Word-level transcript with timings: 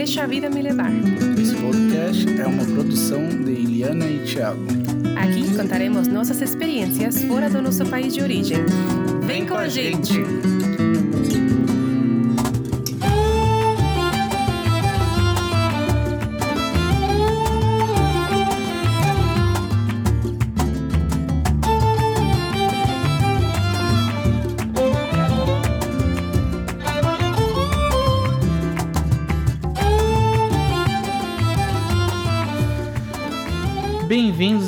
Deixa 0.00 0.22
a 0.22 0.26
Vida 0.26 0.48
Me 0.48 0.62
Levar. 0.62 0.90
Esse 1.38 1.54
podcast 1.56 2.40
é 2.40 2.46
uma 2.46 2.64
produção 2.64 3.28
de 3.28 3.50
Iliana 3.50 4.06
e 4.06 4.24
Thiago. 4.24 4.64
Aqui 5.14 5.54
contaremos 5.54 6.08
nossas 6.08 6.40
experiências 6.40 7.22
fora 7.24 7.50
do 7.50 7.60
nosso 7.60 7.84
país 7.84 8.14
de 8.14 8.22
origem. 8.22 8.64
Vem 9.26 9.46
com 9.46 9.56
a 9.56 9.68
gente! 9.68 10.14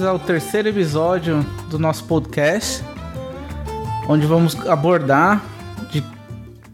Bem-vindos 0.02 0.20
ao 0.20 0.26
terceiro 0.26 0.68
episódio 0.68 1.46
do 1.70 1.78
nosso 1.78 2.04
podcast, 2.04 2.82
onde 4.08 4.26
vamos 4.26 4.56
abordar 4.66 5.44
de 5.92 6.02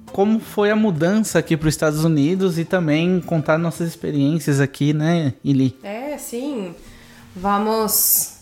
como 0.07 0.41
foi 0.41 0.71
a 0.71 0.77
mudança 0.77 1.39
aqui 1.39 1.55
para 1.55 1.69
os 1.69 1.75
Estados 1.75 2.05
Unidos 2.05 2.59
e 2.59 2.65
também 2.65 3.21
contar 3.21 3.59
nossas 3.59 3.87
experiências 3.87 4.61
aqui, 4.61 4.95
né, 4.95 5.35
Ili? 5.45 5.77
É, 5.83 6.17
sim. 6.17 6.75
Vamos. 7.37 8.39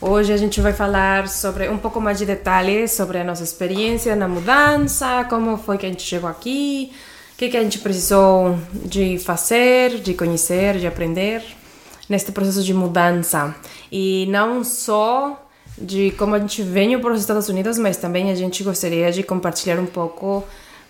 Hoje 0.00 0.32
a 0.32 0.38
gente 0.38 0.58
vai 0.58 0.72
falar 0.72 1.28
sobre 1.28 1.68
um 1.68 1.76
pouco 1.76 2.00
mais 2.00 2.16
de 2.16 2.24
detalhes 2.24 2.92
sobre 2.92 3.18
a 3.18 3.24
nossa 3.24 3.44
experiência 3.44 4.16
na 4.16 4.26
mudança, 4.26 5.26
como 5.28 5.58
foi 5.58 5.76
que 5.76 5.84
a 5.84 5.88
gente 5.90 6.02
chegou 6.02 6.30
aqui, 6.30 6.92
o 7.34 7.36
que, 7.36 7.50
que 7.50 7.58
a 7.58 7.62
gente 7.62 7.78
precisou 7.78 8.58
de 8.72 9.18
fazer, 9.18 10.00
de 10.00 10.14
conhecer, 10.14 10.78
de 10.78 10.86
aprender 10.86 11.44
neste 12.08 12.32
processo 12.32 12.62
de 12.62 12.74
mudança. 12.74 13.54
E 13.90 14.26
não 14.28 14.62
só 14.64 15.40
de 15.76 16.12
como 16.12 16.34
a 16.34 16.38
gente 16.38 16.62
veio 16.62 17.00
para 17.00 17.12
os 17.12 17.20
Estados 17.20 17.48
Unidos, 17.48 17.78
mas 17.78 17.96
também 17.96 18.30
a 18.30 18.34
gente 18.34 18.62
gostaria 18.62 19.10
de 19.10 19.22
compartilhar 19.22 19.78
um 19.78 19.86
pouco 19.86 20.44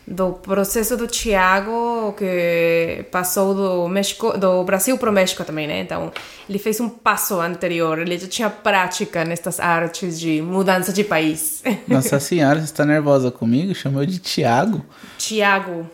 do 0.07 0.33
processo 0.33 0.97
do 0.97 1.07
Tiago 1.07 2.15
que 2.19 3.07
passou 3.11 3.55
do 3.55 3.89
México, 3.89 4.37
do 4.37 4.63
Brasil 4.63 4.99
para 4.99 5.09
o 5.09 5.13
México 5.13 5.43
também, 5.45 5.67
né? 5.67 5.81
Então 5.81 6.13
ele 6.49 6.59
fez 6.59 6.79
um 6.79 6.91
passo 6.91 7.41
anterior, 7.41 7.99
ele 7.99 8.19
já 8.19 8.29
tinha 8.29 8.51
prática 8.51 9.25
nestas 9.25 9.59
artes 9.59 10.21
de 10.21 10.43
mudança 10.43 10.93
de 10.93 11.03
país. 11.03 11.63
Nossa 11.89 12.21
senhora, 12.21 12.59
você 12.59 12.67
está 12.67 12.85
nervosa 12.85 13.31
comigo? 13.31 13.75
Chamou 13.75 14.05
de 14.05 14.19
Tiago? 14.19 14.85
Tiago 15.17 15.89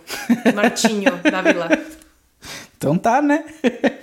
Martinho 0.54 1.12
da 1.30 1.42
Vila. 1.42 1.68
Então 2.80 2.96
tá, 2.96 3.20
né? 3.20 3.44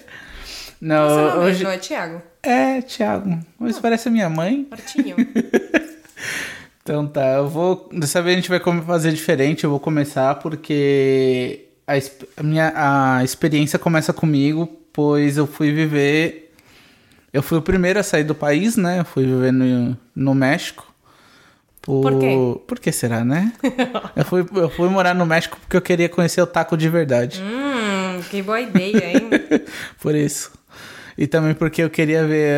Não, 0.80 1.10
Seu 1.10 1.36
nome 1.36 1.46
hoje... 1.46 1.64
não 1.64 1.72
é 1.72 1.78
Tiago? 1.78 2.22
É, 2.44 2.82
Thiago. 2.82 3.40
Mas 3.60 3.80
parece 3.80 4.08
a 4.08 4.12
minha 4.12 4.30
mãe. 4.30 4.68
Martinho. 4.70 5.16
Então 6.88 7.06
tá, 7.06 7.34
eu 7.34 7.50
vou. 7.50 7.90
Dessa 7.92 8.22
vez 8.22 8.38
a 8.38 8.40
gente 8.40 8.50
vai 8.50 8.62
fazer 8.82 9.12
diferente. 9.12 9.66
Eu 9.66 9.70
vou 9.70 9.78
começar 9.80 10.36
porque 10.36 11.66
a, 11.86 11.92
a 12.38 12.44
minha 12.44 12.72
a 12.74 13.24
experiência 13.26 13.78
começa 13.78 14.14
comigo, 14.14 14.68
pois 14.94 15.36
eu 15.36 15.46
fui 15.46 15.74
viver. 15.74 16.54
Eu 17.34 17.44
fui 17.44 17.58
o 17.58 17.62
primeiro 17.62 18.00
a 18.00 18.04
sair 18.04 18.24
do 18.24 18.34
país, 18.34 18.78
né? 18.78 19.02
Eu 19.02 19.06
fui 19.06 19.26
viver 19.26 19.52
no, 19.52 19.98
no 20.16 20.34
México. 20.34 20.88
Por 21.82 22.20
quê? 22.20 22.36
Por 22.66 22.80
que 22.80 22.92
será, 22.94 23.26
né? 23.26 23.52
eu, 24.16 24.24
fui, 24.24 24.46
eu 24.56 24.70
fui 24.70 24.88
morar 24.88 25.14
no 25.14 25.26
México 25.26 25.58
porque 25.60 25.76
eu 25.76 25.82
queria 25.82 26.08
conhecer 26.08 26.42
o 26.42 26.48
taco 26.48 26.78
de 26.78 26.88
verdade. 26.88 27.42
hum, 27.42 28.22
que 28.30 28.42
boa 28.42 28.62
ideia, 28.62 29.12
hein? 29.12 29.30
Por 30.00 30.16
isso. 30.16 30.52
E 31.18 31.26
também 31.28 31.54
porque 31.54 31.82
eu 31.82 31.90
queria 31.90 32.26
ver 32.28 32.52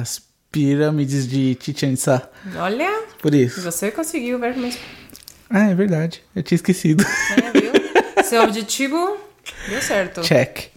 as 0.00 0.22
pirâmides 0.52 1.26
de 1.28 1.56
Chichen 1.60 1.92
Itza. 1.94 2.28
Olha, 2.56 3.02
Por 3.20 3.34
isso. 3.34 3.60
você 3.60 3.90
conseguiu 3.90 4.38
ver 4.38 4.56
mesmo. 4.56 4.80
Ah, 5.50 5.70
é 5.70 5.74
verdade. 5.74 6.22
Eu 6.34 6.42
tinha 6.42 6.56
esquecido. 6.56 7.04
É, 7.36 7.50
viu? 7.60 7.72
Seu 8.24 8.42
objetivo 8.42 9.16
deu 9.68 9.82
certo. 9.82 10.20
Check. 10.22 10.68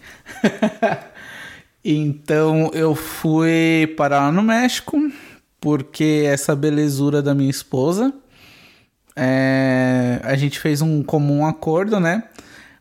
então 1.84 2.70
eu 2.74 2.94
fui 2.94 3.92
parar 3.96 4.20
lá 4.20 4.32
no 4.32 4.42
México 4.42 4.98
porque 5.60 6.24
essa 6.26 6.56
belezura 6.56 7.22
da 7.22 7.34
minha 7.34 7.50
esposa. 7.50 8.12
é, 9.14 10.20
a 10.24 10.34
gente 10.36 10.58
fez 10.58 10.80
um 10.82 11.02
comum 11.02 11.46
acordo, 11.46 12.00
né? 12.00 12.24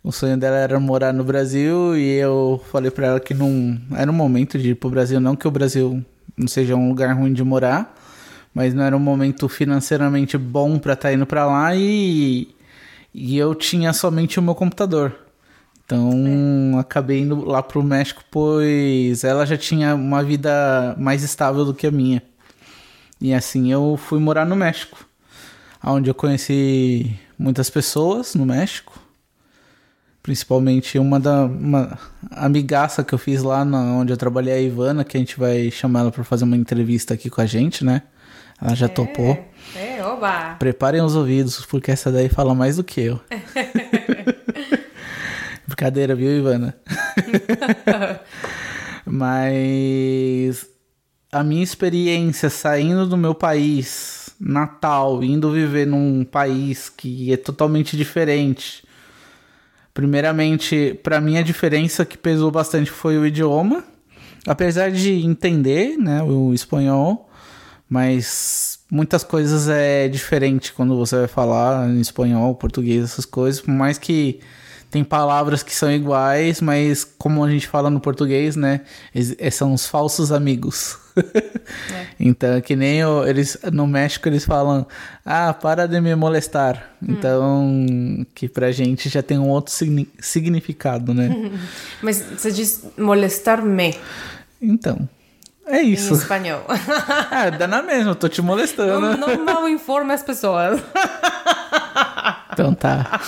O 0.03 0.11
sonho 0.11 0.35
dela 0.35 0.57
era 0.57 0.79
morar 0.79 1.13
no 1.13 1.23
Brasil 1.23 1.95
e 1.95 2.17
eu 2.17 2.59
falei 2.71 2.89
pra 2.89 3.07
ela 3.07 3.19
que 3.19 3.33
não 3.35 3.79
era 3.95 4.09
o 4.09 4.13
momento 4.13 4.57
de 4.57 4.71
ir 4.71 4.75
pro 4.75 4.89
Brasil, 4.89 5.19
não 5.19 5.35
que 5.35 5.47
o 5.47 5.51
Brasil 5.51 6.03
não 6.35 6.47
seja 6.47 6.75
um 6.75 6.89
lugar 6.89 7.15
ruim 7.15 7.33
de 7.33 7.43
morar, 7.43 7.95
mas 8.53 8.73
não 8.73 8.83
era 8.83 8.97
um 8.97 8.99
momento 8.99 9.47
financeiramente 9.47 10.37
bom 10.39 10.79
pra 10.79 10.93
estar 10.93 11.13
indo 11.13 11.25
pra 11.25 11.45
lá 11.45 11.75
e 11.75 12.47
e 13.13 13.37
eu 13.37 13.53
tinha 13.53 13.93
somente 13.93 14.39
o 14.39 14.41
meu 14.41 14.55
computador. 14.55 15.13
Então 15.85 16.79
acabei 16.79 17.19
indo 17.19 17.45
lá 17.45 17.61
pro 17.61 17.83
México, 17.83 18.23
pois 18.31 19.23
ela 19.23 19.45
já 19.45 19.57
tinha 19.57 19.93
uma 19.93 20.23
vida 20.23 20.95
mais 20.97 21.21
estável 21.21 21.65
do 21.65 21.73
que 21.73 21.85
a 21.85 21.91
minha. 21.91 22.23
E 23.19 23.33
assim 23.33 23.71
eu 23.71 23.97
fui 23.97 24.19
morar 24.19 24.45
no 24.45 24.55
México, 24.55 25.05
onde 25.83 26.09
eu 26.09 26.15
conheci 26.15 27.13
muitas 27.37 27.69
pessoas 27.69 28.33
no 28.33 28.45
México. 28.45 28.90
Principalmente 30.23 30.99
uma 30.99 31.19
da 31.19 31.45
uma 31.45 31.97
amigaça 32.29 33.03
que 33.03 33.13
eu 33.13 33.17
fiz 33.17 33.41
lá 33.41 33.65
na, 33.65 33.95
onde 33.95 34.13
eu 34.13 34.17
trabalhei, 34.17 34.53
a 34.53 34.61
Ivana, 34.61 35.03
que 35.03 35.17
a 35.17 35.19
gente 35.19 35.39
vai 35.39 35.71
chamar 35.71 36.01
ela 36.01 36.11
para 36.11 36.23
fazer 36.23 36.43
uma 36.43 36.55
entrevista 36.55 37.13
aqui 37.13 37.29
com 37.29 37.41
a 37.41 37.45
gente, 37.45 37.83
né? 37.83 38.03
Ela 38.61 38.75
já 38.75 38.87
topou. 38.87 39.31
É, 39.75 39.97
é, 39.97 40.05
oba! 40.05 40.55
Preparem 40.59 41.01
os 41.01 41.15
ouvidos, 41.15 41.65
porque 41.65 41.89
essa 41.89 42.11
daí 42.11 42.29
fala 42.29 42.53
mais 42.53 42.75
do 42.75 42.83
que 42.83 43.01
eu. 43.01 43.19
Brincadeira, 45.65 46.13
viu, 46.13 46.37
Ivana? 46.37 46.75
Mas 49.03 50.67
a 51.31 51.43
minha 51.43 51.63
experiência 51.63 52.49
saindo 52.49 53.07
do 53.07 53.17
meu 53.17 53.33
país 53.33 54.29
natal, 54.39 55.23
indo 55.23 55.51
viver 55.51 55.87
num 55.87 56.23
país 56.23 56.89
que 56.89 57.33
é 57.33 57.37
totalmente 57.37 57.97
diferente. 57.97 58.83
Primeiramente, 59.93 60.97
para 61.03 61.19
mim 61.19 61.37
a 61.37 61.41
diferença 61.41 62.05
que 62.05 62.17
pesou 62.17 62.49
bastante 62.49 62.89
foi 62.89 63.17
o 63.17 63.25
idioma. 63.25 63.83
Apesar 64.47 64.91
de 64.91 65.23
entender, 65.23 65.97
né, 65.97 66.23
o 66.23 66.53
espanhol, 66.53 67.29
mas 67.87 68.79
muitas 68.89 69.23
coisas 69.23 69.69
é 69.69 70.07
diferente 70.07 70.73
quando 70.73 70.97
você 70.97 71.15
vai 71.17 71.27
falar 71.27 71.87
em 71.89 71.99
espanhol, 71.99 72.55
português, 72.55 73.03
essas 73.03 73.25
coisas, 73.25 73.61
por 73.61 73.71
mais 73.71 73.97
que 73.97 74.39
tem 74.91 75.03
palavras 75.03 75.63
que 75.63 75.73
são 75.73 75.89
iguais, 75.91 76.59
mas 76.61 77.03
como 77.17 77.43
a 77.43 77.49
gente 77.49 77.65
fala 77.67 77.89
no 77.89 77.99
português, 77.99 78.55
né, 78.57 78.81
eh, 79.15 79.49
são 79.49 79.73
os 79.73 79.87
falsos 79.87 80.31
amigos. 80.31 80.97
Então, 82.19 82.51
é 82.53 82.61
que 82.61 82.75
nem 82.75 83.03
o- 83.03 83.25
eles 83.25 83.57
no 83.73 83.87
México 83.87 84.29
eles 84.29 84.45
falam: 84.45 84.85
"Ah, 85.25 85.51
para 85.53 85.87
de 85.87 85.99
me 85.99 86.13
molestar". 86.15 86.91
Então, 87.01 87.83
que 88.35 88.47
pra 88.47 88.71
gente 88.71 89.09
já 89.09 89.23
tem 89.23 89.39
um 89.39 89.49
outro 89.49 89.73
signi- 89.73 90.07
significado, 90.19 91.13
né? 91.13 91.29
Mas 92.01 92.21
você 92.37 92.51
diz 92.51 92.83
molestar-me 92.97 93.97
Então, 94.61 95.09
é 95.65 95.81
em 95.81 95.91
isso. 95.93 96.13
espanhol. 96.13 96.63
Ah, 97.31 97.49
dá 97.49 97.67
na 97.67 97.81
mesma, 97.81 98.11
eu 98.11 98.15
tô 98.15 98.29
te 98.29 98.41
molestando. 98.41 98.99
Não, 99.17 99.35
não 99.35 99.43
mal 99.45 99.67
informe 99.67 100.13
as 100.13 100.21
pessoas. 100.21 100.79
Então 102.53 102.73
tá. 102.73 103.19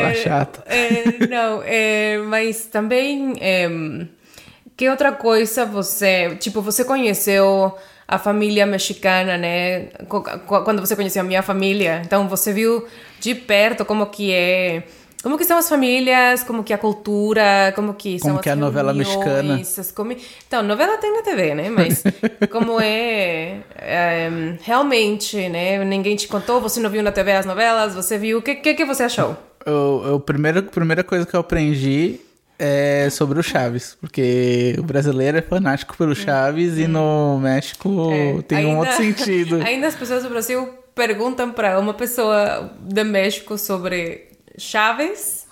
Sua 0.00 0.14
chata. 0.14 0.64
É, 0.66 1.26
não, 1.26 1.62
é, 1.64 2.18
mas 2.18 2.66
também. 2.66 3.34
é, 3.40 3.68
que 4.76 4.88
outra 4.88 5.12
coisa 5.12 5.64
você. 5.64 6.36
Tipo, 6.40 6.60
você 6.60 6.84
conheceu 6.84 7.74
a 8.06 8.18
família 8.18 8.66
mexicana, 8.66 9.36
né? 9.36 9.88
Quando 10.46 10.80
você 10.80 10.94
conheceu 10.94 11.22
a 11.22 11.24
minha 11.24 11.42
família. 11.42 12.02
Então 12.04 12.28
você 12.28 12.52
viu 12.52 12.84
de 13.20 13.34
perto 13.34 13.84
como 13.84 14.06
que 14.06 14.32
é. 14.32 14.84
Como 15.22 15.38
que 15.38 15.44
são 15.46 15.56
as 15.56 15.66
famílias, 15.66 16.44
como 16.44 16.62
que 16.62 16.70
é 16.70 16.76
a 16.76 16.78
cultura, 16.78 17.72
como 17.74 17.94
que 17.94 18.18
são 18.18 18.28
Como 18.28 18.40
as 18.40 18.42
que 18.42 18.48
é 18.50 18.52
a 18.52 18.56
novela 18.56 18.92
mexicana. 18.92 19.54
as 19.54 19.90
comi... 19.90 20.18
Então, 20.46 20.62
novela 20.62 20.98
tem 20.98 21.16
na 21.16 21.22
TV, 21.22 21.54
né? 21.54 21.70
Mas 21.70 22.04
como 22.52 22.78
é, 22.78 23.60
é, 23.74 24.28
realmente, 24.60 25.48
né? 25.48 25.82
Ninguém 25.82 26.14
te 26.14 26.28
contou, 26.28 26.60
você 26.60 26.78
não 26.78 26.90
viu 26.90 27.02
na 27.02 27.10
TV 27.10 27.32
as 27.32 27.46
novelas, 27.46 27.94
você 27.94 28.18
viu. 28.18 28.40
O 28.40 28.42
que, 28.42 28.56
que, 28.56 28.74
que 28.74 28.84
você 28.84 29.04
achou? 29.04 29.34
Eu, 29.66 30.02
eu, 30.06 30.20
primeira, 30.20 30.62
primeira 30.62 31.02
coisa 31.02 31.26
que 31.26 31.34
eu 31.34 31.40
aprendi 31.40 32.20
é 32.58 33.08
sobre 33.10 33.38
o 33.38 33.42
Chaves, 33.42 33.96
porque 34.00 34.76
o 34.78 34.82
brasileiro 34.82 35.38
é 35.38 35.42
fanático 35.42 35.96
pelo 35.96 36.14
Chaves 36.14 36.78
e 36.78 36.86
no 36.86 37.38
México 37.40 38.10
É, 38.12 38.42
tem 38.42 38.66
um 38.66 38.78
outro 38.78 38.94
sentido. 38.96 39.56
Ainda 39.64 39.86
as 39.86 39.94
pessoas 39.94 40.22
do 40.22 40.28
Brasil 40.28 40.68
perguntam 40.94 41.50
para 41.50 41.78
uma 41.78 41.94
pessoa 41.94 42.70
do 42.78 43.04
México 43.04 43.58
sobre 43.58 44.28
Chaves 44.56 45.46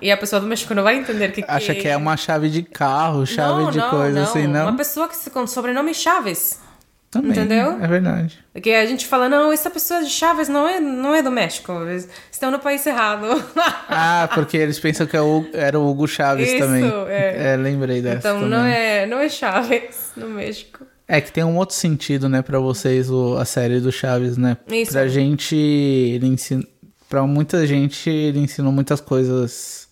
E 0.00 0.10
a 0.10 0.16
pessoa 0.16 0.40
do 0.40 0.46
México 0.46 0.74
não 0.74 0.82
vai 0.82 0.96
entender 0.96 1.32
que 1.32 1.44
Acha 1.46 1.74
que 1.74 1.86
é 1.86 1.96
uma 1.96 2.16
chave 2.16 2.48
de 2.48 2.62
carro, 2.62 3.26
chave 3.26 3.64
não, 3.64 3.70
de 3.70 3.78
não, 3.78 3.90
coisa 3.90 4.20
não. 4.20 4.22
assim, 4.22 4.46
não? 4.46 4.62
Uma 4.62 4.76
pessoa 4.76 5.08
que 5.08 5.16
se 5.16 5.30
com 5.30 5.46
sobrenome 5.46 5.92
Chaves. 5.92 6.60
Também, 7.10 7.30
entendeu? 7.30 7.78
É 7.82 7.86
verdade. 7.86 8.38
Que 8.62 8.72
a 8.74 8.84
gente 8.84 9.06
fala, 9.06 9.28
não, 9.28 9.50
essa 9.52 9.70
pessoa 9.70 10.02
de 10.02 10.10
Chaves 10.10 10.48
não 10.48 10.68
é, 10.68 10.80
não 10.80 11.14
é 11.14 11.22
do 11.22 11.30
México. 11.30 11.72
Eles 11.88 12.08
estão 12.30 12.50
no 12.50 12.58
país 12.58 12.84
errado. 12.86 13.26
Ah, 13.88 14.28
porque 14.34 14.56
eles 14.56 14.78
pensam 14.80 15.06
que 15.06 15.16
é 15.16 15.20
era 15.54 15.78
o 15.78 15.88
Hugo 15.88 16.06
Chaves 16.08 16.48
Isso, 16.48 16.58
também. 16.58 16.84
é. 17.08 17.56
lembrei 17.56 18.02
dessa 18.02 18.18
então 18.18 18.34
também. 18.40 18.50
não 18.50 18.64
é, 18.66 19.06
não 19.06 19.18
é 19.18 19.28
Chaves 19.28 20.10
no 20.16 20.28
México. 20.28 20.84
É 21.08 21.20
que 21.20 21.30
tem 21.32 21.44
um 21.44 21.56
outro 21.56 21.74
sentido, 21.76 22.28
né, 22.28 22.42
pra 22.42 22.58
vocês, 22.58 23.08
o- 23.08 23.36
a 23.38 23.44
série 23.44 23.78
do 23.80 23.92
Chaves, 23.92 24.36
né? 24.36 24.56
Isso. 24.68 24.90
Pra 24.92 25.06
gente, 25.06 25.54
ele 25.56 26.26
ensina... 26.26 26.64
Pra 27.08 27.24
muita 27.24 27.64
gente, 27.66 28.10
ele 28.10 28.40
ensinou 28.40 28.72
muitas 28.72 29.00
coisas 29.00 29.86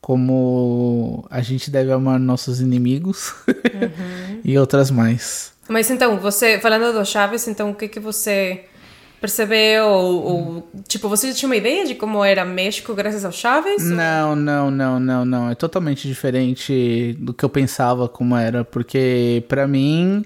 como 0.00 1.26
a 1.30 1.40
gente 1.42 1.70
deve 1.70 1.92
amar 1.92 2.18
nossos 2.18 2.60
inimigos 2.60 3.34
Uhum. 3.46 4.40
e 4.44 4.58
outras 4.58 4.90
mais. 4.90 5.52
Mas 5.70 5.88
então, 5.90 6.18
você, 6.18 6.58
falando 6.58 6.92
do 6.92 7.04
Chaves, 7.04 7.46
então 7.46 7.70
o 7.70 7.74
que 7.74 7.86
que 7.88 8.00
você 8.00 8.64
percebeu? 9.20 9.86
Ou, 9.86 10.22
ou, 10.24 10.70
tipo, 10.88 11.08
você 11.08 11.28
já 11.28 11.34
tinha 11.34 11.48
uma 11.48 11.56
ideia 11.56 11.86
de 11.86 11.94
como 11.94 12.24
era 12.24 12.44
México 12.44 12.94
graças 12.94 13.24
ao 13.24 13.30
Chaves? 13.30 13.88
Não, 13.88 14.34
não, 14.34 14.70
não, 14.70 14.98
não, 14.98 15.24
não. 15.24 15.50
É 15.50 15.54
totalmente 15.54 16.08
diferente 16.08 17.14
do 17.20 17.32
que 17.32 17.44
eu 17.44 17.48
pensava 17.48 18.08
como 18.08 18.34
era, 18.36 18.64
porque 18.64 19.44
pra 19.46 19.68
mim 19.68 20.24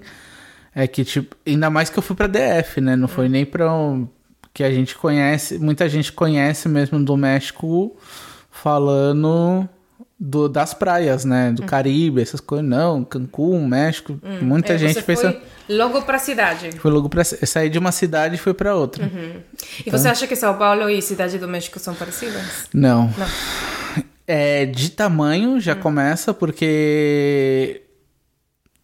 é 0.73 0.87
que 0.87 1.03
tipo, 1.05 1.35
ainda 1.45 1.69
mais 1.69 1.89
que 1.89 1.99
eu 1.99 2.03
fui 2.03 2.15
pra 2.15 2.27
DF, 2.27 2.81
né? 2.81 2.95
Não 2.95 3.07
foi 3.07 3.29
nem 3.29 3.45
pra 3.45 3.71
um- 3.71 4.07
que 4.53 4.63
a 4.63 4.71
gente 4.71 4.95
conhece, 4.95 5.59
muita 5.59 5.87
gente 5.89 6.11
conhece 6.13 6.67
mesmo 6.69 7.03
do 7.03 7.15
México 7.17 7.95
falando 8.49 9.67
do, 10.19 10.47
das 10.47 10.73
praias, 10.73 11.25
né? 11.25 11.51
Do 11.51 11.63
Caribe, 11.63 12.21
essas 12.21 12.39
coisas. 12.39 12.65
Não, 12.67 13.03
Cancún, 13.03 13.67
México. 13.67 14.19
Muita 14.41 14.73
É, 14.73 14.77
gente 14.77 15.01
pensa. 15.03 15.31
foi 15.67 15.75
logo 15.75 16.01
pra 16.03 16.17
cidade. 16.19 16.71
Foi 16.79 16.91
logo 16.91 17.09
pra 17.09 17.23
sair 17.23 17.69
de 17.69 17.77
uma 17.77 17.91
cidade 17.91 18.35
e 18.35 18.37
foi 18.37 18.53
pra 18.53 18.75
outra. 18.75 19.05
E 19.05 19.43
Então 19.87 19.99
você 19.99 20.07
acha 20.07 20.25
que 20.27 20.35
São 20.35 20.57
Paulo 20.57 20.89
e 20.89 21.01
Cidade 21.01 21.37
do 21.37 21.47
México 21.47 21.77
são 21.79 21.93
parecidas? 21.93 22.67
Não. 22.73 23.13
Não. 23.17 24.03
É, 24.27 24.65
de 24.65 24.89
tamanho 24.89 25.59
já 25.59 25.75
começa, 25.75 26.33
porque 26.33 27.81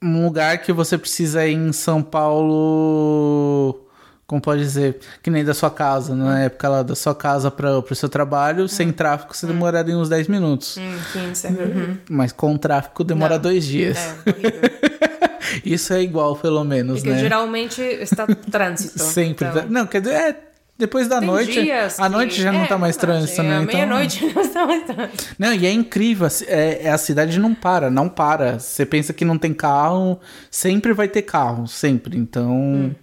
um 0.04 0.25
lugar 0.25 0.60
que 0.60 0.72
você 0.74 0.98
precisa 0.98 1.45
ir 1.48 1.54
em 1.56 1.72
São 1.74 2.04
Paulo, 2.04 3.88
como 4.31 4.42
pode 4.42 4.62
dizer, 4.62 4.98
que 5.22 5.30
nem 5.30 5.44
da 5.44 5.54
sua 5.54 5.69
casa, 5.69 6.16
na 6.16 6.39
época 6.44 6.69
lá 6.69 6.83
da 6.83 6.95
sua 6.95 7.13
casa 7.13 7.51
para 7.51 7.78
o 7.80 7.94
seu 7.95 8.07
trabalho, 8.07 8.66
sem 8.66 8.89
tráfego 8.89 9.36
você 9.36 9.45
demoraria 9.45 9.98
uns 9.98 10.07
10 10.07 10.30
minutos. 10.30 10.78
Hum, 10.78 10.98
15. 11.12 11.48
Uhum. 11.48 11.98
Mas 12.10 12.31
com 12.31 12.57
tráfego 12.57 13.04
demora 13.04 13.36
Não. 13.36 13.42
dois 13.42 13.66
dias. 13.66 13.98
É. 14.25 14.81
Isso 15.66 15.94
é 15.94 16.01
igual, 16.01 16.38
pelo 16.38 16.63
menos, 16.63 17.00
Porque 17.01 17.10
né? 17.13 17.19
geralmente 17.19 17.81
está 17.81 18.25
trânsito. 18.50 19.00
Sempre. 19.04 19.48
Então, 19.50 19.66
Não, 19.69 19.86
quer 19.86 20.00
dizer, 20.00 20.13
é, 20.16 20.39
depois 20.78 21.07
da 21.10 21.19
tem 21.19 21.28
noite. 21.28 21.72
A 21.72 21.89
que- 21.89 22.10
noite 22.10 22.42
já 22.42 22.51
não 22.54 22.62
é, 22.62 22.68
tá 22.68 22.78
mais 22.78 22.95
trânsito, 22.95 23.42
é, 23.42 23.44
né? 23.44 23.56
Então- 23.62 23.66
meia-noite 23.66 24.25
não 24.33 24.42
está 24.42 24.66
mais 24.66 24.83
trânsito. 24.86 25.36
Não, 25.38 25.54
e 25.54 25.66
é 25.66 25.72
incrível, 25.72 26.28
é, 26.48 26.86
é- 26.86 26.89
a 26.89 26.98
cidade 26.98 27.38
não 27.38 27.54
para, 27.54 27.92
não 27.92 28.07
para. 28.07 28.60
Você 28.60 28.86
pensa 28.86 29.12
que 29.13 29.25
não 29.25 29.38
tem 29.38 29.54
carro, 29.54 30.19
sempre 30.50 30.94
vai 30.94 31.07
ter 31.10 31.22
carro, 31.24 31.68
sempre. 31.68 32.18
Então, 32.18 32.95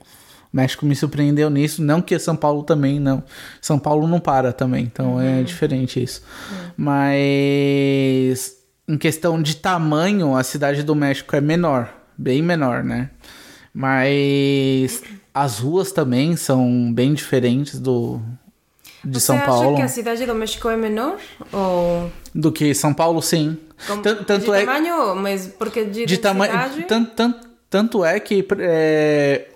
México 0.58 0.84
me 0.84 0.94
surpreendeu 0.96 1.49
nisso. 1.50 1.82
Não 1.82 2.00
que 2.02 2.19
São 2.19 2.34
Paulo 2.37 2.62
também, 2.62 2.99
não. 3.00 3.22
São 3.60 3.78
Paulo 3.78 4.06
não 4.08 4.19
para 4.20 4.52
também, 4.52 4.84
então 4.84 5.20
é 5.20 5.43
diferente 5.43 6.02
isso. 6.02 6.22
Mas, 6.76 8.56
em 8.88 8.96
questão 8.99 9.40
de 9.40 9.56
tamanho, 9.56 10.34
a 10.37 10.43
cidade 10.43 10.82
do 10.82 10.94
México 10.94 11.34
é 11.37 11.40
menor, 11.40 11.93
bem 12.16 12.43
menor, 12.43 12.82
né? 12.82 13.10
Mas 13.72 15.02
as 15.32 15.58
ruas 15.60 15.93
também 15.93 16.37
são 16.37 16.93
bem 16.93 17.14
diferentes 17.14 17.78
do 17.78 18.20
de 19.04 19.20
Você 19.20 19.26
São 19.26 19.37
acha 19.37 19.46
Paulo. 19.46 19.76
que 19.76 19.82
a 19.82 19.88
Cidade 19.88 20.26
do 20.26 20.34
México 20.34 20.69
é 20.69 20.76
menor? 20.76 21.16
Ou... 21.52 22.11
Do 22.34 22.50
que 22.50 22.75
São 22.75 22.93
Paulo, 22.93 23.22
sim. 23.22 23.56
Como- 23.87 24.02
Tan- 24.02 24.16
tanto 24.25 24.46
de 24.46 24.50
é 24.58 24.64
tamanho, 24.64 25.14
mas 25.14 25.46
porque 25.46 25.84
de, 25.84 26.04
de 26.04 26.19
tamanho. 26.19 26.52
densidade- 26.52 26.82
Tan, 26.88 27.04
tan, 27.04 27.34
tanto 27.70 28.04
é 28.04 28.19
que 28.19 28.44
é, 28.58 29.46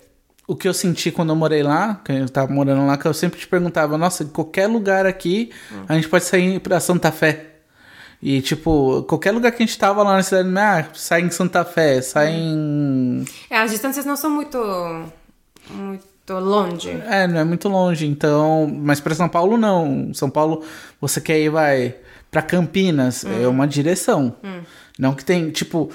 o 0.53 0.57
que 0.57 0.69
eu 0.69 0.75
senti 0.75 1.11
quando 1.11 1.31
eu 1.31 1.37
morei 1.37 1.63
lá, 1.63 2.01
que 2.05 2.13
eu 2.13 2.29
tava 2.29 2.53
morando 2.53 2.87
lá, 2.87 2.97
que 2.97 3.07
eu 3.07 3.15
sempre 3.15 3.39
te 3.41 3.47
perguntava, 3.49 3.97
nossa, 3.99 4.23
em 4.25 4.29
qualquer 4.29 4.67
lugar 4.67 5.07
aqui, 5.07 5.51
Hum. 5.73 5.85
a 5.89 5.95
gente 5.95 6.09
pode 6.09 6.25
sair 6.25 6.61
pra 6.61 6.79
Santa 6.81 7.11
Fé. 7.13 7.47
E, 8.23 8.41
tipo, 8.41 9.03
qualquer 9.09 9.33
lugar 9.33 9.51
que 9.51 9.63
a 9.63 9.67
gente 9.67 9.77
tava 9.77 10.03
lá 10.03 10.15
na 10.17 10.23
cidade, 10.23 10.49
ah, 10.57 10.87
sai 10.95 11.23
em 11.23 11.31
Santa 11.31 11.65
Fé, 11.65 12.01
sai 12.01 12.33
Hum. 12.33 13.25
em. 13.25 13.25
É, 13.51 13.59
as 13.59 13.71
distâncias 13.73 14.05
não 14.05 14.15
são 14.17 14.31
muito, 14.31 14.59
muito 15.71 16.33
longe. 16.35 16.91
É, 17.09 17.27
não 17.27 17.41
é 17.41 17.45
muito 17.45 17.69
longe, 17.69 18.07
então. 18.07 18.71
Mas 18.83 19.01
pra 19.01 19.15
São 19.15 19.29
Paulo, 19.29 19.57
não. 19.57 20.13
São 20.15 20.31
Paulo, 20.31 20.63
você 21.01 21.21
quer 21.21 21.41
ir, 21.41 21.49
vai, 21.51 21.95
pra 22.31 22.43
Campinas, 22.43 23.25
Hum. 23.25 23.43
é 23.43 23.49
uma 23.49 23.67
direção. 23.67 24.35
Não 24.99 25.15
que 25.15 25.25
tem, 25.25 25.51
tipo. 25.51 25.91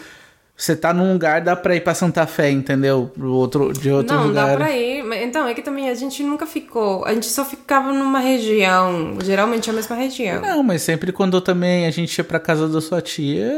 Você 0.58 0.76
tá 0.76 0.92
num 0.92 1.14
lugar, 1.14 1.40
dá 1.40 1.56
pra 1.56 1.76
ir 1.76 1.82
pra 1.82 1.94
Santa 1.94 2.26
Fé, 2.26 2.50
entendeu? 2.50 3.12
Pro 3.14 3.32
outro, 3.32 3.72
de 3.72 3.92
outro 3.92 4.16
não, 4.16 4.28
lugar. 4.28 4.50
dá 4.50 4.56
pra 4.56 4.76
ir. 4.76 5.06
Então, 5.22 5.48
é 5.48 5.54
que 5.54 5.62
também 5.62 5.88
a 5.88 5.94
gente 5.94 6.24
nunca 6.24 6.48
ficou. 6.48 7.06
A 7.06 7.14
gente 7.14 7.28
só 7.28 7.46
ficava 7.46 7.94
numa 7.94 8.18
região. 8.18 9.20
Geralmente 9.24 9.70
a 9.70 9.74
mesma 9.74 9.96
região. 9.96 10.42
Não, 10.42 10.64
mas 10.64 10.82
sempre 10.82 11.12
quando 11.12 11.40
também 11.42 11.86
a 11.86 11.92
gente 11.92 12.18
ia 12.18 12.24
pra 12.24 12.40
casa 12.40 12.68
da 12.68 12.82
sua 12.82 13.00
tia, 13.04 13.54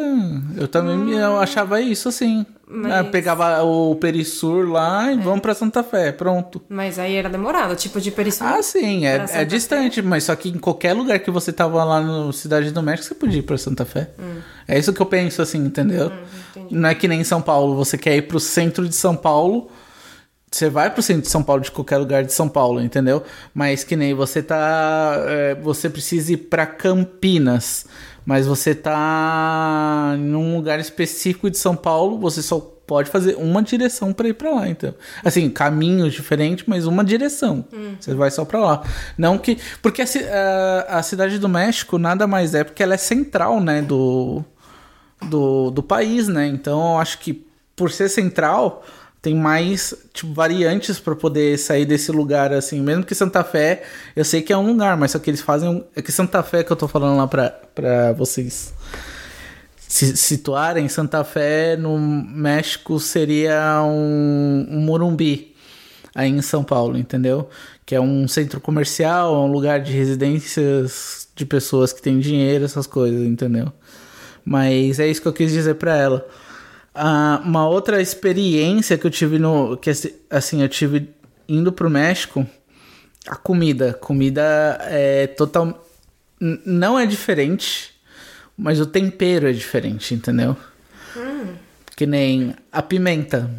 eu 0.57 0.67
também 0.67 1.13
eu 1.13 1.39
achava 1.39 1.79
isso 1.79 2.09
assim. 2.09 2.45
Mas- 2.71 2.91
Ah, 2.93 3.03
Pegava 3.03 3.63
o 3.63 3.95
Perisur 3.95 4.69
lá 4.69 5.11
e 5.11 5.17
vamos 5.17 5.39
pra 5.41 5.55
Santa 5.55 5.81
Fé, 5.83 6.11
pronto. 6.11 6.61
Mas 6.69 6.99
aí 6.99 7.15
era 7.15 7.27
demorado. 7.27 7.75
Tipo 7.75 7.99
de 7.99 8.11
Perisur. 8.11 8.45
Ah, 8.45 8.61
sim, 8.61 9.07
é, 9.07 9.25
é 9.31 9.43
distante, 9.45 10.01
mas 10.03 10.25
só 10.25 10.35
que 10.35 10.49
em 10.49 10.59
qualquer 10.59 10.93
lugar 10.93 11.17
que 11.19 11.31
você 11.31 11.51
tava 11.51 11.83
lá 11.83 11.99
no 11.99 12.31
Cidade 12.31 12.69
do 12.71 12.83
México, 12.83 13.07
você 13.07 13.15
podia 13.15 13.39
ir 13.39 13.43
pra 13.43 13.57
Santa 13.57 13.85
Fé. 13.85 14.11
É 14.67 14.77
isso 14.77 14.93
que 14.93 15.01
eu 15.01 15.05
penso, 15.07 15.41
assim, 15.41 15.57
entendeu? 15.57 16.11
entendi. 16.51 16.75
Não 16.75 16.89
é 16.89 16.93
que 16.93 17.07
nem 17.07 17.21
em 17.21 17.23
São 17.23 17.41
Paulo, 17.41 17.75
você 17.75 17.97
quer 17.97 18.15
ir 18.15 18.23
pro 18.27 18.39
centro 18.39 18.87
de 18.87 18.93
São 18.93 19.15
Paulo, 19.15 19.67
você 20.51 20.69
vai 20.69 20.91
pro 20.91 21.01
centro 21.01 21.23
de 21.23 21.29
São 21.29 21.41
Paulo 21.43 21.63
de 21.63 21.71
qualquer 21.71 21.97
lugar 21.97 22.23
de 22.23 22.33
São 22.33 22.47
Paulo, 22.47 22.79
entendeu? 22.81 23.23
Mas 23.53 23.83
que 23.83 23.95
nem 23.95 24.13
você 24.13 24.43
tá. 24.43 25.15
é, 25.27 25.55
você 25.55 25.89
precisa 25.89 26.33
ir 26.33 26.37
pra 26.37 26.67
Campinas, 26.67 27.85
mas 28.29 28.45
você 28.45 28.75
tá 28.75 30.15
num 30.19 30.55
lugar 30.57 30.79
específico 30.79 31.49
de 31.49 31.57
São 31.57 31.75
Paulo, 31.75 32.19
você 32.19 32.43
só 32.43 32.59
pode 32.59 33.09
fazer 33.09 33.33
uma 33.33 33.63
direção 33.63 34.13
pra 34.13 34.27
ir 34.27 34.35
pra 34.35 34.51
lá, 34.51 34.69
então. 34.69 34.93
Assim, 35.25 35.49
caminhos 35.49 36.13
diferentes, 36.13 36.63
mas 36.67 36.85
uma 36.85 37.03
direção. 37.03 37.65
Você 37.99 38.13
vai 38.13 38.29
só 38.29 38.45
pra 38.45 38.59
lá. 38.59 38.83
Não 39.17 39.35
que. 39.35 39.57
Porque 39.81 40.03
a, 40.03 40.05
a, 40.05 40.99
a 40.99 41.01
cidade 41.01 41.39
do 41.39 41.49
México 41.49 41.97
nada 41.97 42.27
mais 42.27 42.53
é 42.53 42.63
porque 42.63 42.83
ela 42.83 42.93
é 42.93 42.97
central, 42.97 43.59
né? 43.59 43.81
Do, 43.81 44.45
do, 45.23 45.71
do 45.71 45.81
país, 45.81 46.27
né? 46.27 46.45
Então 46.45 46.93
eu 46.93 46.97
acho 46.99 47.17
que 47.17 47.47
por 47.75 47.89
ser 47.89 48.09
central 48.09 48.85
tem 49.21 49.35
mais 49.35 49.93
tipo, 50.13 50.33
variantes 50.33 50.99
para 50.99 51.15
poder 51.15 51.57
sair 51.57 51.85
desse 51.85 52.11
lugar 52.11 52.53
assim. 52.53 52.81
Mesmo 52.81 53.03
que 53.03 53.13
Santa 53.13 53.43
Fé, 53.43 53.83
eu 54.15 54.23
sei 54.23 54.41
que 54.41 54.53
é 54.53 54.57
um 54.57 54.65
lugar, 54.67 54.95
mas 54.97 55.11
só 55.11 55.19
que 55.19 55.29
eles 55.29 55.41
fazem 55.41 55.69
um- 55.69 55.83
é 55.95 56.01
que 56.01 56.11
Santa 56.11 56.41
Fé 56.41 56.63
que 56.63 56.71
eu 56.71 56.75
tô 56.77 56.87
falando 56.87 57.17
lá 57.17 57.27
pra 57.27 58.13
vocês 58.13 58.73
se 59.77 60.15
situarem, 60.15 60.87
Santa 60.87 61.23
Fé 61.23 61.75
no 61.75 61.97
México 61.97 62.99
seria 62.99 63.81
um, 63.83 64.67
um 64.69 64.79
Morumbi 64.81 65.55
aí 66.13 66.29
em 66.29 66.41
São 66.41 66.63
Paulo, 66.63 66.97
entendeu? 66.97 67.49
Que 67.85 67.95
é 67.95 68.01
um 68.01 68.27
centro 68.27 68.61
comercial, 68.61 69.33
é 69.33 69.37
um 69.39 69.51
lugar 69.51 69.81
de 69.81 69.91
residências 69.91 71.27
de 71.35 71.45
pessoas 71.45 71.91
que 71.91 72.01
têm 72.01 72.19
dinheiro, 72.19 72.65
essas 72.65 72.85
coisas, 72.85 73.21
entendeu? 73.25 73.71
Mas 74.45 74.99
é 74.99 75.07
isso 75.07 75.21
que 75.21 75.27
eu 75.27 75.33
quis 75.33 75.51
dizer 75.51 75.75
pra 75.75 75.97
ela. 75.97 76.27
Ah, 77.01 77.41
uma 77.45 77.65
outra 77.65 78.01
experiência 78.01 78.97
que 78.97 79.07
eu 79.07 79.11
tive 79.11 79.39
no. 79.39 79.77
que 79.77 79.89
assim, 80.29 80.61
eu 80.61 80.67
tive 80.67 81.09
indo 81.47 81.71
pro 81.71 81.89
México, 81.89 82.45
a 83.25 83.37
comida. 83.37 83.93
Comida 83.93 84.77
é 84.81 85.27
total. 85.27 85.85
Não 86.65 86.99
é 86.99 87.05
diferente, 87.05 87.93
mas 88.57 88.81
o 88.81 88.85
tempero 88.85 89.47
é 89.47 89.53
diferente, 89.53 90.13
entendeu? 90.13 90.57
Que 91.95 92.05
nem 92.05 92.53
a 92.71 92.81
pimenta. 92.81 93.49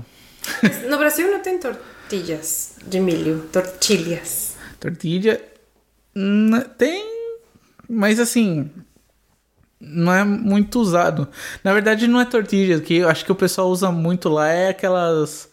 No 0.89 0.99
Brasil 0.99 1.31
não 1.31 1.41
tem 1.41 1.59
tortilhas 1.59 2.75
de 2.87 3.01
milho. 3.01 3.49
Tortilhas. 3.53 4.57
Tortilha. 4.79 5.41
hum, 6.15 6.51
Tem. 6.77 7.05
Mas 7.89 8.19
assim. 8.21 8.71
Não 9.81 10.13
é 10.13 10.25
muito 10.25 10.79
usado. 10.79 11.27
Na 11.65 11.73
verdade, 11.73 12.07
não 12.07 12.21
é 12.21 12.25
tortilha. 12.25 12.81
que 12.81 12.97
eu 12.97 13.09
acho 13.09 13.25
que 13.25 13.33
o 13.33 13.35
pessoal 13.35 13.69
usa 13.71 13.91
muito 13.91 14.29
lá 14.29 14.49
é 14.49 14.69
aquelas. 14.69 15.49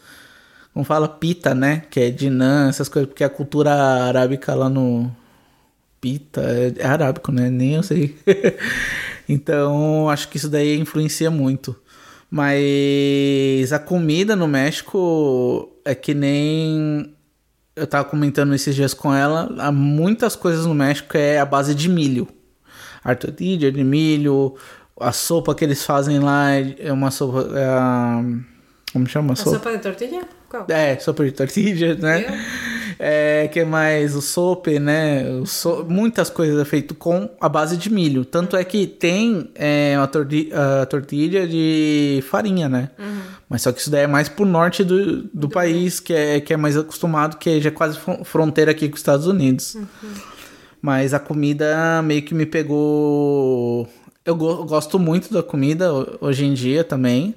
Como 0.73 0.85
fala, 0.85 1.07
pita, 1.07 1.55
né? 1.55 1.83
Que 1.89 2.01
é 2.01 2.09
de 2.11 2.29
nã, 2.29 2.69
essas 2.69 2.89
coisas. 2.89 3.07
Porque 3.09 3.23
a 3.23 3.29
cultura 3.29 3.71
arábica 3.71 4.53
lá 4.53 4.69
no. 4.69 5.09
pita, 6.01 6.41
é, 6.41 6.73
é 6.77 6.85
arábico, 6.85 7.31
né? 7.31 7.49
Nem 7.49 7.75
eu 7.75 7.83
sei. 7.83 8.17
então, 9.29 10.09
acho 10.09 10.27
que 10.29 10.37
isso 10.37 10.49
daí 10.49 10.77
influencia 10.77 11.31
muito. 11.31 11.75
Mas 12.29 13.71
a 13.71 13.79
comida 13.79 14.35
no 14.35 14.47
México 14.47 15.71
é 15.85 15.95
que 15.95 16.13
nem 16.13 17.15
eu 17.77 17.87
tava 17.87 18.03
comentando 18.03 18.53
esses 18.53 18.75
dias 18.75 18.93
com 18.93 19.13
ela, 19.13 19.53
há 19.59 19.71
muitas 19.71 20.35
coisas 20.35 20.65
no 20.65 20.73
México 20.73 21.15
é 21.15 21.39
a 21.39 21.45
base 21.45 21.75
de 21.75 21.87
milho. 21.87 22.27
A 23.07 23.15
tortilha 23.15 23.71
de 23.71 23.85
milho, 23.85 24.55
a 24.99 25.13
sopa 25.13 25.55
que 25.55 25.63
eles 25.63 25.85
fazem 25.85 26.19
lá 26.19 26.49
é 26.51 26.91
uma 26.91 27.09
sopa. 27.09 27.47
É, 27.55 28.47
como 28.91 29.07
chama 29.07 29.31
a 29.31 29.35
sopa? 29.37 29.51
sopa 29.51 29.71
de 29.71 29.79
tortilha? 29.79 30.21
Qual? 30.49 30.65
É, 30.67 30.99
sopa 30.99 31.23
de 31.23 31.31
tortilha, 31.31 31.95
né? 31.95 32.25
É, 32.99 33.47
que 33.47 33.63
mais? 33.63 34.13
O 34.13 34.21
sope, 34.21 34.77
né? 34.77 35.29
O 35.41 35.45
so... 35.45 35.85
Muitas 35.87 36.29
coisas 36.29 36.59
é 36.59 36.65
feito 36.65 36.95
com 36.95 37.29
a 37.39 37.47
base 37.47 37.77
de 37.77 37.89
milho. 37.89 38.25
Tanto 38.25 38.57
é 38.57 38.63
que 38.65 38.85
tem 38.87 39.51
é, 39.55 39.95
a, 39.95 40.07
torti... 40.07 40.49
a 40.51 40.85
tortilha 40.85 41.47
de 41.47 42.21
farinha, 42.29 42.67
né? 42.67 42.89
Uhum. 42.99 43.21
Mas 43.47 43.61
só 43.61 43.71
que 43.71 43.79
isso 43.79 43.89
daí 43.89 44.03
é 44.03 44.07
mais 44.07 44.27
pro 44.27 44.45
norte 44.45 44.83
do, 44.83 45.21
do, 45.21 45.29
do 45.33 45.49
país, 45.49 46.01
que 46.01 46.13
é, 46.13 46.41
que 46.41 46.53
é 46.53 46.57
mais 46.57 46.75
acostumado, 46.75 47.37
que 47.37 47.61
já 47.61 47.69
é 47.69 47.71
quase 47.71 47.97
fronteira 48.25 48.71
aqui 48.71 48.89
com 48.89 48.95
os 48.95 48.99
Estados 48.99 49.27
Unidos. 49.27 49.75
Uhum. 49.75 49.85
Mas 50.81 51.13
a 51.13 51.19
comida 51.19 52.01
meio 52.01 52.21
que 52.21 52.33
me 52.33 52.45
pegou. 52.45 53.87
Eu 54.25 54.35
go 54.35 54.65
gosto 54.65 54.99
muito 54.99 55.33
da 55.33 55.41
comida 55.41 55.91
hoje 56.19 56.45
em 56.45 56.53
dia 56.53 56.83
também. 56.83 57.35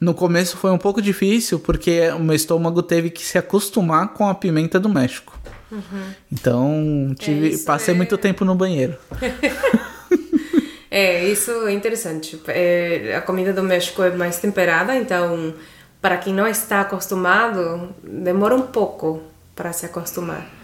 No 0.00 0.12
começo 0.14 0.56
foi 0.56 0.72
um 0.72 0.78
pouco 0.78 1.00
difícil 1.00 1.60
porque 1.60 2.08
o 2.10 2.18
meu 2.18 2.34
estômago 2.34 2.82
teve 2.82 3.08
que 3.08 3.22
se 3.22 3.38
acostumar 3.38 4.08
com 4.08 4.28
a 4.28 4.34
pimenta 4.34 4.80
do 4.80 4.88
México. 4.88 5.38
Uhum. 5.70 6.12
Então 6.30 7.14
tive, 7.18 7.54
é, 7.54 7.58
passei 7.58 7.94
é... 7.94 7.96
muito 7.96 8.18
tempo 8.18 8.44
no 8.44 8.54
banheiro. 8.54 8.96
é, 10.90 11.24
isso 11.28 11.52
é 11.68 11.72
interessante. 11.72 12.40
É, 12.48 13.14
a 13.16 13.22
comida 13.22 13.52
do 13.52 13.62
México 13.62 14.02
é 14.02 14.10
mais 14.10 14.38
temperada, 14.38 14.96
então 14.96 15.54
para 16.00 16.16
quem 16.16 16.34
não 16.34 16.48
está 16.48 16.80
acostumado, 16.80 17.94
demora 18.02 18.56
um 18.56 18.62
pouco 18.62 19.22
para 19.54 19.72
se 19.72 19.86
acostumar. 19.86 20.61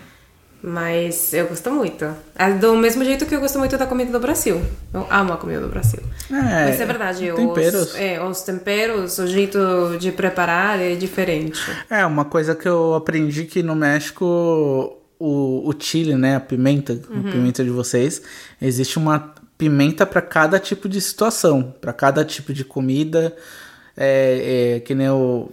Mas 0.63 1.33
eu 1.33 1.47
gosto 1.47 1.71
muito. 1.71 2.05
É 2.35 2.51
do 2.53 2.77
mesmo 2.77 3.05
jeito 3.05 3.25
que 3.25 3.35
eu 3.35 3.41
gosto 3.41 3.59
muito 3.59 3.77
da 3.79 3.87
comida 3.87 4.11
do 4.11 4.19
Brasil. 4.19 4.61
Eu 4.93 5.07
amo 5.09 5.33
a 5.33 5.37
comida 5.37 5.61
do 5.61 5.69
Brasil. 5.69 6.01
É, 6.31 6.35
Mas 6.67 6.81
é 6.81 6.87
verdade, 6.87 7.33
temperos. 7.33 7.93
Os, 7.93 7.95
é, 7.95 8.23
os 8.23 8.43
temperos, 8.43 9.19
o 9.19 9.27
jeito 9.27 9.59
de 10.01 10.11
preparar 10.11 10.81
é 10.81 10.97
diferente. 10.97 11.61
É, 11.89 12.05
uma 12.05 12.25
coisa 12.25 12.57
que 12.57 12.69
eu 12.69 12.95
aprendi 12.95 13.45
que 13.45 13.63
no 13.63 13.77
México 13.77 14.99
o, 15.19 15.69
o 15.69 15.75
chile, 15.79 16.17
né, 16.17 16.37
a 16.37 16.41
pimenta, 16.41 17.01
uhum. 17.09 17.29
a 17.29 17.33
pimenta 17.33 17.63
de 17.63 17.71
vocês, 17.71 18.21
existe 18.61 18.99
uma 18.99 19.33
pimenta 19.57 20.05
para 20.05 20.21
cada 20.21 20.59
tipo 20.59 20.89
de 20.89 21.01
situação, 21.01 21.75
para 21.81 21.93
cada 21.93 22.25
tipo 22.25 22.53
de 22.53 22.65
comida. 22.65 23.35
É, 24.01 24.77
é, 24.77 24.81
que 24.81 24.95
nem 24.95 25.09
o 25.09 25.51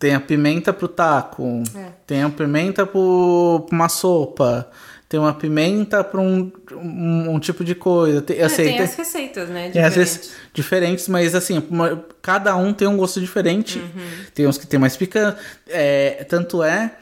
tem 0.00 0.14
a 0.14 0.20
pimenta 0.20 0.72
pro 0.72 0.88
taco, 0.88 1.62
é. 1.76 1.90
tem 2.06 2.22
a 2.22 2.30
pimenta 2.30 2.86
pro, 2.86 3.66
pra 3.68 3.76
uma 3.76 3.88
sopa, 3.90 4.70
tem 5.06 5.20
uma 5.20 5.34
pimenta 5.34 6.02
para 6.02 6.18
um, 6.18 6.50
um, 6.72 7.34
um, 7.34 7.38
tipo 7.38 7.62
de 7.62 7.74
coisa. 7.74 8.22
Tem, 8.22 8.40
assim, 8.40 8.62
é, 8.62 8.64
tem, 8.64 8.78
as 8.78 8.94
receitas, 8.94 9.48
né? 9.50 9.68
Diferentes. 9.68 10.30
diferentes, 10.54 11.08
mas 11.08 11.34
assim, 11.34 11.62
uma, 11.68 12.02
cada 12.22 12.56
um 12.56 12.72
tem 12.72 12.88
um 12.88 12.96
gosto 12.96 13.20
diferente. 13.20 13.78
Uhum. 13.78 14.24
Tem 14.34 14.46
uns 14.46 14.56
que 14.56 14.66
tem 14.66 14.80
mais 14.80 14.96
picante. 14.96 15.38
É, 15.68 16.24
tanto 16.24 16.62
é 16.62 16.94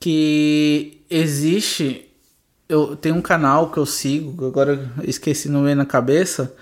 que 0.00 1.02
existe. 1.10 2.08
Eu 2.66 2.96
tenho 2.96 3.16
um 3.16 3.22
canal 3.22 3.70
que 3.70 3.78
eu 3.78 3.84
sigo, 3.84 4.46
agora 4.46 4.90
esqueci 5.02 5.50
no 5.50 5.60
meio 5.60 5.76
na 5.76 5.86
cabeça, 5.86 6.54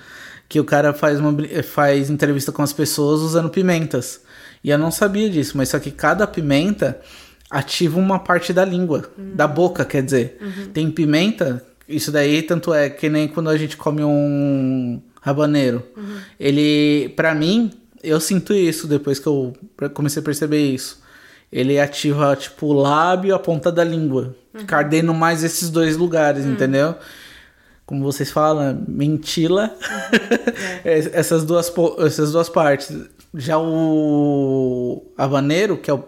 que 0.49 0.59
o 0.59 0.65
cara 0.65 0.93
faz, 0.93 1.21
uma, 1.21 1.33
faz 1.63 2.11
entrevista 2.11 2.51
com 2.51 2.63
as 2.63 2.73
pessoas 2.73 3.21
usando 3.21 3.51
pimentas. 3.51 4.26
E 4.67 4.71
eu 4.71 4.77
não 4.77 4.91
sabia 4.91 5.31
disso, 5.31 5.57
mas 5.57 5.69
só 5.69 5.79
que 5.79 5.93
cada 5.93 6.27
pimenta 6.27 7.01
ativa 7.49 8.01
uma 8.01 8.19
parte 8.19 8.53
da 8.53 8.65
língua, 8.65 9.09
uhum. 9.17 9.31
da 9.33 9.47
boca, 9.47 9.85
quer 9.85 10.03
dizer. 10.03 10.39
Uhum. 10.41 10.73
Tem 10.73 10.91
pimenta, 10.91 11.65
isso 11.89 12.11
daí 12.11 12.43
tanto 12.43 12.75
é 12.75 12.91
que 12.91 13.09
nem 13.09 13.29
quando 13.29 13.49
a 13.49 13.57
gente 13.57 13.77
come 13.77 14.03
um 14.03 15.01
habaneiro. 15.23 15.85
Uhum. 15.97 16.19
Ele, 16.41 17.11
para 17.11 17.33
mim, 17.33 17.71
eu 18.03 18.19
sinto 18.19 18.53
isso 18.53 18.89
depois 18.89 19.21
que 19.21 19.29
eu 19.29 19.53
comecei 19.95 20.21
a 20.21 20.25
perceber 20.25 20.67
isso. 20.67 21.01
Ele 21.53 21.79
ativa 21.79 22.35
tipo 22.35 22.67
o 22.67 22.73
lábio 22.73 23.29
e 23.29 23.33
a 23.33 23.39
ponta 23.39 23.71
da 23.71 23.85
língua, 23.85 24.35
uhum. 24.53 24.67
ardendo 24.69 25.15
mais 25.15 25.45
esses 25.45 25.71
dois 25.71 25.97
lugares, 25.97 26.45
uhum. 26.45 26.55
entendeu? 26.55 26.97
Como 27.87 28.03
vocês 28.03 28.33
falam, 28.33 28.85
mentila. 28.89 29.73
Uhum. 29.81 30.57
É. 30.85 30.99
essas 31.19 31.45
duas 31.45 31.73
essas 31.99 32.33
duas 32.33 32.49
partes 32.49 32.97
já 33.37 33.59
o 33.59 35.05
Habaneiro, 35.17 35.77
que 35.77 35.91
é, 35.91 35.95
o, 35.95 36.05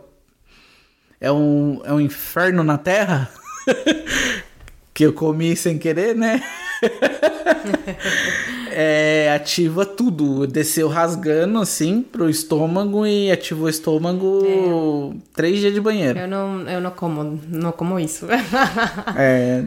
é, 1.21 1.31
um, 1.31 1.81
é 1.85 1.93
um 1.93 2.01
inferno 2.01 2.65
na 2.65 2.79
terra, 2.79 3.31
que 4.95 5.05
eu 5.05 5.13
comi 5.13 5.55
sem 5.55 5.79
querer, 5.79 6.17
né? 6.17 6.43
é, 8.73 9.33
ativa 9.35 9.85
tudo. 9.85 10.47
Desceu 10.47 10.89
rasgando 10.89 11.59
assim 11.59 12.03
pro 12.03 12.31
estômago 12.31 13.07
e 13.07 13.31
ativou 13.31 13.67
o 13.67 13.71
estômago 13.71 14.43
é. 14.45 15.17
três 15.35 15.61
dias 15.61 15.75
de 15.75 15.81
banheiro. 15.81 16.19
Eu 16.19 16.29
não, 16.29 16.63
eu 16.63 16.81
não 16.81 16.91
como, 16.91 17.41
não 17.47 17.73
como 17.73 18.01
isso. 18.01 18.27
é, 19.17 19.65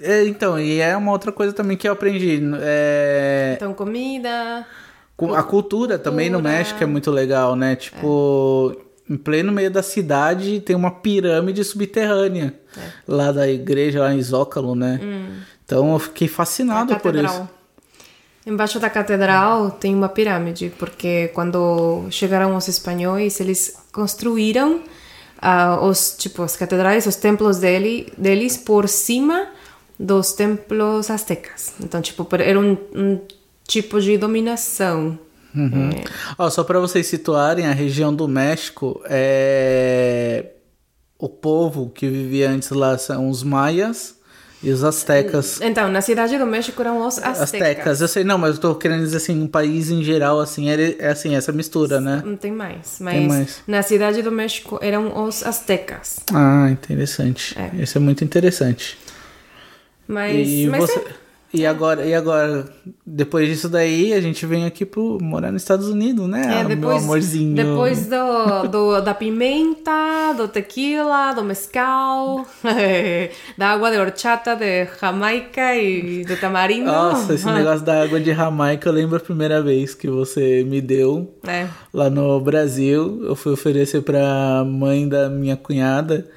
é, 0.00 0.26
então, 0.26 0.60
e 0.60 0.78
é 0.80 0.96
uma 0.96 1.12
outra 1.12 1.32
coisa 1.32 1.54
também 1.54 1.76
que 1.76 1.88
eu 1.88 1.92
aprendi. 1.92 2.40
É... 2.60 3.54
Então, 3.56 3.72
comida. 3.72 4.66
A 5.34 5.42
cultura 5.42 5.98
também 5.98 6.30
no 6.30 6.40
México 6.40 6.82
é 6.82 6.86
muito 6.86 7.10
legal, 7.10 7.56
né? 7.56 7.74
Tipo, 7.74 8.76
é. 9.08 9.12
em 9.12 9.16
pleno 9.16 9.50
meio 9.50 9.70
da 9.70 9.82
cidade 9.82 10.60
tem 10.60 10.76
uma 10.76 10.92
pirâmide 10.92 11.64
subterrânea 11.64 12.54
é. 12.76 12.80
lá 13.06 13.32
da 13.32 13.48
igreja, 13.48 14.00
lá 14.00 14.14
em 14.14 14.22
Zócalo, 14.22 14.76
né? 14.76 15.00
Hum. 15.02 15.40
Então 15.64 15.92
eu 15.92 15.98
fiquei 15.98 16.28
fascinado 16.28 16.96
por 17.00 17.16
isso. 17.16 17.48
Embaixo 18.46 18.78
da 18.78 18.88
catedral 18.88 19.72
tem 19.72 19.94
uma 19.94 20.08
pirâmide, 20.08 20.72
porque 20.78 21.28
quando 21.34 22.06
chegaram 22.10 22.56
os 22.56 22.68
espanhóis, 22.68 23.40
eles 23.40 23.76
construíram 23.92 24.80
uh, 25.42 25.84
os 25.84 26.16
tipo 26.16 26.42
as 26.42 26.56
catedrais, 26.56 27.06
os 27.06 27.16
templos 27.16 27.58
dele, 27.58 28.10
deles 28.16 28.56
por 28.56 28.88
cima 28.88 29.48
dos 29.98 30.32
templos 30.32 31.10
astecas. 31.10 31.74
Então, 31.82 32.00
tipo, 32.00 32.26
era 32.36 32.58
um, 32.58 32.78
um 32.94 33.20
tipo 33.68 34.00
de 34.00 34.16
dominação. 34.18 35.16
Uhum. 35.54 35.90
É. 35.90 36.04
Oh, 36.36 36.50
só 36.50 36.64
para 36.64 36.80
vocês 36.80 37.06
situarem, 37.06 37.66
a 37.66 37.72
região 37.72 38.12
do 38.12 38.26
México 38.26 39.00
é 39.04 40.46
o 41.18 41.28
povo 41.28 41.90
que 41.90 42.08
vivia 42.08 42.48
antes 42.48 42.70
lá 42.70 42.96
são 42.96 43.28
os 43.28 43.42
maias 43.42 44.16
e 44.62 44.70
os 44.70 44.82
astecas. 44.84 45.60
Então, 45.60 45.90
na 45.90 46.00
cidade 46.00 46.38
do 46.38 46.46
México 46.46 46.80
eram 46.80 47.06
os 47.06 47.18
astecas. 47.18 47.42
Astecas, 47.42 48.00
eu 48.00 48.08
sei, 48.08 48.24
não, 48.24 48.38
mas 48.38 48.54
eu 48.54 48.60
tô 48.60 48.74
querendo 48.74 49.00
dizer 49.00 49.18
assim, 49.18 49.40
um 49.40 49.46
país 49.46 49.90
em 49.90 50.02
geral, 50.02 50.40
assim, 50.40 50.70
é, 50.70 50.96
é 50.98 51.08
assim, 51.08 51.34
essa 51.34 51.52
mistura, 51.52 52.00
né? 52.00 52.22
Não 52.24 52.36
tem 52.36 52.52
mais, 52.52 52.98
mas 53.00 53.14
tem 53.14 53.28
mais. 53.28 53.62
na 53.66 53.82
cidade 53.82 54.22
do 54.22 54.32
México 54.32 54.78
eram 54.80 55.24
os 55.24 55.44
astecas. 55.44 56.20
Ah, 56.32 56.68
interessante. 56.70 57.56
É. 57.58 57.82
Isso 57.82 57.98
é 57.98 58.00
muito 58.00 58.24
interessante. 58.24 58.96
Mas, 60.06 60.48
e 60.48 60.66
mas 60.68 60.80
você... 60.80 60.98
É... 60.98 61.27
E 61.52 61.64
agora, 61.64 62.04
e 62.04 62.14
agora, 62.14 62.66
depois 63.06 63.48
disso 63.48 63.70
daí, 63.70 64.12
a 64.12 64.20
gente 64.20 64.44
vem 64.44 64.66
aqui 64.66 64.84
pro 64.84 65.18
morar 65.20 65.50
nos 65.50 65.62
Estados 65.62 65.88
Unidos, 65.88 66.28
né? 66.28 66.60
É, 66.60 66.64
depois, 66.64 66.78
meu 66.78 66.90
amorzinho. 66.90 67.56
Depois 67.56 68.06
do, 68.06 68.68
do, 68.68 69.00
da 69.00 69.14
pimenta, 69.14 70.34
do 70.36 70.46
tequila, 70.46 71.32
do 71.32 71.42
mescal, 71.42 72.46
da 73.56 73.68
água 73.68 73.90
de 73.90 73.96
horchata 73.96 74.54
de 74.54 74.86
Jamaica 75.00 75.74
e 75.74 76.22
do 76.26 76.36
tamarindo. 76.36 76.84
Nossa, 76.84 77.32
esse 77.32 77.46
negócio 77.50 77.84
da 77.84 78.02
água 78.02 78.20
de 78.20 78.34
Jamaica, 78.34 78.90
eu 78.90 78.92
lembro 78.92 79.16
a 79.16 79.20
primeira 79.20 79.62
vez 79.62 79.94
que 79.94 80.08
você 80.08 80.62
me 80.64 80.82
deu 80.82 81.34
é. 81.46 81.66
lá 81.94 82.10
no 82.10 82.38
Brasil. 82.40 83.24
Eu 83.24 83.34
fui 83.34 83.52
oferecer 83.52 84.02
pra 84.02 84.64
mãe 84.66 85.08
da 85.08 85.30
minha 85.30 85.56
cunhada. 85.56 86.28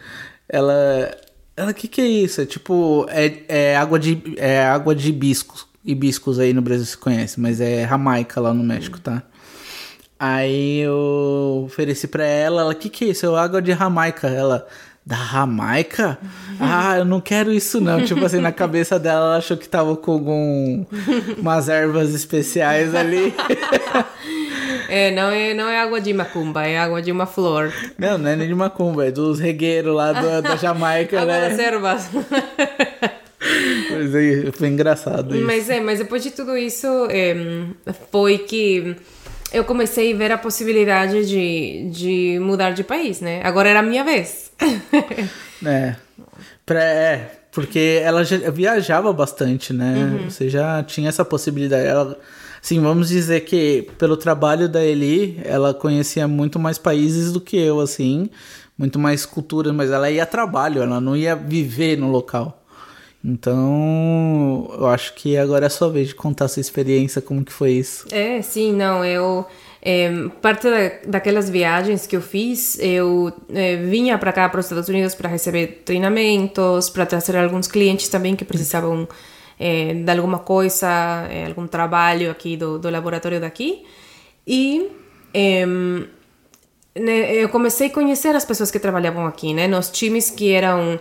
Ela 0.47 1.11
ela, 1.55 1.71
o 1.71 1.73
que 1.73 1.87
que 1.87 2.01
é 2.01 2.07
isso? 2.07 2.41
É 2.41 2.45
tipo, 2.45 3.05
é, 3.09 3.43
é 3.47 3.77
água 3.77 3.99
de 3.99 4.21
é 4.37 4.63
água 4.63 4.95
de 4.95 5.09
hibiscos. 5.09 5.67
Hibiscos 5.83 6.39
aí 6.39 6.53
no 6.53 6.61
Brasil 6.61 6.85
se 6.85 6.97
conhece, 6.97 7.39
mas 7.39 7.59
é 7.59 7.87
Jamaica 7.87 8.39
lá 8.39 8.53
no 8.53 8.63
México, 8.63 8.99
tá? 8.99 9.23
Aí 10.19 10.79
eu 10.81 11.63
ofereci 11.65 12.07
pra 12.07 12.23
ela, 12.23 12.61
ela, 12.61 12.75
que 12.75 12.89
que 12.89 13.05
é 13.05 13.07
isso? 13.07 13.25
É 13.25 13.39
água 13.39 13.61
de 13.61 13.73
Jamaica. 13.73 14.27
Ela, 14.27 14.67
da 15.03 15.15
Jamaica? 15.15 16.19
Ah, 16.59 16.99
eu 16.99 17.05
não 17.05 17.19
quero 17.19 17.51
isso 17.51 17.81
não. 17.81 18.03
tipo 18.05 18.23
assim, 18.23 18.39
na 18.39 18.51
cabeça 18.51 18.99
dela, 18.99 19.25
ela 19.25 19.37
achou 19.37 19.57
que 19.57 19.67
tava 19.67 19.95
com 19.95 20.11
algum, 20.11 20.85
umas 21.39 21.67
ervas 21.67 22.13
especiais 22.13 22.93
ali. 22.93 23.33
É, 24.93 25.09
não 25.09 25.29
é, 25.29 25.53
não 25.53 25.69
é 25.69 25.79
água 25.79 26.01
de 26.01 26.13
macumba, 26.13 26.67
é 26.67 26.77
água 26.77 27.01
de 27.01 27.13
uma 27.13 27.25
flor. 27.25 27.71
Não, 27.97 28.17
não 28.17 28.29
é 28.29 28.35
nem 28.35 28.45
de 28.45 28.53
macumba, 28.53 29.07
é 29.07 29.11
dos 29.11 29.39
regueiros 29.39 29.95
lá 29.95 30.11
do, 30.11 30.41
da 30.41 30.57
Jamaica, 30.57 31.15
água 31.23 31.33
né? 31.33 31.49
das 31.49 31.59
ervas. 31.59 32.09
Mas 33.89 34.13
aí 34.13 34.51
foi 34.51 34.67
engraçado 34.67 35.33
isso. 35.33 35.45
Mas 35.45 35.69
é, 35.69 35.79
mas 35.79 35.99
depois 35.99 36.21
de 36.21 36.31
tudo 36.31 36.57
isso, 36.57 36.87
é, 37.09 37.35
foi 38.11 38.37
que 38.37 38.95
eu 39.51 39.63
comecei 39.63 40.13
a 40.13 40.17
ver 40.17 40.31
a 40.31 40.37
possibilidade 40.37 41.25
de, 41.25 41.89
de 41.89 42.39
mudar 42.39 42.71
de 42.71 42.83
país, 42.83 43.19
né? 43.19 43.41
Agora 43.43 43.69
era 43.69 43.79
a 43.79 43.83
minha 43.83 44.03
vez. 44.03 44.51
É. 45.63 45.95
Pra, 46.65 46.83
é, 46.83 47.31
porque 47.51 48.01
ela 48.03 48.23
já 48.23 48.49
viajava 48.49 49.13
bastante, 49.13 49.71
né? 49.71 49.93
Uhum. 49.95 50.29
Você 50.29 50.49
já 50.49 50.81
tinha 50.81 51.07
essa 51.07 51.23
possibilidade. 51.23 51.85
Ela, 51.85 52.17
assim, 52.61 52.79
vamos 52.79 53.09
dizer 53.09 53.41
que 53.41 53.87
pelo 53.97 54.15
trabalho 54.15 54.69
da 54.69 54.83
Eli, 54.83 55.39
ela 55.43 55.73
conhecia 55.73 56.27
muito 56.27 56.59
mais 56.59 56.77
países 56.77 57.31
do 57.31 57.41
que 57.41 57.57
eu, 57.57 57.79
assim, 57.79 58.29
muito 58.77 58.99
mais 58.99 59.25
culturas, 59.25 59.73
mas 59.73 59.89
ela 59.91 60.09
ia 60.09 60.23
a 60.23 60.25
trabalho, 60.25 60.81
ela 60.81 61.01
não 61.01 61.15
ia 61.15 61.35
viver 61.35 61.97
no 61.97 62.09
local. 62.09 62.63
Então, 63.23 64.67
eu 64.77 64.87
acho 64.87 65.13
que 65.13 65.37
agora 65.37 65.65
é 65.65 65.67
a 65.67 65.69
sua 65.69 65.89
vez 65.89 66.07
de 66.07 66.15
contar 66.15 66.45
a 66.45 66.47
sua 66.47 66.61
experiência, 66.61 67.21
como 67.21 67.45
que 67.45 67.53
foi 67.53 67.71
isso. 67.71 68.07
É, 68.11 68.41
sim, 68.41 68.73
não, 68.73 69.05
eu... 69.05 69.45
É, 69.83 70.11
parte 70.43 70.69
da, 70.69 70.91
daquelas 71.07 71.49
viagens 71.49 72.05
que 72.05 72.15
eu 72.15 72.21
fiz, 72.21 72.77
eu 72.79 73.33
é, 73.51 73.77
vinha 73.77 74.15
para 74.15 74.31
cá, 74.31 74.47
para 74.47 74.59
os 74.59 74.67
Estados 74.67 74.87
Unidos, 74.87 75.15
para 75.15 75.27
receber 75.27 75.81
treinamentos, 75.83 76.87
para 76.87 77.03
trazer 77.03 77.35
alguns 77.35 77.65
clientes 77.65 78.07
também 78.07 78.35
que 78.35 78.45
precisavam 78.45 79.07
é, 79.61 79.93
de 79.93 80.11
alguma 80.11 80.39
coisa, 80.39 80.87
é, 81.29 81.45
algum 81.45 81.67
trabalho 81.67 82.31
aqui 82.31 82.57
do, 82.57 82.79
do 82.79 82.89
laboratório 82.89 83.39
daqui. 83.39 83.85
E 84.47 84.89
né, 86.95 87.33
eu 87.35 87.49
comecei 87.49 87.87
a 87.87 87.89
conhecer 87.89 88.35
as 88.35 88.43
pessoas 88.45 88.69
que 88.71 88.79
trabalhavam 88.79 89.25
aqui, 89.25 89.53
né? 89.53 89.67
Nos 89.67 89.89
times 89.89 90.29
que 90.29 90.51
eram, 90.51 90.99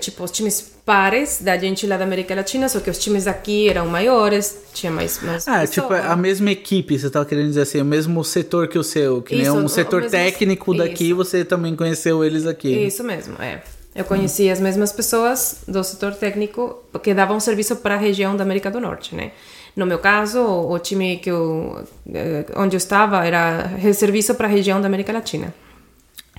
tipo, 0.00 0.24
os 0.24 0.30
times 0.30 0.74
pares 0.84 1.40
da 1.42 1.56
gente 1.56 1.86
lá 1.86 1.96
da 1.96 2.04
América 2.04 2.34
Latina, 2.34 2.68
só 2.68 2.78
que 2.80 2.88
os 2.90 2.98
times 2.98 3.26
aqui 3.26 3.68
eram 3.68 3.86
maiores, 3.88 4.56
tinha 4.72 4.90
mais, 4.90 5.20
mais 5.22 5.46
Ah, 5.48 5.66
tipo, 5.66 5.88
pessoas. 5.88 6.10
a 6.10 6.16
mesma 6.16 6.50
equipe, 6.52 6.98
você 6.98 7.10
tava 7.10 7.24
querendo 7.26 7.48
dizer 7.48 7.62
assim, 7.62 7.80
o 7.80 7.84
mesmo 7.84 8.22
setor 8.24 8.68
que 8.68 8.78
o 8.78 8.84
seu, 8.84 9.20
que 9.22 9.34
nem 9.34 9.42
Isso, 9.44 9.56
um 9.56 9.64
o- 9.64 9.68
setor 9.68 10.02
mesmo- 10.02 10.16
técnico 10.16 10.74
daqui, 10.76 11.06
isso. 11.08 11.16
você 11.16 11.44
também 11.44 11.74
conheceu 11.74 12.24
eles 12.24 12.46
aqui. 12.46 12.68
Isso 12.86 13.02
mesmo, 13.04 13.34
é. 13.42 13.62
Eu 13.96 14.04
conheci 14.04 14.50
as 14.50 14.60
mesmas 14.60 14.92
pessoas 14.92 15.64
do 15.66 15.82
setor 15.82 16.14
técnico 16.14 16.82
que 17.02 17.14
davam 17.14 17.40
serviço 17.40 17.76
para 17.76 17.94
a 17.94 17.98
região 17.98 18.36
da 18.36 18.44
América 18.44 18.70
do 18.70 18.78
Norte, 18.78 19.14
né? 19.14 19.32
No 19.74 19.86
meu 19.86 19.98
caso, 19.98 20.40
o 20.40 20.78
time 20.78 21.16
que 21.16 21.30
eu, 21.30 21.82
eh, 22.12 22.44
onde 22.56 22.76
eu 22.76 22.78
estava 22.78 23.26
era 23.26 23.70
serviço 23.94 24.34
para 24.34 24.46
a 24.46 24.50
região 24.50 24.82
da 24.82 24.86
América 24.86 25.12
Latina. 25.14 25.54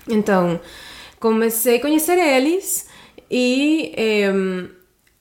Então, 0.07 0.59
comecei 1.19 1.77
a 1.77 1.81
conhecer 1.81 2.17
eles 2.17 2.87
e 3.29 3.93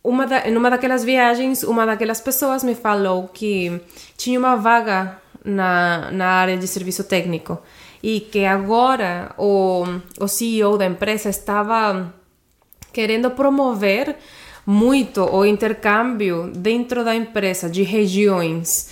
uma 0.05 0.27
da, 0.27 0.49
em 0.49 0.57
uma 0.57 0.71
daquelas 0.71 1.03
viagens, 1.05 1.63
uma 1.63 1.85
daquelas 1.85 2.21
pessoas 2.21 2.63
me 2.63 2.75
falou 2.75 3.29
que 3.29 3.81
tinha 4.17 4.39
uma 4.39 4.57
vaga 4.57 5.19
na, 5.45 6.11
na 6.13 6.27
área 6.27 6.57
de 6.57 6.69
serviço 6.69 7.03
técnico 7.05 7.59
e 8.03 8.21
que 8.21 8.45
agora 8.45 9.35
o, 9.37 9.85
o 10.21 10.29
CEO 10.29 10.79
da 10.79 10.87
empresa 10.87 11.29
estava 11.29 12.15
querendo 12.97 13.31
promover 13.31 14.17
muito 14.65 15.21
o 15.23 15.45
intercâmbio 15.45 16.51
dentro 16.57 17.05
da 17.05 17.15
empresa 17.15 17.69
de 17.69 17.83
regiões. 17.83 18.89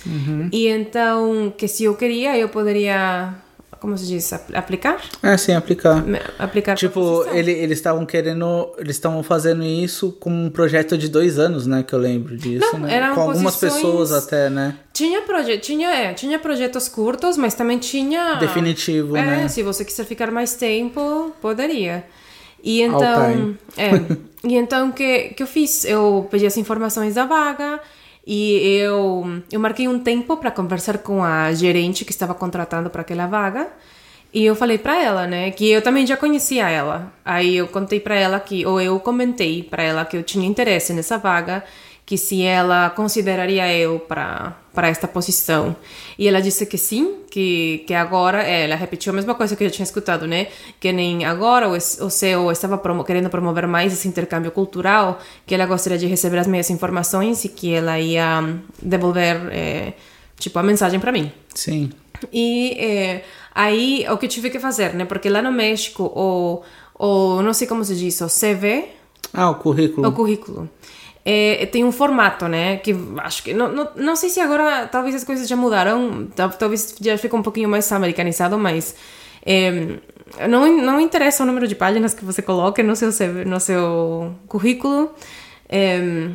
E 0.51 0.67
então, 0.67 1.51
que 1.57 1.67
se 1.67 1.83
eu 1.85 1.95
queria, 1.95 2.37
eu 2.37 2.47
poderia, 2.47 3.33
como 3.81 3.97
se 3.97 4.05
diz, 4.07 4.31
ap- 4.31 4.55
aplicar? 4.55 5.01
É, 5.21 5.35
sim, 5.37 5.53
aplicar. 5.53 6.03
Aplicar 6.39 6.75
Tipo, 6.75 7.25
ele, 7.31 7.51
eles 7.51 7.79
estavam 7.79 8.05
querendo. 8.05 8.73
Eles 8.77 8.95
estavam 8.95 9.21
fazendo 9.23 9.63
isso 9.63 10.11
como 10.19 10.35
um 10.45 10.49
projeto 10.49 10.97
de 10.97 11.09
dois 11.09 11.37
anos, 11.37 11.65
né? 11.67 11.83
Que 11.83 11.93
eu 11.93 11.99
lembro 11.99 12.37
disso, 12.37 12.65
Não, 12.71 12.79
né? 12.79 12.93
eram 12.95 13.15
Com 13.15 13.21
algumas 13.21 13.55
pessoas 13.57 14.11
até, 14.13 14.49
né? 14.49 14.75
Tinha, 14.93 15.23
proje 15.23 15.57
tinha, 15.57 15.89
é, 15.93 16.13
tinha 16.13 16.39
projetos 16.39 16.87
curtos, 16.87 17.35
mas 17.37 17.53
também 17.53 17.79
tinha. 17.79 18.35
Definitivo, 18.35 19.17
é, 19.17 19.25
né? 19.25 19.47
Se 19.49 19.61
você 19.61 19.83
quiser 19.83 20.05
ficar 20.05 20.31
mais 20.31 20.53
tempo, 20.55 21.33
poderia. 21.41 22.05
E 22.65 22.81
então. 22.81 23.55
É, 23.77 23.91
e 24.43 24.55
então 24.55 24.91
que, 24.91 25.29
que 25.29 25.43
eu 25.43 25.47
fiz? 25.47 25.85
Eu 25.85 26.27
pedi 26.31 26.47
as 26.47 26.57
informações 26.57 27.13
da 27.13 27.25
vaga 27.25 27.79
e 28.25 28.79
eu, 28.79 29.23
eu 29.51 29.59
marquei 29.59 29.87
um 29.87 29.99
tempo 29.99 30.35
para 30.37 30.49
conversar 30.49 30.97
com 30.97 31.23
a 31.23 31.53
gerente 31.53 32.03
que 32.03 32.11
estava 32.11 32.33
contratando 32.33 32.89
para 32.89 33.01
aquela 33.01 33.27
vaga. 33.27 33.67
E 34.33 34.43
eu 34.43 34.55
falei 34.55 34.77
para 34.77 35.01
ela, 35.01 35.25
né, 35.25 35.51
que 35.51 35.69
eu 35.69 35.81
também 35.81 36.05
já 36.05 36.17
conhecia 36.17 36.67
ela. 36.67 37.13
Aí 37.23 37.55
eu 37.55 37.67
contei 37.67 38.01
para 38.01 38.15
ela 38.15 38.37
que, 38.37 38.65
ou 38.65 38.81
eu 38.81 38.99
comentei 38.99 39.63
para 39.63 39.81
ela 39.81 40.03
que 40.03 40.17
eu 40.17 40.23
tinha 40.23 40.45
interesse 40.45 40.91
nessa 40.91 41.17
vaga, 41.17 41.63
que 42.05 42.17
se 42.17 42.43
ela 42.43 42.89
consideraria 42.91 43.71
eu 43.75 43.99
para 43.99 44.57
para 44.75 44.89
esta 44.89 45.07
posição. 45.07 45.73
E 46.19 46.27
ela 46.27 46.41
disse 46.41 46.65
que 46.65 46.77
sim, 46.77 47.19
que, 47.31 47.83
que 47.87 47.93
agora, 47.93 48.43
é, 48.43 48.65
ela 48.65 48.75
repetiu 48.75 49.13
a 49.13 49.15
mesma 49.15 49.33
coisa 49.33 49.55
que 49.55 49.63
eu 49.63 49.69
já 49.69 49.75
tinha 49.75 49.85
escutado, 49.85 50.27
né? 50.27 50.47
Que 50.81 50.91
nem 50.91 51.23
agora 51.23 51.69
o, 51.69 51.71
o 51.71 52.09
CEO 52.09 52.51
estava 52.51 52.77
promo, 52.77 53.03
querendo 53.05 53.29
promover 53.29 53.65
mais 53.67 53.93
esse 53.93 54.05
intercâmbio 54.07 54.51
cultural, 54.51 55.19
que 55.47 55.55
ela 55.55 55.65
gostaria 55.65 55.97
de 55.97 56.05
receber 56.05 56.37
as 56.39 56.45
minhas 56.45 56.69
informações 56.69 57.45
e 57.45 57.49
que 57.49 57.73
ela 57.73 57.97
ia 57.97 58.41
hum, 58.41 58.59
devolver, 58.81 59.47
é, 59.51 59.93
tipo, 60.37 60.59
a 60.59 60.63
mensagem 60.63 60.99
para 60.99 61.11
mim. 61.13 61.31
Sim. 61.53 61.89
E 62.31 62.75
é, 62.77 63.23
aí 63.53 64.05
o 64.11 64.17
que 64.17 64.25
eu 64.25 64.29
tive 64.29 64.49
que 64.49 64.59
fazer, 64.59 64.93
né? 64.93 65.05
Porque 65.05 65.29
lá 65.29 65.41
no 65.41 65.53
México, 65.53 66.03
o, 66.13 66.61
o 66.99 67.41
não 67.41 67.53
sei 67.53 67.65
como 67.65 67.83
se 67.85 67.95
diz, 67.95 68.19
o 68.19 68.27
CV, 68.27 68.89
Ah, 69.33 69.49
o 69.49 69.55
currículo. 69.55 70.07
o 70.07 70.11
currículo. 70.11 70.69
É, 71.27 71.65
tem 71.65 71.83
um 71.83 71.91
formato, 71.91 72.47
né? 72.47 72.77
Que 72.77 72.95
acho 73.17 73.41
que. 73.43 73.53
Não, 73.53 73.71
não, 73.71 73.89
não 73.95 74.15
sei 74.15 74.29
se 74.29 74.39
agora 74.39 74.87
talvez 74.87 75.15
as 75.15 75.23
coisas 75.23 75.47
já 75.47 75.55
mudaram, 75.55 76.27
tal- 76.35 76.51
talvez 76.51 76.95
já 77.01 77.17
ficou 77.17 77.39
um 77.39 77.43
pouquinho 77.43 77.67
mais 77.67 77.91
americanizado, 77.91 78.57
mas. 78.59 78.95
é, 79.43 79.71
não, 80.47 80.67
não 80.77 80.99
interessa 80.99 81.43
o 81.43 81.45
número 81.45 81.67
de 81.67 81.75
páginas 81.75 82.13
que 82.13 82.23
você 82.25 82.41
coloque 82.41 82.83
no 82.83 82.95
seu, 82.95 83.09
no 83.45 83.59
seu 83.59 84.35
currículo. 84.47 85.11
é, 85.67 86.29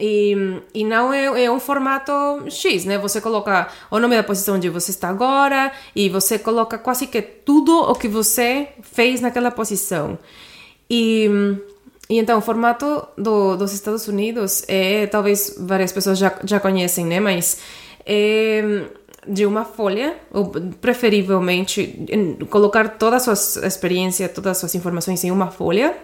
e, 0.00 0.36
e 0.72 0.84
não 0.84 1.12
é, 1.12 1.44
é 1.44 1.50
um 1.50 1.58
formato 1.58 2.12
X, 2.48 2.84
né? 2.84 2.96
Você 2.98 3.20
coloca 3.20 3.66
o 3.90 3.98
nome 3.98 4.14
da 4.16 4.22
posição 4.22 4.54
onde 4.54 4.68
você 4.68 4.92
está 4.92 5.08
agora 5.08 5.72
e 5.96 6.08
você 6.08 6.38
coloca 6.38 6.78
quase 6.78 7.08
que 7.08 7.20
tudo 7.20 7.72
o 7.76 7.94
que 7.96 8.06
você 8.06 8.68
fez 8.82 9.20
naquela 9.20 9.50
posição. 9.50 10.16
E, 10.88 11.28
e 12.08 12.18
então, 12.18 12.38
o 12.38 12.40
formato 12.40 13.06
do, 13.16 13.56
dos 13.56 13.72
Estados 13.72 14.08
Unidos 14.08 14.64
é, 14.66 15.06
talvez 15.06 15.56
várias 15.58 15.92
pessoas 15.92 16.18
já, 16.18 16.38
já 16.44 16.58
conhecem, 16.58 17.04
né? 17.04 17.20
Mas 17.20 17.58
é 18.06 18.86
de 19.28 19.44
uma 19.44 19.64
folha, 19.64 20.16
ou 20.32 20.50
preferivelmente 20.80 22.06
colocar 22.48 22.88
toda 22.96 23.16
a 23.16 23.20
sua 23.20 23.34
experiência, 23.66 24.28
todas 24.28 24.52
as 24.52 24.58
suas 24.58 24.74
informações 24.74 25.22
em 25.22 25.30
uma 25.30 25.50
folha. 25.50 25.94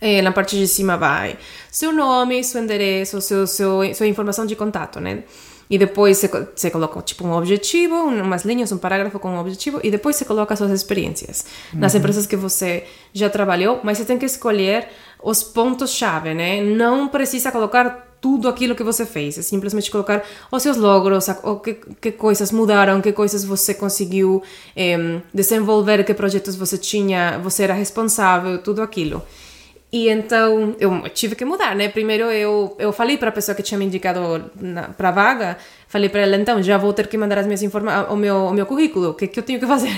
É, 0.00 0.20
na 0.20 0.32
parte 0.32 0.58
de 0.58 0.66
cima 0.66 0.96
vai 0.96 1.38
seu 1.70 1.92
nome, 1.92 2.42
seu 2.42 2.60
endereço, 2.60 3.20
seu, 3.20 3.46
seu, 3.46 3.94
sua 3.94 4.06
informação 4.08 4.44
de 4.44 4.56
contato, 4.56 4.98
né? 4.98 5.22
E 5.72 5.78
depois 5.78 6.20
co- 6.28 6.46
você 6.54 6.70
coloca 6.70 7.00
tipo 7.00 7.26
um 7.26 7.32
objetivo, 7.32 7.94
umas 7.94 8.44
linhas, 8.44 8.70
um 8.72 8.78
parágrafo 8.78 9.18
com 9.18 9.30
um 9.30 9.40
objetivo, 9.40 9.80
e 9.82 9.90
depois 9.90 10.14
você 10.16 10.24
coloca 10.26 10.54
suas 10.54 10.70
experiências 10.70 11.46
nas 11.72 11.94
empresas 11.98 12.26
que 12.26 12.36
você 12.36 12.84
já 13.12 13.28
trabalhou, 13.30 13.80
mas 13.82 13.96
você 13.96 14.04
tem 14.04 14.18
que 14.18 14.26
escolher 14.26 14.88
os 15.22 15.42
pontos-chave, 15.42 16.34
né? 16.34 16.60
Não 16.60 17.08
precisa 17.08 17.50
colocar 17.50 17.86
tudo 18.20 18.48
aquilo 18.48 18.74
que 18.74 18.84
você 18.84 19.04
fez, 19.06 19.38
é 19.38 19.42
simplesmente 19.42 19.90
colocar 19.90 20.22
os 20.50 20.62
seus 20.62 20.76
logros, 20.76 21.26
o 21.42 21.56
que, 21.56 21.74
que 22.00 22.12
coisas 22.12 22.52
mudaram, 22.52 23.00
que 23.00 23.12
coisas 23.12 23.42
você 23.44 23.72
conseguiu 23.74 24.42
em, 24.76 25.22
desenvolver, 25.34 26.04
que 26.04 26.14
projetos 26.14 26.54
você 26.54 26.76
tinha, 26.76 27.40
você 27.42 27.64
era 27.64 27.74
responsável, 27.74 28.58
tudo 28.58 28.80
aquilo. 28.82 29.22
E 29.92 30.08
então 30.08 30.74
eu 30.80 31.06
tive 31.10 31.34
que 31.36 31.44
mudar, 31.44 31.76
né? 31.76 31.86
Primeiro 31.86 32.24
eu, 32.24 32.74
eu 32.78 32.92
falei 32.94 33.18
para 33.18 33.28
a 33.28 33.32
pessoa 33.32 33.54
que 33.54 33.62
tinha 33.62 33.76
me 33.76 33.84
indicado 33.84 34.50
para 34.96 35.10
a 35.10 35.12
vaga, 35.12 35.58
falei 35.86 36.08
para 36.08 36.22
ela 36.22 36.36
então 36.36 36.62
já 36.62 36.78
vou 36.78 36.94
ter 36.94 37.08
que 37.08 37.18
mandar 37.18 37.38
as 37.38 37.44
minhas 37.44 37.62
informa 37.62 38.06
o 38.10 38.16
meu 38.16 38.46
o 38.46 38.54
meu 38.54 38.64
currículo, 38.64 39.10
o 39.10 39.14
que 39.14 39.26
que 39.28 39.38
eu 39.38 39.42
tenho 39.42 39.60
que 39.60 39.66
fazer. 39.66 39.92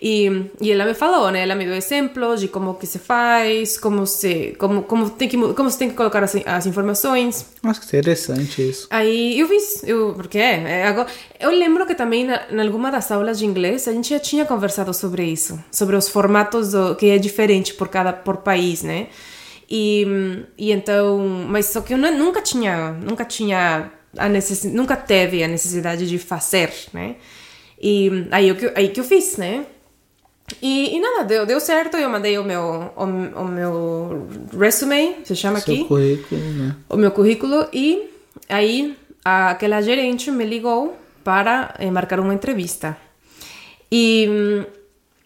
E, 0.00 0.50
e 0.60 0.70
ela 0.70 0.84
me 0.84 0.92
falou, 0.92 1.30
né? 1.30 1.40
Ela 1.42 1.54
me 1.54 1.64
deu 1.64 1.74
exemplos 1.74 2.40
de 2.40 2.48
como 2.48 2.74
que 2.74 2.86
se 2.86 2.98
faz, 2.98 3.78
como 3.78 4.06
se 4.06 4.54
como 4.58 4.82
como 4.82 5.08
tem 5.08 5.26
que 5.28 5.38
como 5.54 5.70
se 5.70 5.78
tem 5.78 5.88
que 5.88 5.94
colocar 5.96 6.22
as, 6.22 6.36
as 6.44 6.66
informações. 6.66 7.46
Nossa, 7.62 7.80
que 7.80 7.86
interessante 7.86 8.68
isso. 8.68 8.86
Aí 8.90 9.40
eu 9.40 9.48
fiz, 9.48 9.82
eu, 9.84 10.12
porque 10.14 10.38
é, 10.38 10.62
é, 10.80 10.86
agora, 10.86 11.08
eu 11.40 11.50
lembro 11.50 11.86
que 11.86 11.94
também 11.94 12.24
na, 12.24 12.42
em 12.50 12.60
alguma 12.60 12.90
das 12.90 13.10
aulas 13.10 13.38
de 13.38 13.46
inglês 13.46 13.88
a 13.88 13.92
gente 13.92 14.10
já 14.10 14.20
tinha 14.20 14.44
conversado 14.44 14.92
sobre 14.92 15.24
isso, 15.24 15.58
sobre 15.72 15.96
os 15.96 16.08
formatos 16.08 16.72
do, 16.72 16.94
que 16.94 17.06
é 17.06 17.16
diferente 17.18 17.72
por 17.72 17.88
cada 17.88 18.12
por 18.12 18.38
país, 18.38 18.82
né? 18.82 19.06
E, 19.68 20.06
e 20.58 20.72
então, 20.72 21.18
mas 21.48 21.66
só 21.66 21.80
que 21.80 21.94
eu 21.94 21.98
nu- 21.98 22.12
nunca 22.16 22.40
tinha, 22.42 22.92
nunca 22.92 23.24
tinha 23.24 23.90
a 24.16 24.28
necess, 24.28 24.64
nunca 24.64 24.94
teve 24.94 25.42
a 25.42 25.48
necessidade 25.48 26.06
de 26.06 26.18
fazer, 26.18 26.70
né? 26.92 27.16
E 27.80 28.26
aí 28.30 28.54
que 28.54 28.72
aí 28.74 28.88
que 28.88 29.00
eu 29.00 29.04
fiz, 29.04 29.36
né? 29.36 29.66
E, 30.62 30.96
e 30.96 31.00
nada, 31.00 31.24
deu, 31.24 31.44
deu 31.44 31.58
certo, 31.58 31.96
eu 31.96 32.08
mandei 32.08 32.38
o 32.38 32.44
meu, 32.44 32.92
o, 32.96 33.04
o 33.04 33.44
meu 33.44 34.28
resume, 34.58 35.16
se 35.24 35.34
chama 35.34 35.58
Seu 35.60 35.74
aqui, 35.74 35.84
currículo, 35.84 36.40
né? 36.40 36.76
o 36.88 36.96
meu 36.96 37.10
currículo, 37.10 37.66
e 37.72 38.08
aí 38.48 38.96
aquela 39.24 39.80
gerente 39.82 40.30
me 40.30 40.44
ligou 40.44 40.96
para 41.24 41.74
eh, 41.80 41.90
marcar 41.90 42.20
uma 42.20 42.32
entrevista. 42.32 42.96
E, 43.90 44.28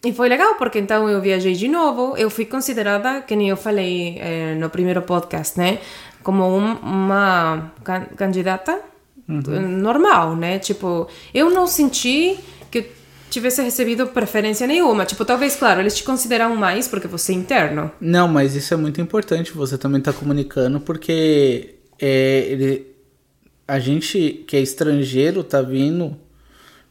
e 0.03 0.11
foi 0.11 0.27
legal, 0.27 0.55
porque 0.55 0.79
então 0.79 1.07
eu 1.07 1.21
viajei 1.21 1.53
de 1.53 1.67
novo, 1.67 2.17
eu 2.17 2.29
fui 2.31 2.45
considerada, 2.45 3.21
que 3.21 3.35
nem 3.35 3.49
eu 3.49 3.57
falei 3.57 4.17
eh, 4.19 4.55
no 4.55 4.69
primeiro 4.71 5.03
podcast, 5.03 5.55
né? 5.57 5.77
Como 6.23 6.43
um- 6.43 6.77
uma 6.81 7.71
can- 7.83 8.07
candidata 8.15 8.79
normal, 9.27 10.35
né? 10.35 10.57
Tipo, 10.59 11.07
eu 11.33 11.49
não 11.51 11.67
senti 11.67 12.37
que 12.71 12.85
tivesse 13.31 13.61
recebido 13.63 14.05
preferência 14.07 14.67
nenhuma. 14.67 15.05
Tipo, 15.05 15.25
talvez, 15.25 15.55
claro, 15.55 15.79
eles 15.79 15.95
te 15.95 16.03
consideram 16.03 16.55
mais 16.55 16.87
porque 16.87 17.07
você 17.07 17.31
é 17.31 17.35
interno. 17.35 17.91
Não, 17.99 18.27
mas 18.27 18.55
isso 18.55 18.73
é 18.73 18.77
muito 18.77 19.01
importante, 19.01 19.51
você 19.53 19.77
também 19.77 19.99
tá 20.01 20.13
comunicando, 20.13 20.79
porque 20.79 21.75
é, 21.99 22.45
ele, 22.49 22.87
a 23.67 23.79
gente 23.79 24.43
que 24.45 24.55
é 24.55 24.59
estrangeiro 24.61 25.43
tá 25.43 25.61
vindo 25.61 26.15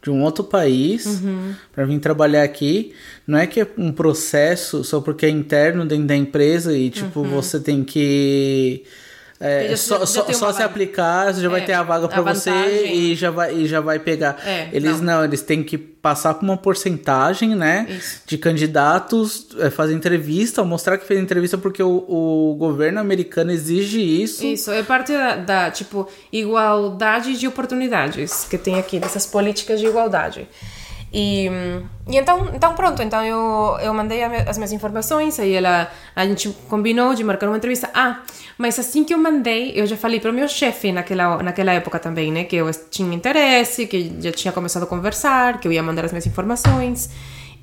de 0.02 0.10
um 0.10 0.22
outro 0.22 0.42
país 0.42 1.04
Uhum. 1.22 1.54
pra 1.72 1.84
vir 1.84 1.98
trabalhar 2.00 2.42
aqui. 2.42 2.94
Não 3.26 3.38
é 3.38 3.46
que 3.46 3.60
é 3.60 3.66
um 3.76 3.92
processo 3.92 4.82
só 4.82 4.98
porque 5.00 5.26
é 5.26 5.28
interno 5.28 5.84
dentro 5.84 6.06
da 6.06 6.16
empresa 6.16 6.74
e 6.76 6.88
tipo 6.88 7.22
você 7.22 7.60
tem 7.60 7.84
que 7.84 8.82
é. 9.40 9.68
Já- 9.70 9.76
só, 9.76 9.98
já 10.00 10.06
só, 10.06 10.32
só 10.32 10.52
se 10.52 10.62
aplicar, 10.62 11.32
você 11.34 11.40
já 11.40 11.48
vai 11.48 11.62
É, 11.62 11.64
ter 11.64 11.72
a 11.72 11.82
vaga 11.82 12.04
a 12.04 12.08
pra 12.08 12.20
você 12.22 12.50
e 12.86 13.14
já 13.14 13.30
vai 13.30 13.54
e 13.54 13.66
já 13.66 13.80
vai 13.80 13.98
pegar. 13.98 14.36
É, 14.46 14.68
eles 14.72 15.00
não. 15.00 15.18
não. 15.18 15.24
eles 15.24 15.40
têm 15.42 15.62
que 15.62 15.78
passar 15.78 16.34
por 16.34 16.44
uma 16.44 16.56
porcentagem, 16.56 17.54
né, 17.54 17.86
Isso. 17.90 18.22
de 18.26 18.38
candidatos, 18.38 19.48
é, 19.58 19.68
fazer 19.70 19.92
entrevista, 19.94 20.64
mostrar 20.64 20.96
que 20.98 21.06
fez 21.06 21.20
entrevista 21.20 21.58
porque 21.58 21.82
o, 21.82 22.04
o 22.08 22.54
governo 22.58 23.00
americano 23.00 23.50
exige 23.50 24.00
isso. 24.00 24.46
Isso, 24.46 24.70
é 24.70 24.82
parte 24.82 25.12
da, 25.12 25.36
da, 25.36 25.70
tipo, 25.70 26.08
igualdade 26.32 27.38
de 27.38 27.46
oportunidades 27.46 28.44
que 28.48 28.56
tem 28.58 28.78
aqui, 28.78 28.98
dessas 28.98 29.26
políticas 29.26 29.80
de 29.80 29.86
igualdade. 29.86 30.48
E, 31.12 31.48
e 32.08 32.16
então, 32.16 32.50
então 32.54 32.74
pronto, 32.74 33.02
então 33.02 33.24
eu, 33.24 33.78
eu 33.80 33.92
mandei 33.92 34.22
as 34.22 34.56
minhas 34.56 34.72
informações, 34.72 35.40
aí 35.40 35.54
ela, 35.54 35.90
a 36.14 36.24
gente 36.24 36.48
combinou 36.68 37.14
de 37.14 37.24
marcar 37.24 37.48
uma 37.48 37.56
entrevista. 37.56 37.90
Ah, 37.92 38.22
mas 38.56 38.78
assim 38.78 39.02
que 39.02 39.12
eu 39.12 39.18
mandei, 39.18 39.72
eu 39.74 39.86
já 39.86 39.96
falei 39.96 40.20
para 40.20 40.30
o 40.30 40.34
meu 40.34 40.46
chefe 40.46 40.92
naquela, 40.92 41.42
naquela 41.42 41.72
época 41.72 41.98
também, 41.98 42.30
né, 42.30 42.44
que 42.44 42.56
eu 42.56 42.70
tinha 42.90 43.12
interesse, 43.14 43.86
que 43.86 44.12
já 44.20 44.30
tinha 44.30 44.52
começado 44.52 44.84
a 44.84 44.86
conversar, 44.86 45.58
que 45.58 45.66
eu 45.66 45.72
ia 45.72 45.82
mandar 45.82 46.04
as 46.04 46.12
minhas 46.12 46.26
informações. 46.26 47.10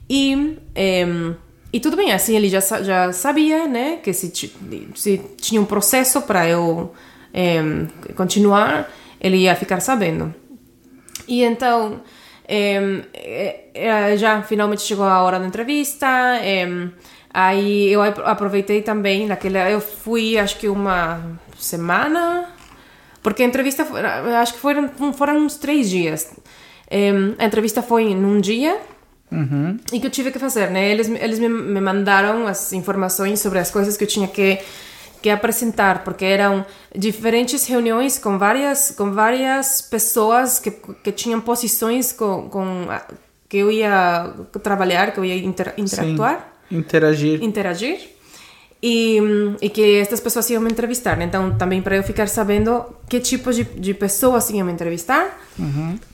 E, 0.09 0.57
em, 0.75 1.35
e 1.71 1.79
tudo 1.79 1.95
bem, 1.95 2.11
assim, 2.11 2.35
ele 2.35 2.49
já, 2.49 2.59
já 2.59 3.13
sabia, 3.13 3.67
né, 3.67 3.99
que 4.03 4.11
se, 4.11 4.29
se 4.95 5.21
tinha 5.39 5.61
um 5.61 5.65
processo 5.65 6.21
para 6.21 6.47
eu 6.49 6.93
em, 7.33 7.87
continuar, 8.15 8.91
ele 9.21 9.37
ia 9.37 9.55
ficar 9.55 9.79
sabendo. 9.79 10.33
E 11.27 11.43
então, 11.43 12.01
já 14.17 14.41
finalmente 14.41 14.81
chegou 14.81 15.05
a 15.05 15.21
hora 15.21 15.39
da 15.39 15.45
entrevista. 15.45 16.07
aí 17.33 17.91
eu 17.91 18.01
ap- 18.01 18.19
aproveitei 18.25 18.81
também 18.81 19.27
naquela. 19.27 19.69
Eu 19.69 19.81
fui, 19.81 20.37
acho 20.37 20.57
que 20.57 20.67
uma 20.67 21.21
semana. 21.57 22.49
Porque 23.21 23.43
a 23.43 23.45
entrevista, 23.45 23.85
acho 24.41 24.53
que 24.53 24.59
foram, 24.59 24.89
foram 25.13 25.37
uns 25.37 25.57
três 25.57 25.89
dias. 25.89 26.33
A 27.37 27.45
entrevista 27.45 27.81
foi 27.81 28.15
num 28.15 28.39
dia. 28.39 28.79
Uhum. 29.29 29.77
E 29.91 29.99
que 29.99 30.05
eu 30.07 30.09
tive 30.09 30.31
que 30.31 30.39
fazer, 30.39 30.71
né? 30.71 30.89
Eles, 30.89 31.09
eles 31.09 31.37
me, 31.37 31.49
me 31.49 31.81
mandaram 31.81 32.47
as 32.47 32.71
informações 32.71 33.41
sobre 33.41 33.59
as 33.59 33.69
coisas 33.69 33.97
que 33.97 34.05
eu 34.05 34.07
tinha 34.07 34.25
que, 34.25 34.57
que 35.21 35.29
apresentar, 35.29 36.03
porque 36.03 36.25
eram 36.25 36.65
diferentes 36.95 37.65
reuniões 37.67 38.17
com 38.19 38.37
várias, 38.37 38.91
com 38.91 39.11
várias 39.11 39.81
pessoas 39.81 40.59
que, 40.59 40.71
que 40.71 41.11
tinham 41.11 41.39
posições 41.41 42.11
com, 42.11 42.49
com 42.49 42.85
a- 42.89 43.03
que 43.49 43.57
eu 43.57 43.71
ia 43.71 44.33
trabalhar, 44.61 45.11
que 45.13 45.19
eu 45.19 45.25
ia 45.25 45.35
inter, 45.37 45.73
interatuar 45.77 46.53
Sim, 46.69 46.77
interagir. 46.77 47.43
interagir 47.43 47.97
e, 48.83 49.17
e 49.61 49.69
que 49.69 49.99
estas 49.99 50.19
pessoas 50.19 50.49
iam 50.49 50.61
me 50.61 50.69
entrevistar. 50.69 51.19
Então, 51.21 51.57
também 51.57 51.81
para 51.81 51.95
eu 51.95 52.03
ficar 52.03 52.27
sabendo 52.27 52.83
que 53.09 53.19
tipo 53.19 53.51
de, 53.51 53.63
de 53.63 53.93
pessoas 53.93 54.49
iam 54.49 54.65
me 54.65 54.71
entrevistar 54.73 55.46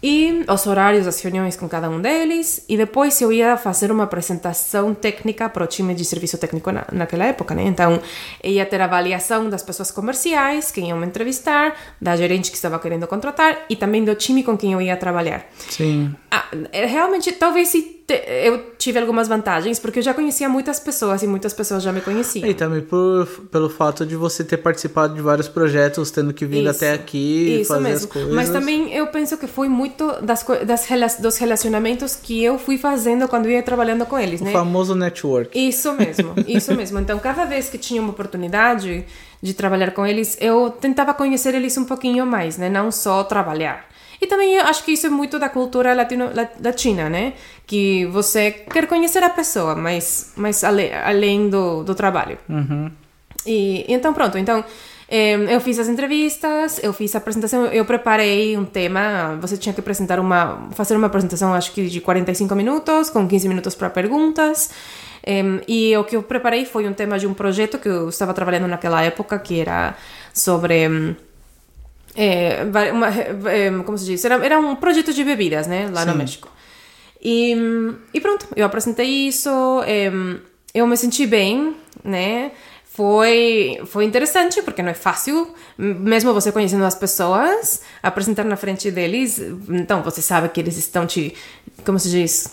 e 0.02 0.44
os 0.48 0.68
horários 0.68 1.06
das 1.06 1.20
reuniões 1.22 1.56
com 1.56 1.68
cada 1.68 1.90
um 1.90 2.02
deles. 2.02 2.64
E 2.68 2.78
depois 2.78 3.20
eu 3.22 3.32
ia 3.32 3.58
fazer 3.58 3.92
uma 3.92 4.04
apresentação 4.04 4.94
técnica 4.94 5.50
para 5.50 5.64
o 5.64 5.68
time 5.68 5.94
de 5.94 6.06
serviço 6.06 6.38
técnico 6.38 6.72
na, 6.72 6.86
naquela 6.92 7.26
época. 7.26 7.54
Né? 7.54 7.64
Então, 7.64 8.02
ia 8.44 8.66
ter 8.66 8.82
a 8.82 8.86
avaliação 8.86 9.50
das 9.50 9.64
pessoas 9.64 9.92
comerciais 9.92 10.72
que 10.72 10.82
iam 10.82 10.98
me 10.98 11.06
entrevistar, 11.06 11.76
da 12.02 12.16
gerente 12.16 12.50
que 12.50 12.56
estava 12.56 12.80
querendo 12.80 13.08
contratar 13.08 13.66
e 13.70 13.76
também 13.76 14.04
do 14.04 14.16
time 14.16 14.44
com 14.44 14.58
quem 14.58 14.74
eu 14.74 14.82
ia 14.82 14.96
trabalhar. 14.96 15.46
Sim. 15.70 16.14
Ah, 16.32 16.46
é, 16.72 16.86
realmente, 16.86 17.32
talvez 17.32 17.70
se 17.70 18.04
eu 18.10 18.74
tive 18.78 19.00
algumas 19.00 19.28
vantagens, 19.28 19.80
porque 19.80 20.00
eu 20.00 20.04
já 20.04 20.14
conhecia 20.14 20.50
muitas 20.50 20.80
pessoas 20.80 21.24
e 21.24 21.28
muitas 21.28 21.54
pessoas 21.54 21.82
já 21.82 21.92
me 21.92 22.02
conheciam. 22.02 22.48
E 22.48 22.54
também 22.54 22.82
por, 22.82 23.26
pelo 23.50 23.70
fato 23.70 24.06
de 24.06 24.16
você 24.16 24.44
ter 24.44 24.58
participado 24.58 25.14
de 25.14 25.22
vários 25.22 25.48
projetos, 25.48 26.12
tendo 26.12 26.34
que 26.34 26.46
vir 26.46 26.64
Isso. 26.64 26.70
até 26.70 26.94
aqui 26.94 27.62
Isso 27.62 27.70
fazer 27.70 27.84
mesmo. 27.84 28.06
as 28.08 28.12
coisas. 28.12 28.34
Mas 28.34 28.50
também 28.50 28.94
eu 28.94 29.08
penso 29.08 29.33
que 29.38 29.48
foi 29.48 29.68
muito 29.70 30.22
das, 30.22 30.46
das 30.66 31.16
dos 31.20 31.38
relacionamentos 31.38 32.16
que 32.16 32.44
eu 32.44 32.58
fui 32.58 32.78
fazendo 32.78 33.28
quando 33.28 33.46
eu 33.48 33.52
ia 33.52 33.64
trabalhando 33.64 34.06
com 34.06 34.18
eles, 34.20 34.42
O 34.42 34.44
né? 34.46 34.52
famoso 34.52 34.96
network. 34.96 35.58
Isso 35.58 35.92
mesmo, 35.94 36.34
isso 36.48 36.74
mesmo. 36.76 37.00
Então, 37.00 37.18
cada 37.20 37.46
vez 37.46 37.70
que 37.70 37.78
tinha 37.78 38.02
uma 38.02 38.12
oportunidade 38.12 39.06
de 39.42 39.54
trabalhar 39.54 39.92
com 39.92 40.06
eles, 40.06 40.38
eu 40.40 40.70
tentava 40.70 41.14
conhecer 41.14 41.54
eles 41.56 41.78
um 41.78 41.86
pouquinho 41.86 42.26
mais, 42.26 42.58
né? 42.58 42.70
Não 42.70 42.92
só 42.92 43.24
trabalhar. 43.24 43.86
E 44.22 44.26
também 44.28 44.54
eu 44.54 44.64
acho 44.66 44.86
que 44.86 44.92
isso 44.94 45.06
é 45.06 45.10
muito 45.10 45.38
da 45.38 45.50
cultura 45.50 45.94
latino, 45.94 46.30
la- 46.34 46.48
latina, 46.64 47.10
né? 47.10 47.34
Que 47.68 48.06
você 48.06 48.52
quer 48.52 48.88
conhecer 48.88 49.22
a 49.22 49.30
pessoa, 49.30 49.76
mas, 49.76 50.32
mas 50.38 50.64
ale, 50.64 50.94
além 50.94 51.50
do, 51.50 51.84
do 51.84 51.94
trabalho. 51.94 52.38
E, 53.46 53.86
e 53.88 53.94
então, 53.94 54.14
pronto. 54.14 54.38
Então, 54.38 54.64
eu 55.10 55.60
fiz 55.62 55.78
as 55.80 55.88
entrevistas, 55.88 56.80
eu 56.82 56.92
fiz 56.94 57.14
a 57.14 57.18
apresentação, 57.20 57.66
eu 57.68 57.86
preparei 57.86 58.58
um 58.58 58.66
tema. 58.66 59.38
Você 59.42 59.58
tinha 59.58 59.74
que 59.74 59.80
apresentar 59.80 60.20
uma, 60.20 60.70
fazer 60.74 60.96
uma 60.96 61.08
apresentação, 61.08 61.54
acho 61.54 61.72
que 61.74 61.88
de 61.88 62.02
45 62.02 62.56
minutos, 62.56 63.10
com 63.10 63.28
15 63.28 63.48
minutos 63.48 63.76
para 63.76 63.90
perguntas. 63.90 64.72
E 65.68 65.96
o 65.98 66.04
que 66.04 66.16
eu 66.16 66.24
preparei 66.24 66.66
foi 66.66 66.88
um 66.88 66.94
tema 66.94 67.18
de 67.20 67.28
um 67.28 67.34
projeto 67.34 67.78
que 67.78 67.88
eu 67.88 68.10
estava 68.10 68.34
trabalhando 68.34 68.68
naquela 68.68 69.02
época, 69.04 69.38
que 69.40 69.60
era 69.60 69.96
sobre. 70.34 71.16
va- 72.72 72.92
uma, 72.92 73.08
eh, 73.10 73.72
como 73.86 73.98
se 73.98 74.06
diz? 74.06 74.26
Era, 74.26 74.44
era 74.44 74.60
um 74.60 74.76
projeto 74.76 75.14
de 75.14 75.24
bebidas, 75.24 75.68
né? 75.68 75.90
Lá 75.92 76.06
no 76.06 76.12
Sim. 76.14 76.18
México. 76.18 76.50
E, 77.22 77.56
e 78.14 78.20
pronto, 78.20 78.48
eu 78.56 78.66
apresentei 78.66 79.08
isso, 79.08 79.50
eu 80.74 80.86
me 80.86 80.98
senti 80.98 81.26
bem, 81.26 81.74
né? 82.04 82.52
Foi, 82.96 83.80
foi 83.88 84.06
interessante, 84.06 84.62
porque 84.62 84.84
não 84.84 84.92
é 84.92 84.94
fácil, 84.94 85.52
mesmo 85.78 86.32
você 86.32 86.52
conhecendo 86.52 86.84
as 86.86 86.94
pessoas, 86.94 87.82
apresentar 88.04 88.44
na 88.44 88.56
frente 88.56 88.92
deles, 88.92 89.40
então 89.68 90.04
você 90.04 90.22
sabe 90.22 90.48
que 90.50 90.60
eles 90.60 90.78
estão 90.78 91.08
te, 91.08 91.34
como 91.84 91.98
se 91.98 92.12
diz, 92.12 92.52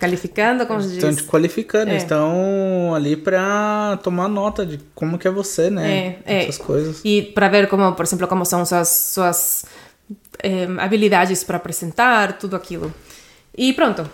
qualificando, 0.00 0.66
como 0.66 0.80
se 0.80 0.94
Estão 0.94 1.10
diz? 1.10 1.18
te 1.18 1.24
qualificando, 1.24 1.90
É. 1.90 1.96
estão 1.96 2.94
ali 2.94 3.16
pra 3.16 3.98
tomar 4.02 4.28
nota 4.28 4.64
de 4.64 4.80
como 4.94 5.18
que 5.18 5.28
é 5.28 5.30
você, 5.30 5.68
né? 5.68 6.16
É, 6.26 6.34
é. 6.36 6.42
Essas 6.44 6.56
coisas. 6.56 7.00
E 7.04 7.20
para 7.20 7.48
ver 7.48 7.68
como, 7.68 7.92
por 7.92 8.04
exemplo, 8.04 8.26
como 8.26 8.46
são 8.46 8.64
suas, 8.64 8.88
suas 8.88 9.64
em, 10.42 10.80
habilidades 10.80 11.44
para 11.44 11.58
apresentar, 11.58 12.38
tudo 12.38 12.56
aquilo. 12.56 12.92
E 13.56 13.74
pronto. 13.74 14.08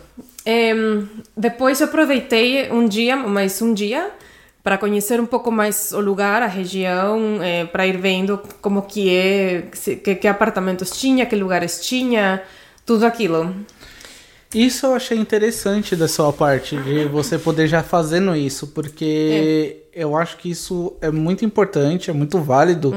Depois 1.36 1.80
eu 1.80 1.86
aproveitei 1.86 2.70
um 2.72 2.88
dia, 2.88 3.16
mais 3.16 3.62
um 3.62 3.72
dia, 3.72 4.10
para 4.68 4.76
conhecer 4.76 5.18
um 5.18 5.24
pouco 5.24 5.50
mais 5.50 5.92
o 5.92 6.00
lugar, 6.00 6.42
a 6.42 6.46
região, 6.46 7.42
eh, 7.42 7.64
para 7.64 7.86
ir 7.86 7.96
vendo 7.96 8.38
como 8.60 8.82
que 8.82 9.08
é, 9.08 9.62
que, 10.04 10.14
que 10.14 10.28
apartamentos 10.28 10.90
tinha, 10.90 11.24
que 11.24 11.34
lugares 11.34 11.80
tinha, 11.80 12.42
tudo 12.84 13.06
aquilo. 13.06 13.56
Isso 14.54 14.84
eu 14.84 14.92
achei 14.92 15.16
interessante 15.16 15.96
da 15.96 16.06
sua 16.06 16.34
parte, 16.34 16.76
de 16.76 17.06
você 17.06 17.38
poder 17.38 17.66
já 17.66 17.82
fazendo 17.82 18.36
isso, 18.36 18.66
porque 18.66 19.84
eu 19.94 20.14
acho 20.14 20.36
que 20.36 20.50
isso 20.50 20.94
é 21.00 21.10
muito 21.10 21.46
importante, 21.46 22.10
é 22.10 22.12
muito 22.12 22.38
válido 22.38 22.92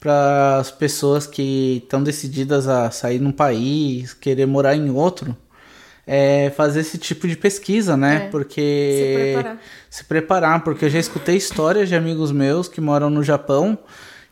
para 0.00 0.56
as 0.56 0.72
pessoas 0.72 1.28
que 1.28 1.80
estão 1.84 2.02
decididas 2.02 2.66
a 2.66 2.90
sair 2.90 3.20
num 3.20 3.30
país, 3.30 4.14
querer 4.14 4.46
morar 4.46 4.74
em 4.74 4.90
outro, 4.90 5.36
é 6.10 6.50
fazer 6.56 6.80
esse 6.80 6.96
tipo 6.96 7.28
de 7.28 7.36
pesquisa, 7.36 7.94
né? 7.94 8.24
É, 8.26 8.30
Porque 8.30 8.96
se 8.96 9.14
preparar. 9.34 9.58
se 9.90 10.04
preparar, 10.04 10.64
porque 10.64 10.84
eu 10.86 10.90
já 10.90 10.98
escutei 10.98 11.36
histórias 11.36 11.86
de 11.86 11.94
amigos 11.94 12.32
meus 12.32 12.66
que 12.66 12.80
moram 12.80 13.10
no 13.10 13.22
Japão, 13.22 13.76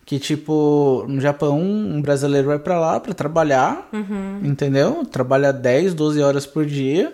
que 0.07 0.19
tipo, 0.19 1.05
no 1.07 1.21
Japão, 1.21 1.61
um 1.61 2.01
brasileiro 2.01 2.47
vai 2.49 2.59
pra 2.59 2.81
lá 2.81 2.99
pra 2.99 3.13
trabalhar, 3.13 3.87
Uhum. 3.93 4.41
entendeu? 4.43 5.05
Trabalha 5.05 5.53
10, 5.53 5.93
12 5.93 6.23
horas 6.23 6.47
por 6.47 6.65
dia. 6.65 7.13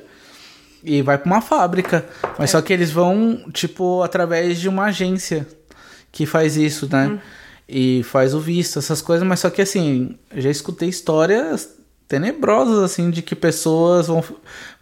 e 0.84 1.00
vai 1.00 1.16
para 1.16 1.26
uma 1.30 1.40
fábrica. 1.40 2.04
Mas 2.38 2.50
é. 2.50 2.52
só 2.52 2.60
que 2.62 2.72
eles 2.72 2.90
vão, 2.90 3.44
tipo, 3.52 4.02
através 4.02 4.58
de 4.60 4.68
uma 4.68 4.86
agência 4.86 5.46
que 6.10 6.26
faz 6.26 6.56
isso, 6.56 6.88
né? 6.90 7.06
Hum. 7.06 7.18
E 7.68 8.02
faz 8.02 8.34
o 8.34 8.40
visto, 8.40 8.78
essas 8.80 9.00
coisas, 9.00 9.26
mas 9.26 9.38
só 9.40 9.48
que 9.48 9.62
assim, 9.62 10.16
já 10.36 10.50
escutei 10.50 10.88
histórias 10.88 11.70
tenebrosas, 12.12 12.80
assim, 12.80 13.10
de 13.10 13.22
que 13.22 13.34
pessoas 13.34 14.06
vão, 14.06 14.22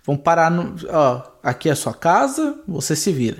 vão 0.05 0.17
parar 0.17 0.51
no. 0.51 0.75
Ó, 0.89 1.23
aqui 1.45 1.69
é 1.69 1.73
a 1.73 1.77
sua 1.77 1.95
casa, 1.95 2.57
você 2.67 2.97
se 2.97 3.13
vira. 3.13 3.39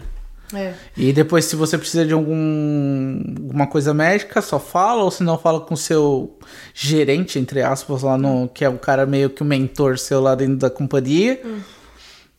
É. 0.55 0.75
E 0.97 1.13
depois, 1.13 1.45
se 1.45 1.57
você 1.57 1.77
precisa 1.77 2.07
de 2.07 2.13
algum, 2.13 3.21
alguma 3.37 3.67
coisa 3.67 3.93
médica, 3.93 4.41
só 4.41 4.61
fala, 4.61 5.03
ou 5.03 5.11
se 5.11 5.25
não, 5.25 5.37
fala 5.37 5.61
com 5.61 5.75
o 5.75 5.77
seu 5.77 6.39
gerente, 6.73 7.37
entre 7.37 7.63
aspas, 7.63 8.03
lá 8.03 8.17
no. 8.17 8.49
que 8.49 8.65
é 8.65 8.69
o 8.69 8.79
cara 8.79 9.05
meio 9.07 9.29
que 9.29 9.43
o 9.43 9.45
mentor 9.45 9.99
seu 9.99 10.21
lá 10.21 10.37
dentro 10.37 10.57
da 10.57 10.71
companhia. 10.71 11.41
Hum. 11.45 11.59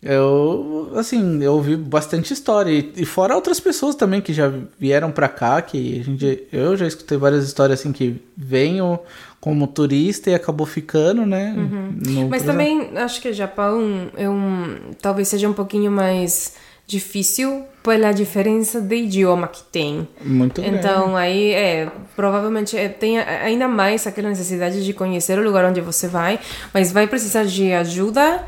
Eu, 0.03 0.91
assim, 0.95 1.43
eu 1.43 1.53
ouvi 1.53 1.75
bastante 1.75 2.33
história. 2.33 2.71
E, 2.71 2.91
e, 2.97 3.05
fora 3.05 3.35
outras 3.35 3.59
pessoas 3.59 3.93
também 3.93 4.19
que 4.19 4.33
já 4.33 4.51
vieram 4.79 5.11
pra 5.11 5.29
cá, 5.29 5.61
que 5.61 5.99
a 5.99 6.03
gente, 6.03 6.47
eu 6.51 6.75
já 6.75 6.87
escutei 6.87 7.17
várias 7.19 7.45
histórias 7.45 7.79
assim 7.79 7.91
que 7.91 8.19
venham 8.35 8.99
como 9.39 9.67
turista 9.67 10.31
e 10.31 10.33
acabou 10.33 10.65
ficando, 10.65 11.25
né? 11.25 11.53
Uhum. 11.55 12.27
Mas 12.29 12.43
também 12.43 12.97
acho 12.97 13.21
que 13.21 13.29
o 13.29 13.33
Japão 13.33 14.09
é 14.17 14.27
um, 14.27 14.77
talvez 14.99 15.27
seja 15.27 15.47
um 15.47 15.53
pouquinho 15.53 15.91
mais 15.91 16.55
difícil 16.87 17.63
pela 17.83 18.11
diferença 18.11 18.81
de 18.81 18.95
idioma 18.95 19.47
que 19.47 19.63
tem. 19.63 20.07
Muito 20.23 20.61
Então 20.61 21.11
grande. 21.11 21.17
aí 21.17 21.51
é 21.53 21.91
provavelmente 22.15 22.75
é, 22.75 22.89
tem 22.89 23.19
ainda 23.19 23.67
mais 23.67 24.05
aquela 24.05 24.29
necessidade 24.29 24.83
de 24.83 24.93
conhecer 24.93 25.39
o 25.39 25.43
lugar 25.43 25.63
onde 25.65 25.79
você 25.79 26.07
vai, 26.07 26.39
mas 26.73 26.91
vai 26.91 27.07
precisar 27.07 27.45
de 27.45 27.71
ajuda 27.71 28.43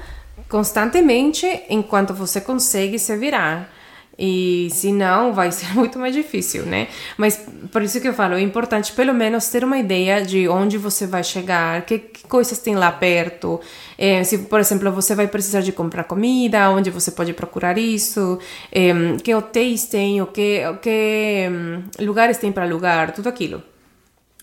constantemente 0.49 1.47
enquanto 1.69 2.13
você 2.13 2.39
consegue 2.39 2.99
se 2.99 3.15
virar. 3.17 3.69
E 4.17 4.67
se 4.71 4.91
não, 4.91 5.33
vai 5.33 5.51
ser 5.51 5.73
muito 5.73 5.97
mais 5.97 6.13
difícil, 6.13 6.65
né? 6.65 6.87
Mas 7.17 7.43
por 7.71 7.81
isso 7.81 7.99
que 7.99 8.07
eu 8.07 8.13
falo, 8.13 8.35
é 8.35 8.41
importante 8.41 8.91
pelo 8.93 9.13
menos 9.13 9.47
ter 9.49 9.63
uma 9.63 9.77
ideia 9.77 10.21
de 10.21 10.47
onde 10.47 10.77
você 10.77 11.07
vai 11.07 11.23
chegar, 11.23 11.81
que, 11.83 11.97
que 11.97 12.27
coisas 12.27 12.59
tem 12.59 12.75
lá 12.75 12.91
perto. 12.91 13.59
É, 13.97 14.23
se, 14.23 14.37
por 14.39 14.59
exemplo, 14.59 14.91
você 14.91 15.15
vai 15.15 15.27
precisar 15.27 15.61
de 15.61 15.71
comprar 15.71 16.03
comida, 16.03 16.69
onde 16.69 16.91
você 16.91 17.09
pode 17.11 17.33
procurar 17.33 17.77
isso, 17.77 18.37
é, 18.71 18.93
que 19.23 19.33
hotéis 19.33 19.85
tem, 19.85 20.21
o 20.21 20.27
que, 20.27 20.61
que 20.81 21.49
um, 21.49 21.83
lugares 22.05 22.37
tem 22.37 22.51
para 22.51 22.65
alugar, 22.65 23.13
tudo 23.13 23.29
aquilo. 23.29 23.63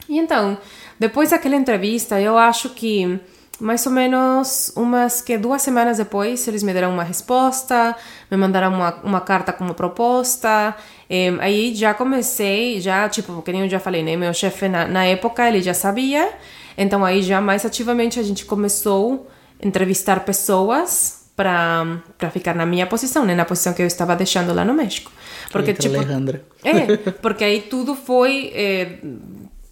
E 0.08 0.18
então, 0.18 0.58
depois 0.98 1.30
daquela 1.30 1.54
entrevista, 1.54 2.20
eu 2.20 2.36
acho 2.36 2.70
que 2.70 3.20
mais 3.60 3.84
ou 3.86 3.92
menos 3.92 4.72
umas 4.74 5.20
que 5.20 5.36
duas 5.36 5.62
semanas 5.62 5.98
depois 5.98 6.46
eles 6.48 6.62
me 6.62 6.72
deram 6.72 6.92
uma 6.92 7.04
resposta, 7.04 7.94
me 8.30 8.36
mandaram 8.36 8.72
uma, 8.72 8.94
uma 9.02 9.20
carta 9.20 9.52
com 9.52 9.64
uma 9.64 9.74
proposta. 9.74 10.74
E, 11.08 11.28
aí 11.40 11.74
já 11.74 11.94
comecei, 11.94 12.80
já, 12.80 13.08
tipo, 13.08 13.42
que 13.42 13.52
nem 13.52 13.62
eu 13.62 13.68
já 13.68 13.78
falei, 13.78 14.02
né? 14.02 14.16
Meu 14.16 14.32
chefe 14.32 14.68
na, 14.68 14.86
na 14.86 15.04
época 15.04 15.46
ele 15.46 15.62
já 15.62 15.74
sabia, 15.74 16.30
então 16.76 17.04
aí 17.04 17.22
já 17.22 17.40
mais 17.40 17.64
ativamente 17.64 18.18
a 18.18 18.22
gente 18.22 18.44
começou 18.44 19.28
a 19.62 19.66
entrevistar 19.66 20.20
pessoas 20.20 21.20
para 21.36 22.30
ficar 22.30 22.54
na 22.54 22.66
minha 22.66 22.86
posição, 22.86 23.24
né? 23.24 23.34
Na 23.34 23.44
posição 23.44 23.72
que 23.72 23.82
eu 23.82 23.86
estava 23.86 24.14
deixando 24.14 24.52
lá 24.52 24.64
no 24.64 24.74
México. 24.74 25.10
Porque, 25.50 25.72
tipo. 25.72 25.96
Alejandra. 25.96 26.42
É, 26.62 26.96
porque 27.22 27.44
aí 27.44 27.62
tudo 27.62 27.94
foi. 27.94 28.52
É, 28.54 28.98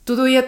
tudo 0.04 0.26
ia 0.26 0.42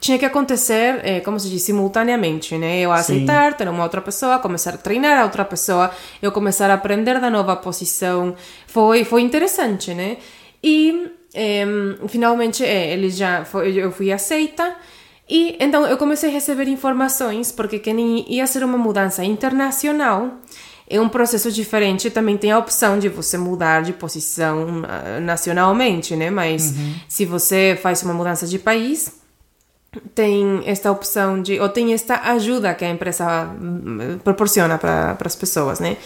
tinha 0.00 0.18
que 0.18 0.24
acontecer, 0.24 1.00
eh, 1.04 1.20
como 1.20 1.38
se 1.38 1.48
diz, 1.50 1.62
simultaneamente, 1.62 2.56
né? 2.56 2.80
Eu 2.80 2.90
aceitar, 2.90 3.52
Sim. 3.52 3.58
ter 3.58 3.68
uma 3.68 3.82
outra 3.82 4.00
pessoa, 4.00 4.38
começar 4.38 4.74
a 4.74 4.78
treinar 4.78 5.20
a 5.20 5.24
outra 5.24 5.44
pessoa, 5.44 5.90
eu 6.22 6.32
começar 6.32 6.70
a 6.70 6.74
aprender 6.74 7.20
da 7.20 7.28
nova 7.28 7.54
posição. 7.54 8.34
Foi, 8.66 9.04
foi 9.04 9.20
interessante, 9.20 9.92
né? 9.92 10.16
E 10.64 11.12
eh, 11.34 11.66
finalmente 12.08 12.64
eh, 12.64 12.94
ele 12.94 13.10
já 13.10 13.44
foi, 13.44 13.74
eu 13.74 13.92
fui 13.92 14.10
aceita. 14.10 14.74
E 15.28 15.56
então 15.60 15.86
eu 15.86 15.98
comecei 15.98 16.30
a 16.30 16.32
receber 16.32 16.66
informações, 16.66 17.52
porque 17.52 17.78
quem 17.78 18.24
ia 18.32 18.46
ser 18.46 18.64
uma 18.64 18.78
mudança 18.78 19.22
internacional 19.22 20.40
é 20.88 20.98
um 21.00 21.10
processo 21.10 21.52
diferente. 21.52 22.10
Também 22.10 22.38
tem 22.38 22.50
a 22.50 22.58
opção 22.58 22.98
de 22.98 23.08
você 23.08 23.36
mudar 23.38 23.82
de 23.82 23.92
posição 23.92 24.82
uh, 24.82 25.20
nacionalmente, 25.20 26.16
né? 26.16 26.30
Mas 26.30 26.72
uhum. 26.72 26.94
se 27.06 27.24
você 27.24 27.78
faz 27.80 28.02
uma 28.02 28.12
mudança 28.12 28.44
de 28.44 28.58
país, 28.58 29.19
tem 30.14 30.62
esta 30.66 30.90
opção 30.92 31.42
de 31.42 31.58
ou 31.58 31.68
tem 31.68 31.92
esta 31.92 32.20
ajuda 32.30 32.74
que 32.74 32.84
a 32.84 32.90
empresa 32.90 33.44
hum, 33.60 34.18
proporciona 34.22 34.78
para 34.78 35.16
as 35.24 35.34
pessoas, 35.34 35.80
né? 35.80 35.96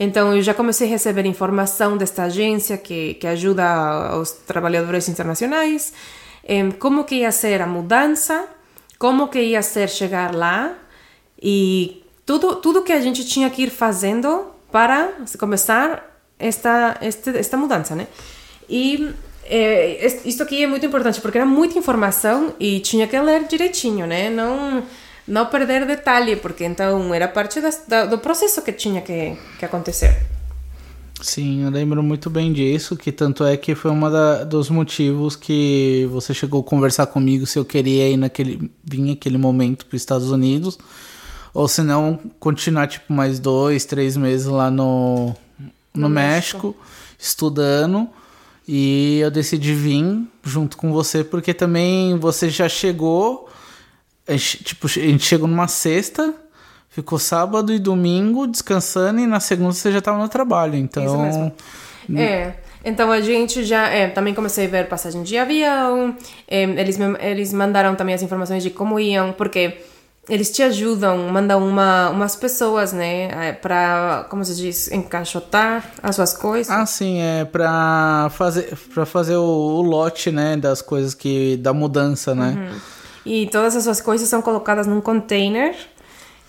Então 0.00 0.34
eu 0.34 0.42
já 0.42 0.54
comecei 0.54 0.86
a 0.86 0.90
receber 0.90 1.26
informação 1.26 1.96
desta 1.96 2.24
agência 2.24 2.78
que 2.78 3.14
que 3.14 3.26
ajuda 3.26 4.16
os 4.16 4.30
trabalhadores 4.30 5.08
internacionais, 5.08 5.92
como 6.78 7.04
que 7.04 7.16
ia 7.16 7.32
ser 7.32 7.60
a 7.60 7.66
mudança, 7.66 8.48
como 8.98 9.28
que 9.28 9.40
ia 9.40 9.62
ser 9.62 9.90
chegar 9.90 10.34
lá 10.34 10.72
e 11.40 12.02
tudo 12.24 12.56
tudo 12.56 12.82
que 12.82 12.92
a 12.92 13.00
gente 13.00 13.26
tinha 13.26 13.50
que 13.50 13.64
ir 13.64 13.70
fazendo 13.70 14.46
para 14.72 15.12
começar 15.38 16.02
esta 16.38 16.96
esta, 17.02 17.30
esta 17.38 17.56
mudança, 17.58 17.94
né? 17.94 18.06
E 18.70 19.12
é, 19.46 20.06
isso 20.24 20.42
aqui 20.42 20.62
é 20.62 20.66
muito 20.66 20.84
importante 20.86 21.20
porque 21.20 21.38
era 21.38 21.46
muita 21.46 21.78
informação 21.78 22.54
e 22.58 22.80
tinha 22.80 23.06
que 23.06 23.18
ler 23.18 23.46
direitinho, 23.46 24.06
né? 24.06 24.30
Não 24.30 24.82
não 25.26 25.46
perder 25.46 25.86
detalhe, 25.86 26.36
porque 26.36 26.64
então 26.64 27.14
era 27.14 27.26
parte 27.26 27.60
da, 27.60 27.70
da, 27.88 28.04
do 28.04 28.18
processo 28.18 28.60
que 28.60 28.72
tinha 28.72 29.00
que, 29.00 29.36
que 29.58 29.64
acontecer. 29.64 30.14
Sim, 31.20 31.64
eu 31.64 31.70
lembro 31.70 32.02
muito 32.02 32.28
bem 32.28 32.52
disso, 32.52 32.96
que 32.96 33.10
tanto 33.10 33.44
é 33.44 33.56
que 33.56 33.74
foi 33.74 33.90
um 33.90 34.00
dos 34.46 34.68
motivos 34.68 35.34
que 35.34 36.06
você 36.10 36.34
chegou 36.34 36.60
a 36.60 36.64
conversar 36.64 37.06
comigo 37.06 37.46
se 37.46 37.58
eu 37.58 37.64
queria 37.64 38.10
ir 38.10 38.18
naquele, 38.18 38.70
vir 38.84 39.00
naquele 39.00 39.38
momento 39.38 39.86
para 39.86 39.96
os 39.96 40.02
Estados 40.02 40.30
Unidos, 40.30 40.78
ou 41.54 41.66
se 41.68 41.82
não, 41.82 42.20
continuar 42.38 42.88
tipo 42.88 43.10
mais 43.10 43.38
dois, 43.38 43.86
três 43.86 44.18
meses 44.18 44.46
lá 44.46 44.70
no, 44.70 45.34
no, 45.94 46.02
no 46.02 46.08
México, 46.10 46.66
México, 46.66 46.76
estudando 47.18 48.10
e 48.66 49.18
eu 49.20 49.30
decidi 49.30 49.74
vir 49.74 50.26
junto 50.42 50.76
com 50.76 50.92
você 50.92 51.22
porque 51.22 51.52
também 51.52 52.18
você 52.18 52.48
já 52.48 52.68
chegou. 52.68 53.48
A 54.26 54.32
gente, 54.32 54.64
tipo, 54.64 54.86
a 54.86 54.90
gente 54.90 55.24
chegou 55.24 55.46
numa 55.46 55.68
sexta, 55.68 56.34
ficou 56.88 57.18
sábado 57.18 57.72
e 57.72 57.78
domingo 57.78 58.46
descansando 58.46 59.20
e 59.20 59.26
na 59.26 59.40
segunda 59.40 59.72
você 59.72 59.92
já 59.92 59.98
estava 59.98 60.18
no 60.18 60.28
trabalho. 60.28 60.76
Então. 60.76 61.04
Isso 61.04 61.18
mesmo. 61.18 61.52
É. 62.18 62.54
Então 62.84 63.10
a 63.10 63.20
gente 63.20 63.64
já 63.64 63.88
é, 63.88 64.08
também 64.08 64.34
comecei 64.34 64.66
a 64.66 64.68
ver 64.68 64.88
passagem 64.88 65.22
de 65.22 65.36
avião. 65.38 66.16
É, 66.46 66.62
eles, 66.62 66.98
eles 67.20 67.52
mandaram 67.52 67.94
também 67.94 68.14
as 68.14 68.22
informações 68.22 68.62
de 68.62 68.70
como 68.70 69.00
iam, 69.00 69.32
porque 69.32 69.78
eles 70.28 70.50
te 70.50 70.62
ajudam, 70.62 71.18
mandam 71.28 71.66
uma, 71.66 72.10
umas 72.10 72.34
pessoas, 72.34 72.92
né, 72.92 73.48
é, 73.48 73.52
para, 73.52 74.26
como 74.30 74.44
se 74.44 74.56
diz, 74.56 74.90
encaixotar 74.90 75.92
as 76.02 76.16
suas 76.16 76.34
coisas. 76.34 76.70
Ah, 76.70 76.86
sim, 76.86 77.20
é 77.20 77.44
para 77.44 78.30
fazer 78.30 78.76
para 78.94 79.04
fazer 79.04 79.36
o, 79.36 79.42
o, 79.42 79.82
lote, 79.82 80.30
né, 80.30 80.56
das 80.56 80.80
coisas 80.80 81.14
que 81.14 81.56
da 81.58 81.72
mudança, 81.72 82.34
né? 82.34 82.54
Uhum. 82.56 82.80
E 83.26 83.46
todas 83.48 83.74
as 83.76 83.84
suas 83.84 84.00
coisas 84.00 84.28
são 84.28 84.42
colocadas 84.42 84.86
num 84.86 85.00
container 85.00 85.74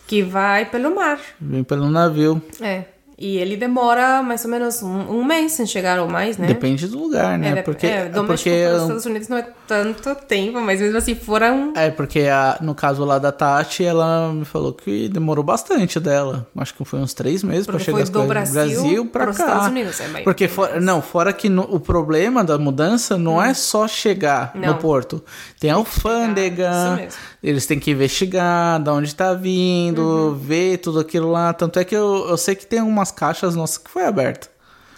que 0.08 0.22
vai 0.22 0.66
pelo 0.66 0.94
mar. 0.94 1.20
Vem 1.40 1.64
pelo 1.64 1.90
navio. 1.90 2.42
É. 2.62 2.95
E 3.18 3.38
ele 3.38 3.56
demora 3.56 4.22
mais 4.22 4.44
ou 4.44 4.52
menos 4.52 4.84
um, 4.84 4.90
um, 4.90 5.24
mês 5.24 5.54
sem 5.54 5.66
chegar 5.66 6.00
ou 6.00 6.10
mais, 6.10 6.38
né? 6.38 6.48
Depende 6.48 6.86
do 6.86 7.00
lugar, 7.00 7.40
né? 7.40 7.60
É, 7.60 7.62
porque, 7.62 7.88
é, 7.88 8.10
do 8.10 8.26
porque 8.26 8.50
México 8.50 8.82
Estados 8.82 9.06
Unidos 9.06 9.30
não 9.30 9.38
é 9.38 9.48
tanto 9.66 10.14
tempo, 10.16 10.60
mas 10.60 10.82
mesmo 10.82 10.98
assim 10.98 11.16
foram... 11.16 11.72
É, 11.78 11.90
porque 11.90 12.22
a, 12.22 12.58
no 12.60 12.76
caso 12.76 13.06
lá 13.06 13.18
da 13.18 13.32
Tati, 13.32 13.86
ela 13.86 14.34
me 14.34 14.44
falou 14.44 14.74
que 14.74 15.08
demorou 15.08 15.46
bastante 15.46 15.98
dela. 15.98 16.46
Acho 16.58 16.74
que 16.74 16.84
foi 16.84 17.00
uns 17.00 17.14
três 17.14 17.42
meses 17.42 17.66
para 17.66 17.80
chegar 17.80 18.02
as 18.02 18.10
coisas 18.10 18.28
Brasil, 18.28 18.62
do 18.62 18.84
Brasil 18.84 19.06
para 19.06 19.26
cá. 19.28 19.32
Estados 19.32 19.68
Unidos, 19.68 20.00
é 20.02 20.22
Porque, 20.22 20.50
for, 20.50 20.82
não, 20.82 21.02
fora 21.02 21.32
que 21.32 21.48
no, 21.48 21.62
o 21.62 21.80
problema 21.80 22.44
da 22.44 22.58
mudança 22.58 23.18
não 23.18 23.38
hum. 23.38 23.42
é 23.42 23.54
só 23.54 23.88
chegar 23.88 24.52
não. 24.54 24.74
no 24.74 24.76
porto. 24.76 25.24
Tem 25.58 25.72
a 25.72 25.76
alfândega, 25.76 27.08
eles 27.42 27.66
têm 27.66 27.80
que 27.80 27.92
investigar 27.92 28.84
de 28.84 28.90
onde 28.90 29.08
está 29.08 29.34
vindo, 29.34 30.02
uhum. 30.02 30.36
ver 30.36 30.80
tudo 30.80 31.00
aquilo 31.00 31.32
lá. 31.32 31.54
Tanto 31.54 31.80
é 31.80 31.86
que 31.86 31.96
eu, 31.96 32.28
eu 32.28 32.36
sei 32.36 32.56
que 32.56 32.66
tem 32.66 32.82
uma 32.82 33.05
umas 33.06 33.12
caixas 33.12 33.56
nossas 33.56 33.78
que 33.78 33.90
foi 33.90 34.06
aberta. 34.06 34.48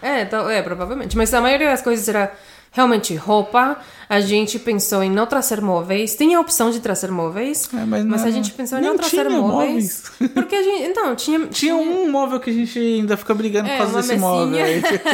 É, 0.01 0.21
então, 0.21 0.49
é, 0.49 0.61
provavelmente. 0.61 1.17
Mas 1.17 1.33
a 1.33 1.41
maioria 1.41 1.69
das 1.69 1.81
coisas 1.81 2.07
era 2.07 2.31
realmente 2.71 3.15
roupa. 3.15 3.77
A 4.07 4.21
gente 4.21 4.59
pensou 4.59 5.03
em 5.03 5.09
não 5.09 5.25
trazer 5.25 5.59
móveis. 5.59 6.15
Tinha 6.15 6.37
a 6.37 6.41
opção 6.41 6.69
de 6.69 6.79
trazer 6.79 7.11
móveis, 7.11 7.69
é, 7.73 7.83
mas, 7.85 8.05
mas 8.05 8.23
a 8.23 8.31
gente 8.31 8.51
pensou 8.51 8.77
em 8.77 8.81
não 8.81 8.95
trazer 8.95 9.27
móveis. 9.29 10.03
móveis. 10.19 10.33
Porque 10.33 10.55
a 10.55 10.63
gente. 10.63 10.83
Então, 10.83 11.15
tinha, 11.15 11.39
tinha. 11.49 11.49
Tinha 11.49 11.75
um 11.75 12.09
móvel 12.09 12.39
que 12.39 12.49
a 12.49 12.53
gente 12.53 12.79
ainda 12.79 13.17
fica 13.17 13.33
brigando 13.33 13.67
é, 13.67 13.71
por 13.71 13.77
causa 13.79 14.01
desse 14.01 14.17
móvel. 14.17 14.57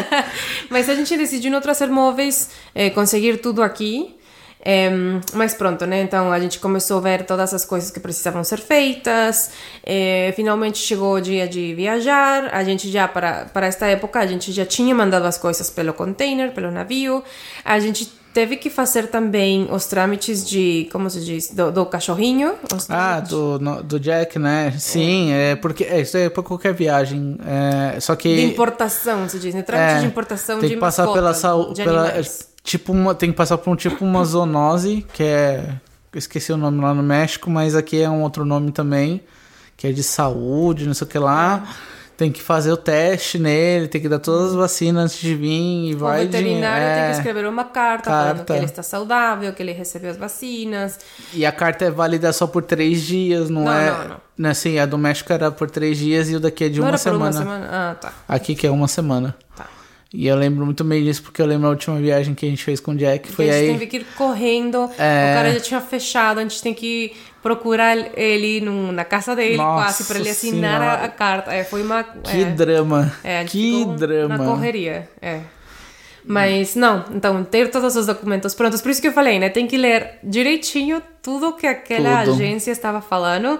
mas 0.70 0.90
a 0.90 0.96
gente 0.96 1.18
decidiu 1.18 1.50
não 1.52 1.62
trazer 1.62 1.88
móveis, 1.88 2.50
é, 2.76 2.90
conseguir 2.90 3.38
tudo 3.38 3.64
aqui. 3.64 4.16
É, 4.66 4.90
mas 5.34 5.54
pronto, 5.54 5.86
né? 5.86 6.02
Então 6.02 6.32
a 6.32 6.40
gente 6.40 6.58
começou 6.60 6.98
a 7.00 7.02
ver 7.02 7.26
todas 7.26 7.54
as 7.54 7.66
coisas 7.66 7.92
que 7.92 8.00
precisavam 8.00 8.44
ser 8.44 8.60
feitas. 8.60 9.52
É, 9.86 10.32
finalmente 10.36 10.78
chegou 10.78 11.16
o 11.16 11.22
dia 11.22 11.48
de 11.48 11.74
viajar. 11.76 12.50
A 12.54 12.64
gente 12.64 12.90
já, 12.90 13.08
para, 13.08 13.46
para 13.46 13.68
esta 13.68 13.88
época, 13.88 14.20
a 14.20 14.26
gente 14.26 14.54
já 14.54 14.66
tinha 14.66 14.96
mandado 14.96 15.26
as 15.26 15.38
coisas 15.38 15.70
pelo 15.70 15.94
container, 15.94 16.54
pelo 16.54 16.72
navio. 16.72 17.22
A 17.66 17.78
gente 17.80 18.10
teve 18.34 18.56
que 18.56 18.70
fazer 18.70 19.08
também 19.08 19.68
os 19.70 19.86
trâmites 19.86 20.48
de, 20.48 20.88
como 20.94 21.10
se 21.10 21.20
diz, 21.24 21.52
do, 21.52 21.70
do 21.70 21.86
cachorrinho. 21.86 22.56
Ah, 22.88 23.20
do, 23.20 23.60
no, 23.60 23.84
do 23.84 24.00
Jack, 24.00 24.40
né? 24.40 24.74
Sim, 24.80 25.32
é, 25.34 25.52
é 25.52 25.56
porque 25.58 25.84
é, 25.84 26.00
isso 26.02 26.16
é 26.18 26.30
para 26.30 26.42
qualquer 26.42 26.74
viagem. 26.74 27.38
É, 27.46 28.00
só 28.00 28.16
que. 28.16 28.34
De 28.34 28.44
importação, 28.44 29.28
se 29.28 29.38
diz, 29.40 29.54
né? 29.54 29.62
Trâmite 29.62 29.98
é, 29.98 30.00
de 30.00 30.06
importação 30.06 30.60
tem 30.60 30.70
de 30.70 30.76
que 30.76 30.80
passar 30.80 31.04
mascotas, 31.04 31.22
pela 31.22 31.34
saúde. 31.34 31.76
de 31.76 31.84
Pela, 31.84 32.04
animais. 32.06 32.53
Tipo 32.64 32.92
uma, 32.94 33.14
tem 33.14 33.32
que 33.32 33.38
passar 33.38 33.58
por 33.58 33.72
um 33.72 33.76
tipo 33.76 34.04
uma 34.06 34.24
zoonose, 34.24 35.06
que 35.14 35.24
é. 35.24 35.76
Eu 36.12 36.20
esqueci 36.20 36.52
o 36.54 36.58
nome 36.58 36.80
lá 36.80 36.94
no 36.94 37.02
México, 37.02 37.50
mas 37.50 37.76
aqui 37.76 38.00
é 38.02 38.08
um 38.10 38.22
outro 38.22 38.46
nome 38.46 38.72
também, 38.72 39.22
que 39.76 39.88
é 39.88 39.92
de 39.92 40.04
saúde, 40.04 40.86
não 40.86 40.94
sei 40.94 41.08
o 41.08 41.10
que 41.10 41.18
lá. 41.18 41.64
Tem 42.16 42.32
que 42.32 42.40
fazer 42.44 42.72
o 42.72 42.78
teste 42.78 43.40
nele, 43.40 43.88
tem 43.88 44.00
que 44.00 44.08
dar 44.08 44.20
todas 44.20 44.50
as 44.52 44.56
vacinas 44.56 45.06
antes 45.06 45.20
de 45.20 45.34
vir 45.36 45.90
e 45.90 45.96
O 45.96 45.98
vai. 45.98 46.28
de- 46.28 46.38
veterinário 46.38 46.86
tem 46.94 47.04
é. 47.06 47.10
que 47.10 47.18
escrever 47.18 47.48
uma 47.48 47.64
carta, 47.64 48.12
falando 48.12 48.28
Carta. 48.38 48.54
que 48.54 48.60
ele 48.60 48.66
está 48.66 48.84
saudável, 48.84 49.52
que 49.52 49.64
ele 49.64 49.72
recebeu 49.72 50.12
as 50.12 50.18
vacinas. 50.18 51.00
E 51.34 51.44
a 51.44 51.52
carta 51.52 51.86
é 51.86 51.90
válida 51.90 52.32
só 52.32 52.46
por 52.46 52.62
três 52.62 53.02
dias, 53.02 53.50
não, 53.50 53.64
Não, 53.64 53.74
é? 53.74 53.90
não, 54.08 54.18
não. 54.38 54.50
Assim, 54.52 54.78
a 54.78 54.86
do 54.86 54.96
México 55.00 55.34
era 55.34 55.50
por 55.50 55.72
três 55.72 55.98
dias 55.98 56.30
e 56.30 56.36
o 56.36 56.40
daqui 56.40 56.66
é 56.66 56.70
de 56.70 56.80
Não 56.80 56.88
uma 56.90 56.98
semana. 57.00 57.26
uma 57.26 57.34
semana? 57.34 57.68
Ah, 57.72 57.96
tá. 57.96 58.14
Aqui 58.28 58.54
que 58.54 58.68
é 58.68 58.70
uma 58.72 58.88
semana. 58.88 59.36
tá. 59.58 59.66
E 60.14 60.28
eu 60.28 60.36
lembro 60.36 60.64
muito 60.64 60.84
bem 60.84 61.04
disso 61.04 61.24
porque 61.24 61.42
eu 61.42 61.46
lembro 61.48 61.66
a 61.68 61.72
última 61.72 61.98
viagem 61.98 62.36
que 62.36 62.46
a 62.46 62.50
gente 62.50 62.64
fez 62.64 62.80
com 62.80 62.92
o 62.92 62.96
Jack. 62.96 63.32
Foi 63.32 63.50
a 63.50 63.54
gente 63.54 63.64
aí. 63.64 63.72
teve 63.74 63.88
que 63.88 63.98
ir 63.98 64.06
correndo, 64.16 64.78
É. 65.00 65.32
o 65.32 65.36
cara 65.38 65.54
já 65.54 65.60
tinha 65.60 65.82
fechado, 65.82 66.38
a 66.40 66.44
gente 66.44 66.62
tem 66.62 66.72
que 66.74 67.14
procurar 67.42 67.98
ele 68.18 68.62
num- 68.62 68.92
na 68.92 69.04
casa 69.04 69.36
dele 69.36 69.58
Nossa 69.58 69.84
quase 69.86 70.04
para 70.06 70.20
ele 70.20 70.30
assinar 70.30 70.82
a, 70.82 70.86
Senhora. 70.92 71.04
a 71.06 71.10
carta. 71.10 71.52
É, 71.54 71.64
foi 71.64 71.82
uma. 71.82 72.04
Que 72.04 72.42
é, 72.44 72.46
drama. 72.46 73.12
é, 73.24 73.38
a 73.40 73.42
gente 73.42 73.52
que 73.52 73.86
drama. 73.98 74.38
Na 74.38 74.46
correria, 74.46 75.10
é. 75.20 75.40
Mas 76.26 76.76
não, 76.76 77.06
então 77.14 77.44
ter 77.44 77.70
todos 77.70 77.96
os 77.96 78.06
documentos 78.06 78.54
prontos. 78.54 78.82
Por 78.82 78.92
isso 78.92 79.02
que 79.02 79.08
eu 79.08 79.12
falei, 79.12 79.40
né? 79.40 79.50
Tem 79.50 79.68
que 79.68 79.78
ler 79.78 80.20
direitinho 80.24 81.02
tudo 81.22 81.54
que 81.54 81.66
aquela 81.66 82.24
Tudo. 82.24 82.36
agência 82.36 82.72
estava 82.72 83.02
falando 83.02 83.60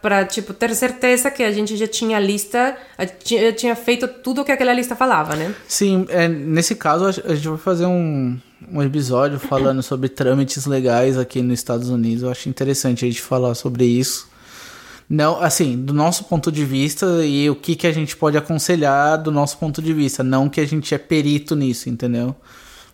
para 0.00 0.24
tipo 0.26 0.52
ter 0.52 0.74
certeza 0.74 1.30
que 1.30 1.42
a 1.42 1.50
gente 1.50 1.76
já 1.76 1.86
tinha 1.86 2.18
a 2.18 2.20
lista, 2.20 2.76
já 3.24 3.52
tinha 3.52 3.74
feito 3.74 4.06
tudo 4.06 4.44
que 4.44 4.52
aquela 4.52 4.72
lista 4.74 4.94
falava, 4.94 5.34
né? 5.34 5.54
Sim, 5.66 6.06
é, 6.10 6.28
nesse 6.28 6.74
caso 6.74 7.06
a 7.06 7.34
gente 7.34 7.48
vai 7.48 7.58
fazer 7.58 7.86
um, 7.86 8.38
um 8.70 8.82
episódio 8.82 9.38
falando 9.38 9.82
sobre 9.82 10.08
trâmites 10.08 10.66
legais 10.66 11.18
aqui 11.18 11.40
nos 11.40 11.58
Estados 11.58 11.88
Unidos. 11.88 12.22
Eu 12.22 12.30
acho 12.30 12.48
interessante 12.48 13.04
a 13.04 13.08
gente 13.08 13.22
falar 13.22 13.54
sobre 13.54 13.84
isso. 13.84 14.31
Não, 15.08 15.40
assim, 15.42 15.76
do 15.76 15.92
nosso 15.92 16.24
ponto 16.24 16.50
de 16.50 16.64
vista 16.64 17.06
e 17.24 17.48
o 17.50 17.54
que, 17.54 17.76
que 17.76 17.86
a 17.86 17.92
gente 17.92 18.16
pode 18.16 18.36
aconselhar 18.36 19.20
do 19.22 19.30
nosso 19.30 19.58
ponto 19.58 19.82
de 19.82 19.92
vista. 19.92 20.22
Não 20.22 20.48
que 20.48 20.60
a 20.60 20.66
gente 20.66 20.94
é 20.94 20.98
perito 20.98 21.54
nisso, 21.54 21.88
entendeu? 21.90 22.34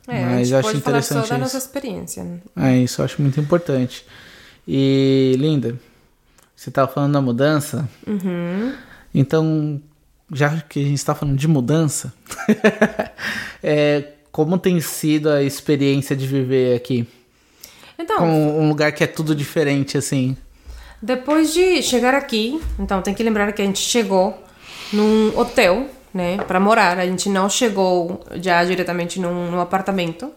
É, 0.08 0.24
a 0.24 0.26
Mas 0.26 0.48
gente 0.48 0.52
eu 0.52 0.58
acho 0.58 0.68
pode 0.68 0.80
falar 0.80 1.02
só 1.02 1.14
interessante 1.14 1.28
da 1.28 1.34
isso. 1.36 1.44
nossa 1.44 1.58
experiência. 1.58 2.24
né? 2.24 2.38
É, 2.56 2.76
isso 2.78 3.00
eu 3.00 3.04
acho 3.04 3.20
muito 3.22 3.38
importante. 3.38 4.04
E, 4.66 5.34
Linda, 5.38 5.78
você 6.56 6.70
estava 6.70 6.90
falando 6.90 7.12
da 7.12 7.20
mudança. 7.20 7.88
Uhum. 8.06 8.72
Então, 9.14 9.80
já 10.32 10.60
que 10.60 10.80
a 10.80 10.82
gente 10.84 10.98
está 10.98 11.14
falando 11.14 11.36
de 11.36 11.46
mudança, 11.46 12.12
é, 13.62 14.12
como 14.32 14.58
tem 14.58 14.80
sido 14.80 15.30
a 15.30 15.42
experiência 15.42 16.16
de 16.16 16.26
viver 16.26 16.74
aqui? 16.74 17.06
Então, 17.98 18.18
Com 18.18 18.60
um 18.60 18.68
lugar 18.68 18.92
que 18.92 19.04
é 19.04 19.06
tudo 19.06 19.34
diferente, 19.34 19.98
assim. 19.98 20.36
Depois 21.00 21.54
de 21.54 21.82
chegar 21.82 22.14
aqui, 22.14 22.60
então 22.78 23.00
tem 23.00 23.14
que 23.14 23.22
lembrar 23.22 23.52
que 23.52 23.62
a 23.62 23.64
gente 23.64 23.78
chegou 23.78 24.42
num 24.92 25.38
hotel, 25.38 25.86
né, 26.12 26.38
para 26.38 26.58
morar. 26.58 26.98
A 26.98 27.06
gente 27.06 27.28
não 27.28 27.48
chegou 27.48 28.20
já 28.36 28.64
diretamente 28.64 29.20
num, 29.20 29.50
num 29.50 29.60
apartamento. 29.60 30.32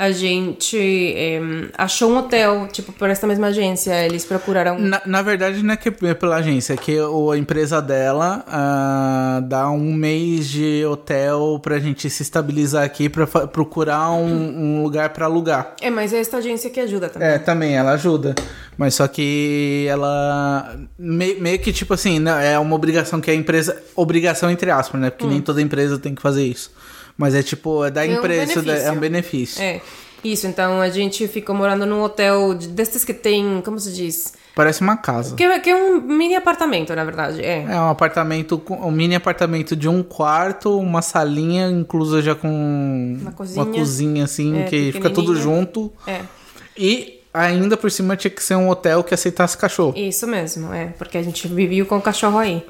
A 0.00 0.12
gente 0.12 0.76
em, 0.76 1.70
achou 1.76 2.08
um 2.12 2.18
hotel, 2.18 2.68
tipo, 2.70 2.92
por 2.92 3.10
essa 3.10 3.26
mesma 3.26 3.48
agência. 3.48 4.06
Eles 4.06 4.24
procuraram. 4.24 4.78
Na, 4.78 5.02
na 5.04 5.22
verdade, 5.22 5.60
não 5.60 5.74
é 5.74 5.76
que 5.76 5.88
é 5.88 6.14
pela 6.14 6.36
agência, 6.36 6.74
é 6.74 6.76
que 6.76 6.96
a 6.96 7.36
empresa 7.36 7.82
dela 7.82 8.44
ah, 8.46 9.40
dá 9.42 9.68
um 9.68 9.92
mês 9.92 10.48
de 10.48 10.84
hotel 10.86 11.58
pra 11.60 11.80
gente 11.80 12.08
se 12.08 12.22
estabilizar 12.22 12.84
aqui 12.84 13.08
pra 13.08 13.26
procurar 13.26 14.12
um, 14.12 14.78
um 14.78 14.82
lugar 14.84 15.08
pra 15.10 15.26
alugar. 15.26 15.74
É, 15.80 15.90
mas 15.90 16.12
é 16.12 16.20
esta 16.20 16.36
agência 16.36 16.70
que 16.70 16.78
ajuda 16.78 17.08
também. 17.08 17.26
É, 17.26 17.38
também, 17.38 17.74
ela 17.76 17.90
ajuda. 17.94 18.36
Mas 18.76 18.94
só 18.94 19.08
que 19.08 19.84
ela. 19.90 20.76
me- 20.96 21.34
meio 21.34 21.58
que 21.58 21.72
tipo 21.72 21.92
assim, 21.94 22.20
né, 22.20 22.52
é 22.52 22.58
uma 22.60 22.76
obrigação 22.76 23.20
que 23.20 23.32
a 23.32 23.34
empresa. 23.34 23.76
Obrigação 23.96 24.48
entre 24.48 24.70
aspas, 24.70 25.00
né? 25.00 25.10
Porque 25.10 25.26
nem 25.26 25.40
toda 25.40 25.60
empresa 25.60 25.98
tem 25.98 26.14
que 26.14 26.22
fazer 26.22 26.44
isso. 26.44 26.70
Mas 27.18 27.34
é 27.34 27.42
tipo, 27.42 27.84
é 27.84 27.90
da 27.90 28.02
um 28.02 28.04
empresa, 28.04 28.62
da- 28.62 28.72
é 28.74 28.90
um 28.92 28.96
benefício. 28.96 29.60
benefício. 29.60 29.62
É, 29.62 29.80
isso. 30.22 30.46
Então 30.46 30.80
a 30.80 30.88
gente 30.88 31.26
ficou 31.28 31.54
morando 31.54 31.84
num 31.84 32.00
hotel 32.00 32.54
de- 32.54 32.68
destes 32.68 33.04
que 33.04 33.12
tem, 33.12 33.60
como 33.64 33.78
se 33.78 33.92
diz? 33.92 34.32
Parece 34.54 34.80
uma 34.80 34.96
casa. 34.96 35.34
Que, 35.36 35.44
é- 35.44 35.58
que 35.60 35.68
é 35.70 35.74
um 35.76 36.00
mini 36.00 36.34
apartamento, 36.36 36.94
na 36.94 37.04
verdade. 37.04 37.40
É. 37.44 37.64
É 37.68 37.76
um 37.80 37.90
apartamento, 37.90 38.62
um 38.70 38.90
mini 38.90 39.14
apartamento 39.16 39.74
de 39.76 39.88
um 39.88 40.02
quarto, 40.02 40.78
uma 40.78 41.02
salinha, 41.02 41.68
inclusa 41.68 42.22
já 42.22 42.34
com 42.36 43.18
Uma 43.20 43.32
cozinha. 43.32 43.66
cozinha, 43.66 44.24
assim, 44.24 44.60
É, 44.60 44.64
que 44.64 44.92
fica 44.92 45.10
tudo 45.10 45.34
junto. 45.36 45.92
é. 46.06 46.20
E 46.76 47.20
ainda 47.34 47.76
por 47.76 47.90
cima 47.90 48.16
tinha 48.16 48.30
que 48.30 48.42
ser 48.42 48.54
um 48.54 48.68
hotel 48.68 49.02
que 49.04 49.12
aceitasse 49.12 49.56
cachorro. 49.58 49.94
Isso 49.96 50.26
mesmo, 50.26 50.72
é, 50.72 50.86
porque 50.98 51.18
a 51.18 51.22
gente 51.22 51.46
viveu 51.48 51.84
com 51.86 51.96
o 51.96 52.00
cachorro 52.02 52.38
aí, 52.38 52.64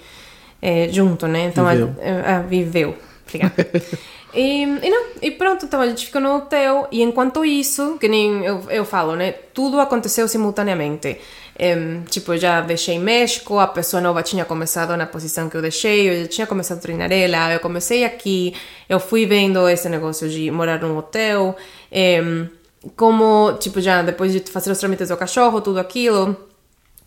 é, 0.60 0.88
junto, 0.90 1.26
né? 1.26 1.44
Então, 1.44 1.66
a- 1.66 1.72
Viveu. 1.74 1.94
é, 2.00 2.10
é, 2.10 2.42
viveu. 2.48 2.94
Obrigada. 3.26 3.54
e, 4.38 4.62
e 4.62 4.90
não, 4.90 5.04
e 5.20 5.32
pronto, 5.32 5.64
então 5.64 5.80
a 5.80 5.88
gente 5.88 6.06
ficou 6.06 6.20
no 6.20 6.36
hotel 6.36 6.86
e 6.92 7.02
enquanto 7.02 7.44
isso, 7.44 7.98
que 7.98 8.06
nem 8.06 8.44
eu, 8.44 8.62
eu 8.70 8.84
falo, 8.84 9.16
né? 9.16 9.32
Tudo 9.32 9.80
aconteceu 9.80 10.28
simultaneamente. 10.28 11.18
Em, 11.58 12.02
tipo, 12.02 12.32
eu 12.34 12.38
já 12.38 12.60
deixei 12.60 13.00
México, 13.00 13.58
a 13.58 13.66
pessoa 13.66 14.00
nova 14.00 14.22
tinha 14.22 14.44
começado 14.44 14.96
na 14.96 15.06
posição 15.06 15.50
que 15.50 15.56
eu 15.56 15.60
deixei, 15.60 16.08
eu 16.08 16.22
já 16.22 16.28
tinha 16.28 16.46
começado 16.46 16.78
a 16.78 16.80
treinar 16.80 17.10
ela, 17.10 17.52
eu 17.52 17.58
comecei 17.58 18.04
aqui, 18.04 18.54
eu 18.88 19.00
fui 19.00 19.26
vendo 19.26 19.68
esse 19.68 19.88
negócio 19.88 20.28
de 20.28 20.48
morar 20.52 20.80
num 20.80 20.96
hotel, 20.96 21.56
em, 21.90 22.48
como, 22.94 23.54
tipo, 23.54 23.80
já 23.80 24.02
depois 24.02 24.32
de 24.32 24.40
fazer 24.52 24.70
os 24.70 24.78
trâmites 24.78 25.08
do 25.08 25.16
cachorro, 25.16 25.60
tudo 25.60 25.80
aquilo, 25.80 26.36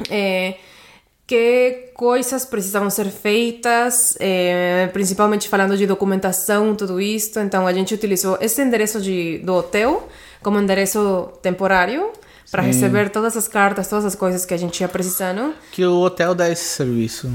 é, 0.09 0.55
que 1.31 1.91
coisas 1.93 2.43
precisavam 2.43 2.89
ser 2.89 3.05
feitas, 3.05 4.17
é, 4.19 4.89
principalmente 4.91 5.47
falando 5.47 5.77
de 5.77 5.87
documentação, 5.87 6.75
tudo 6.75 6.99
isso. 6.99 7.39
Então 7.39 7.65
a 7.65 7.71
gente 7.71 7.93
utilizou 7.93 8.37
esse 8.41 8.61
endereço 8.61 8.99
de, 8.99 9.37
do 9.37 9.53
hotel 9.53 10.09
como 10.43 10.59
endereço 10.59 11.29
temporário 11.41 12.11
para 12.49 12.61
receber 12.61 13.09
todas 13.09 13.35
as 13.37 13.47
cartas, 13.47 13.87
todas 13.87 14.05
as 14.05 14.15
coisas 14.15 14.43
que 14.45 14.53
a 14.53 14.57
gente 14.57 14.79
ia 14.81 14.87
precisando. 14.87 15.53
Que 15.71 15.85
o 15.85 15.99
hotel 15.99 16.33
dá 16.35 16.49
esse 16.49 16.63
serviço. 16.65 17.31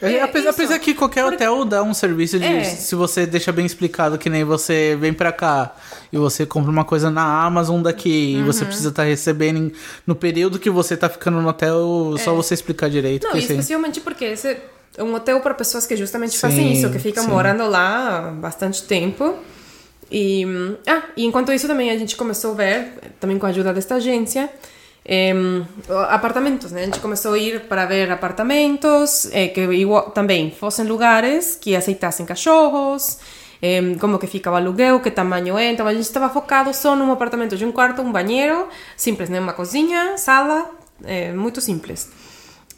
É, 0.00 0.20
apesar, 0.22 0.50
isso. 0.50 0.60
apesar 0.60 0.78
que 0.78 0.94
qualquer 0.94 1.24
hotel 1.24 1.64
dá 1.64 1.82
um 1.82 1.94
serviço 1.94 2.38
de. 2.38 2.44
É. 2.46 2.64
Se 2.64 2.94
você 2.94 3.26
deixa 3.26 3.50
bem 3.52 3.66
explicado, 3.66 4.18
que 4.18 4.28
nem 4.30 4.44
você 4.44 4.96
vem 5.00 5.12
pra 5.12 5.32
cá 5.32 5.74
e 6.12 6.18
você 6.18 6.44
compra 6.46 6.70
uma 6.70 6.84
coisa 6.84 7.10
na 7.10 7.44
Amazon 7.44 7.80
daqui 7.82 8.34
e 8.34 8.36
Uhum. 8.38 8.46
você 8.46 8.64
precisa 8.64 8.88
estar 8.90 9.04
recebendo 9.04 9.56
em- 9.58 9.72
no 10.06 10.14
período 10.14 10.58
que 10.58 10.70
você 10.70 10.96
tá 10.96 11.08
ficando 11.08 11.40
no 11.40 11.48
hotel, 11.48 12.14
só 12.18 12.34
você 12.34 12.54
explicar 12.54 12.88
direito. 12.90 13.26
É. 13.26 13.30
Não, 13.30 13.36
e 13.36 13.38
assim, 13.38 13.52
especialmente 13.54 14.00
porque 14.00 14.24
esse 14.24 14.56
é 14.96 15.02
um 15.04 15.14
hotel 15.14 15.40
para 15.40 15.54
pessoas 15.54 15.86
que 15.86 15.96
justamente 15.96 16.32
Sim, 16.34 16.38
fazem 16.40 16.72
isso, 16.72 16.90
que 16.90 16.98
ficam 16.98 17.24
sim. 17.24 17.30
morando 17.30 17.66
lá 17.68 18.32
bastante 18.40 18.82
tempo. 18.84 19.36
E, 20.10 20.44
ah, 20.86 21.04
e 21.16 21.24
enquanto 21.24 21.52
isso 21.52 21.68
também 21.68 21.90
a 21.90 21.98
gente 21.98 22.16
começou 22.16 22.52
a 22.52 22.54
ver, 22.54 22.92
também 23.20 23.38
com 23.38 23.46
a 23.46 23.50
ajuda 23.50 23.72
desta 23.72 23.96
agência, 23.96 24.50
em, 25.04 25.66
apartamentos, 26.08 26.72
né? 26.72 26.82
A 26.82 26.84
gente 26.86 27.00
começou 27.00 27.32
a 27.34 27.38
ir 27.38 27.60
para 27.62 27.86
ver 27.86 28.10
apartamentos 28.10 29.28
eh, 29.32 29.48
que 29.48 29.60
igual, 29.60 30.10
também 30.10 30.50
fossem 30.50 30.86
lugares 30.86 31.56
que 31.56 31.74
aceitassem 31.74 32.26
cachorros, 32.26 33.18
em, 33.62 33.96
como 33.98 34.18
que 34.18 34.26
ficava 34.26 34.56
o 34.56 34.58
aluguel, 34.58 35.00
que 35.00 35.10
tamanho 35.10 35.56
é. 35.56 35.70
Então 35.70 35.86
a 35.86 35.92
gente 35.92 36.02
estava 36.02 36.28
focado 36.28 36.72
só 36.74 36.94
num 36.96 37.10
apartamento 37.12 37.56
de 37.56 37.64
um 37.64 37.72
quarto, 37.72 38.02
um 38.02 38.12
banheiro, 38.12 38.68
simples, 38.96 39.28
né? 39.28 39.40
Uma 39.40 39.52
cozinha, 39.52 40.18
sala, 40.18 40.70
eh, 41.04 41.32
muito 41.32 41.60
simples. 41.60 42.10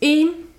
E 0.00 0.51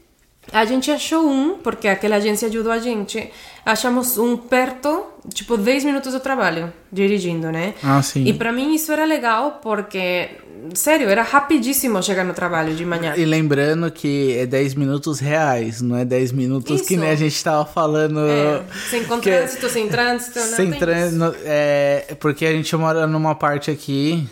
a 0.52 0.66
gente 0.66 0.92
achou 0.92 1.28
um, 1.30 1.58
porque 1.58 1.88
aquela 1.88 2.18
agência 2.18 2.48
ajudou 2.48 2.72
a 2.72 2.80
gente. 2.80 3.30
Achamos 3.66 4.18
um 4.18 4.36
perto, 4.36 5.06
tipo 5.34 5.56
10 5.58 5.86
minutos 5.86 6.12
do 6.14 6.20
trabalho, 6.20 6.72
dirigindo, 6.92 7.50
né? 7.52 7.74
Ah, 7.82 8.02
sim. 8.02 8.26
E 8.26 8.34
pra 8.34 8.52
mim 8.52 8.76
isso 8.76 8.92
era 8.92 9.06
legal 9.06 9.60
porque, 9.64 10.32
sério, 10.74 11.08
era 11.10 11.24
rapidíssimo 11.24 12.04
chegar 12.04 12.26
no 12.26 12.34
trabalho 12.34 12.76
de 12.76 12.84
manhã. 12.86 13.14
E 13.16 13.24
lembrando 13.24 13.90
que 13.90 14.36
é 14.38 14.46
10 14.46 14.76
minutos 14.76 15.20
reais, 15.22 15.82
não 15.82 15.96
é 15.96 16.04
10 16.04 16.34
minutos 16.34 16.82
que 16.82 16.94
Isso. 16.96 17.02
nem 17.02 17.10
a 17.12 17.16
gente 17.16 17.42
tava 17.42 17.66
falando. 17.66 18.20
É, 18.28 18.64
sem 18.90 19.04
que- 19.22 19.30
trânsito, 19.32 19.70
sem 19.70 19.88
trânsito, 19.88 20.40
não 20.40 20.46
Sem 20.48 20.70
no- 21.14 21.36
é, 21.46 22.16
porque 22.20 22.46
a 22.46 22.52
gente 22.52 22.76
mora 22.76 23.08
numa 23.08 23.34
parte 23.34 23.72
aqui 23.72 24.28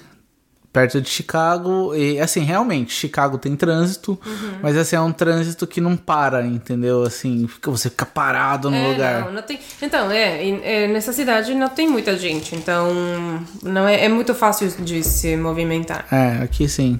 perto 0.73 1.01
de 1.01 1.09
Chicago. 1.09 1.93
E 1.95 2.19
assim, 2.19 2.41
realmente, 2.41 2.93
Chicago 2.93 3.37
tem 3.37 3.55
trânsito, 3.55 4.19
Uhum. 4.25 4.59
mas 4.61 4.77
assim, 4.77 4.95
é 4.95 5.01
um 5.01 5.11
trânsito 5.11 5.67
que 5.67 5.81
não 5.81 5.95
para, 5.97 6.45
entendeu? 6.45 7.03
Assim, 7.03 7.47
fica, 7.47 7.69
você 7.69 7.89
fica 7.89 8.05
parado 8.05 8.69
no 8.71 8.77
É, 8.77 8.87
lugar. 8.87 9.25
Não, 9.25 9.33
não 9.33 9.41
tem... 9.41 9.59
Então, 9.81 10.09
é, 10.11 10.47
é, 10.47 10.87
nessa 10.87 11.11
cidade 11.13 11.53
não 11.53 11.69
tem 11.69 11.87
muita 11.89 12.17
gente, 12.17 12.55
então 12.55 12.87
não 13.61 13.87
é, 13.87 14.05
é 14.05 14.09
muito 14.09 14.33
fácil 14.33 14.69
de 14.79 15.03
se 15.03 15.35
movimentar. 15.35 16.05
É, 16.11 16.43
aqui 16.43 16.67
sim. 16.69 16.99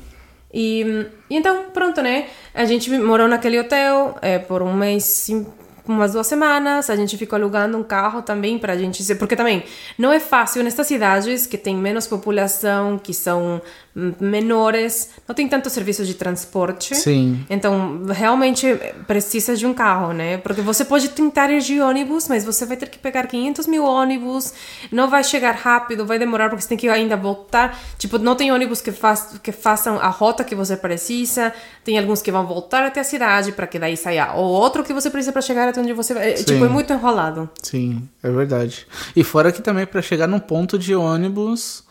E, 0.53 1.05
então, 1.29 1.67
pronto, 1.73 2.01
né? 2.01 2.25
A 2.53 2.65
gente 2.65 2.89
morou 2.97 3.25
naquele 3.27 3.57
hotel 3.57 4.17
é, 4.21 4.37
por 4.37 4.61
um 4.61 4.73
mês, 4.73 5.29
umas 5.91 6.13
duas 6.13 6.27
semanas. 6.27 6.89
A 6.89 6.95
gente 6.95 7.17
ficou 7.17 7.37
alugando 7.37 7.77
um 7.77 7.83
carro 7.83 8.21
também 8.21 8.57
pra 8.57 8.75
gente. 8.77 9.03
se- 9.03 9.15
Porque 9.15 9.35
também 9.35 9.63
não 9.97 10.11
é 10.11 10.19
fácil 10.19 10.63
nestas 10.63 10.87
cidades 10.87 11.45
que 11.45 11.57
tem 11.57 11.75
menos 11.75 12.07
população, 12.07 12.97
que 12.97 13.13
são 13.13 13.61
menores, 13.93 15.09
não 15.27 15.35
tem 15.35 15.47
tanto 15.47 15.69
serviço 15.69 16.05
de 16.05 16.13
transporte. 16.13 16.95
Sim. 16.95 17.45
Então, 17.49 18.05
realmente 18.07 18.79
precisa 19.05 19.55
de 19.55 19.65
um 19.65 19.73
carro, 19.73 20.13
né? 20.13 20.37
Porque 20.37 20.61
você 20.61 20.85
pode 20.85 21.09
tentar 21.09 21.49
ir 21.51 21.61
de 21.61 21.81
ônibus, 21.81 22.27
mas 22.27 22.45
você 22.45 22.65
vai 22.65 22.77
ter 22.77 22.87
que 22.87 22.97
pegar 22.97 23.27
500 23.27 23.67
mil 23.67 23.83
ônibus, 23.83 24.53
não 24.91 25.09
vai 25.09 25.23
chegar 25.23 25.51
rápido, 25.51 26.05
vai 26.05 26.17
demorar 26.17 26.49
porque 26.49 26.61
você 26.61 26.69
tem 26.69 26.77
que 26.77 26.87
ainda 26.87 27.17
voltar. 27.17 27.77
Tipo, 27.97 28.17
não 28.17 28.35
tem 28.35 28.51
ônibus 28.51 28.81
que, 28.81 28.91
faz, 28.91 29.39
que 29.43 29.51
façam 29.51 29.99
a 29.99 30.07
rota 30.07 30.43
que 30.43 30.55
você 30.55 30.77
precisa, 30.77 31.53
tem 31.83 31.99
alguns 31.99 32.21
que 32.21 32.31
vão 32.31 32.47
voltar 32.47 32.85
até 32.85 33.01
a 33.01 33.03
cidade 33.03 33.51
para 33.51 33.67
que 33.67 33.77
daí 33.77 33.97
saia 33.97 34.33
o 34.35 34.41
outro 34.41 34.83
que 34.83 34.93
você 34.93 35.09
precisa 35.09 35.33
para 35.33 35.41
chegar 35.41 35.67
até 35.67 35.81
onde 35.81 35.93
você 35.93 36.13
vai. 36.13 36.31
É, 36.31 36.35
Sim. 36.37 36.45
Tipo, 36.45 36.65
é 36.65 36.69
muito 36.69 36.93
enrolado. 36.93 37.49
Sim, 37.61 38.07
é 38.23 38.31
verdade. 38.31 38.87
E 39.15 39.23
fora 39.23 39.51
que 39.51 39.61
também 39.61 39.85
para 39.85 40.01
chegar 40.01 40.27
num 40.27 40.39
ponto 40.39 40.79
de 40.79 40.95
ônibus 40.95 41.83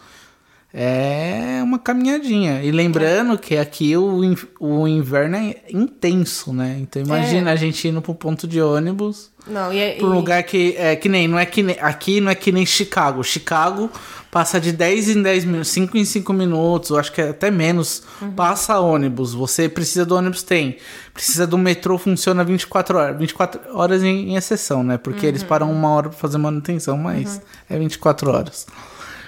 é 0.73 1.61
uma 1.63 1.79
caminhadinha. 1.79 2.63
E 2.63 2.71
lembrando 2.71 3.37
que 3.39 3.57
aqui 3.57 3.97
o, 3.97 4.21
o 4.61 4.87
inverno 4.87 5.37
é 5.37 5.57
intenso, 5.71 6.53
né? 6.53 6.79
Então 6.81 7.03
imagina 7.03 7.51
a 7.51 7.57
gente 7.57 7.87
indo 7.89 8.01
para 8.01 8.13
um 8.13 8.15
ponto 8.15 8.47
de 8.47 8.61
ônibus 8.61 9.31
Não, 9.47 9.73
e, 9.73 9.79
é- 9.79 9.95
para 9.97 10.07
um 10.07 10.13
e- 10.13 10.17
lugar 10.17 10.43
que 10.45 10.75
é 10.77 10.95
que 10.95 11.09
nem 11.09 11.27
não 11.27 11.39
é 11.39 11.45
que 11.47 11.63
nem, 11.63 11.77
aqui 11.81 12.21
não 12.21 12.31
é 12.31 12.35
que 12.35 12.53
nem 12.53 12.65
Chicago. 12.65 13.23
Chicago 13.25 13.91
passa 14.31 14.61
de 14.61 14.71
10 14.71 15.09
em 15.17 15.23
10 15.23 15.45
minutos, 15.45 15.69
5 15.71 15.97
em 15.97 16.05
5 16.05 16.33
minutos, 16.33 16.91
eu 16.91 16.99
acho 16.99 17.13
que 17.13 17.21
é 17.21 17.31
até 17.31 17.51
menos, 17.51 18.05
passa 18.37 18.79
ônibus. 18.79 19.35
Você 19.35 19.69
precisa 19.69 20.07
do 20.07 20.15
ônibus 20.15 20.45
tem. 20.45 20.77
Precisa 21.13 21.49
do 21.49 21.59
metrô 21.59 21.99
funciona 21.99 22.45
24 22.45 22.97
horas, 22.97 23.19
24 23.19 23.61
horas 23.77 24.05
em, 24.05 24.31
em 24.31 24.37
exceção, 24.37 24.85
né? 24.85 24.97
Porque 24.97 25.27
eles 25.27 25.43
param 25.43 25.71
uma 25.73 25.89
hora 25.91 26.09
para 26.11 26.19
fazer 26.19 26.39
manutenção, 26.39 26.97
mas 26.97 27.41
é 27.69 27.77
24 27.77 28.31
horas. 28.31 28.67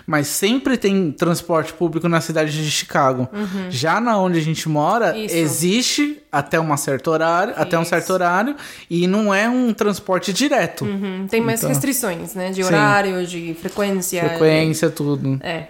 Mas 0.07 0.27
sempre 0.27 0.77
tem 0.77 1.13
transporte 1.13 1.73
público 1.73 2.09
na 2.09 2.21
cidade 2.21 2.53
de 2.53 2.71
Chicago. 2.71 3.29
Já 3.71 4.01
na 4.01 4.19
onde 4.19 4.39
a 4.39 4.43
gente 4.43 4.69
mora, 4.69 5.17
Isso. 5.17 5.35
existe 5.37 6.19
até 6.31 6.59
uma 6.59 6.77
certo 6.77 7.11
horário, 7.11 7.55
até 7.57 7.79
um 7.79 7.83
Isso. 7.83 7.91
certo 7.91 8.11
horário, 8.13 8.57
e 8.91 9.07
não 9.07 9.33
é 9.33 9.49
um 9.49 9.73
transporte 9.73 10.33
direto. 10.33 10.85
Uhum, 10.85 11.27
tem 11.31 11.41
mais 11.41 11.61
Então- 11.61 11.69
restrições, 11.69 12.35
né? 12.35 12.51
De 12.51 12.63
Sim. 12.63 12.69
horário, 12.69 13.27
de 13.27 13.55
frequência. 13.61 14.25
Frequência, 14.29 14.91
tudo. 14.91 15.39
É. 15.43 15.67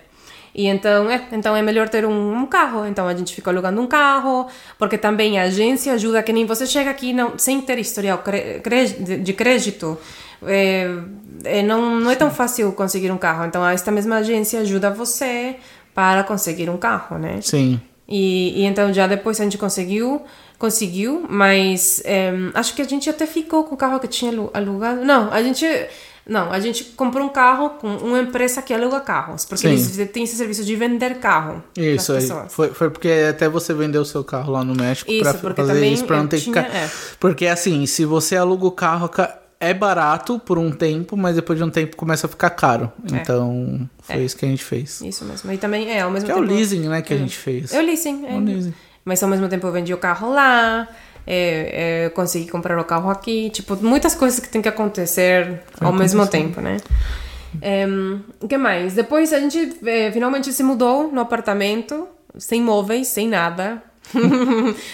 E 0.55 0.67
então 0.67 1.11
é, 1.11 1.23
então 1.33 1.57
é 1.57 1.63
melhor 1.63 1.89
ter 1.89 2.05
um, 2.05 2.37
um 2.37 2.47
carro. 2.47 2.87
Então 2.87 3.09
a 3.09 3.15
gente 3.15 3.35
fica 3.35 3.51
alugando 3.51 3.81
um 3.81 3.87
carro, 3.87 4.47
porque 4.79 4.99
também 4.99 5.39
a 5.39 5.45
agência 5.45 5.95
ajuda, 5.95 6.23
que 6.23 6.33
nem 6.33 6.45
você 6.45 6.67
chega 6.67 6.91
aqui 6.91 7.13
não, 7.13 7.39
sem 7.39 7.61
ter 7.63 7.79
historial 7.79 8.23
de 9.23 9.33
crédito. 9.33 9.99
É, 10.47 10.89
é, 11.45 11.63
não, 11.63 11.99
não 12.01 12.11
é 12.11 12.17
tão 12.17 12.31
fácil 12.31 12.73
conseguir 12.73 13.11
um 13.11 13.19
carro. 13.19 13.45
Então 13.47 13.67
esta 13.67 13.91
mesma 13.91 14.17
agência 14.17 14.61
ajuda 14.61 14.91
você 14.91 15.57
para 15.95 16.23
conseguir 16.25 16.69
um 16.71 16.77
carro, 16.77 17.19
né? 17.19 17.39
Sim. 17.43 17.81
E, 18.09 18.61
e 18.61 18.65
então 18.65 18.93
já 18.93 19.07
depois 19.07 19.41
a 19.41 19.45
gente 19.45 19.57
conseguiu, 19.59 20.23
conseguiu, 20.59 21.25
mas 21.29 22.03
em, 22.05 22.51
acho 22.55 22.75
que 22.75 22.83
a 22.83 22.85
gente 22.85 23.09
até 23.09 23.27
ficou 23.27 23.65
com 23.65 23.75
o 23.75 23.79
carro 23.79 23.99
que 24.01 24.09
tinha 24.09 24.31
alu- 24.33 24.51
alugado. 24.53 25.05
Não, 25.05 25.33
a 25.33 25.43
gente 25.43 25.65
não, 26.27 26.53
a 26.53 26.61
gente 26.61 26.85
comprou 26.85 27.25
um 27.27 27.29
carro 27.29 27.71
com 27.81 27.89
uma 27.97 28.21
empresa 28.21 28.63
que 28.63 28.73
aluga 28.73 29.01
carros, 29.01 29.45
porque 29.45 29.67
Sim. 29.67 29.73
eles 29.75 30.11
têm 30.13 30.23
esse 30.25 30.37
serviço 30.37 30.65
de 30.65 30.77
vender 30.77 31.17
carro 31.19 31.63
Isso 31.77 32.13
para 32.13 32.21
aí. 32.21 32.27
Foi, 32.49 32.69
foi 32.69 32.91
porque 32.91 33.09
até 33.29 33.49
você 33.49 33.75
vendeu 33.75 34.03
o 34.03 34.05
seu 34.05 34.23
carro 34.23 34.53
lá 34.53 34.63
no 34.65 34.75
México 34.75 35.11
porque 35.41 35.63
fazer 35.63 35.87
isso 35.89 36.05
pra 36.05 36.19
não 36.19 36.27
ter 36.29 36.41
tinha- 36.41 36.63
que 36.63 36.77
é. 36.77 36.89
Porque 37.19 37.47
assim, 37.47 37.87
se 37.87 38.05
você 38.05 38.37
aluga 38.37 38.67
o 38.67 38.71
carro, 38.71 39.09
ca- 39.09 39.37
é 39.63 39.73
barato 39.73 40.41
por 40.41 40.59
um 40.59 40.73
tempo, 40.73 41.17
mas 41.17 41.37
depois 41.37 41.57
de 41.57 41.65
um 41.65 41.71
tempo 41.71 41.97
começa 41.97 42.27
a 42.27 42.29
ficar 42.29 42.51
caro. 42.51 42.91
É. 43.13 43.17
Então, 43.17 43.89
foi 44.03 44.25
isso 44.25 44.37
que 44.37 44.45
a 44.45 44.49
gente 44.49 44.65
fez. 44.65 45.01
Isso 45.01 45.25
mesmo. 45.25 45.53
E 45.53 45.57
também 45.57 45.89
é 45.89 46.01
ao 46.01 46.11
mesmo 46.11 46.27
Que 46.27 46.33
é 46.33 46.35
o 46.35 46.41
tempo. 46.41 46.53
leasing, 46.53 46.89
né, 46.89 47.01
que 47.01 47.15
a 47.15 47.17
gente 47.17 47.37
fez. 47.37 47.73
É 47.73 47.81
o 47.81 47.85
leasing, 47.87 48.27
é. 48.27 48.33
É 48.33 48.37
o 48.37 48.41
leasing. 48.41 48.75
Mas 49.05 49.23
ao 49.23 49.29
mesmo 49.29 49.49
tempo 49.49 49.65
eu 49.65 49.73
vendi 49.73 49.95
o 49.95 49.99
carro 49.99 50.33
lá, 50.33 50.89
é, 51.25 52.03
é, 52.03 52.07
eu 52.07 52.11
consegui 52.11 52.51
comprar 52.51 52.77
o 52.77 52.85
carro 52.85 53.09
aqui. 53.09 53.51
Tipo, 53.51 53.77
muitas 53.77 54.17
coisas 54.17 54.41
que 54.41 54.49
tem 54.49 54.61
que 54.61 54.69
acontecer 54.69 55.61
ao 55.81 55.93
mesmo 55.93 56.27
tempo, 56.27 56.61
né? 56.61 56.79
O 58.41 58.49
que 58.49 58.57
mais? 58.59 58.95
Depois 58.95 59.33
a 59.33 59.39
gente 59.39 59.77
eh, 59.87 60.11
finalmente 60.11 60.53
se 60.53 60.63
mudou 60.63 61.13
no 61.13 61.21
apartamento, 61.21 62.09
sem 62.37 62.61
móveis, 62.61 63.09
sem 63.09 63.29
nada. 63.29 63.83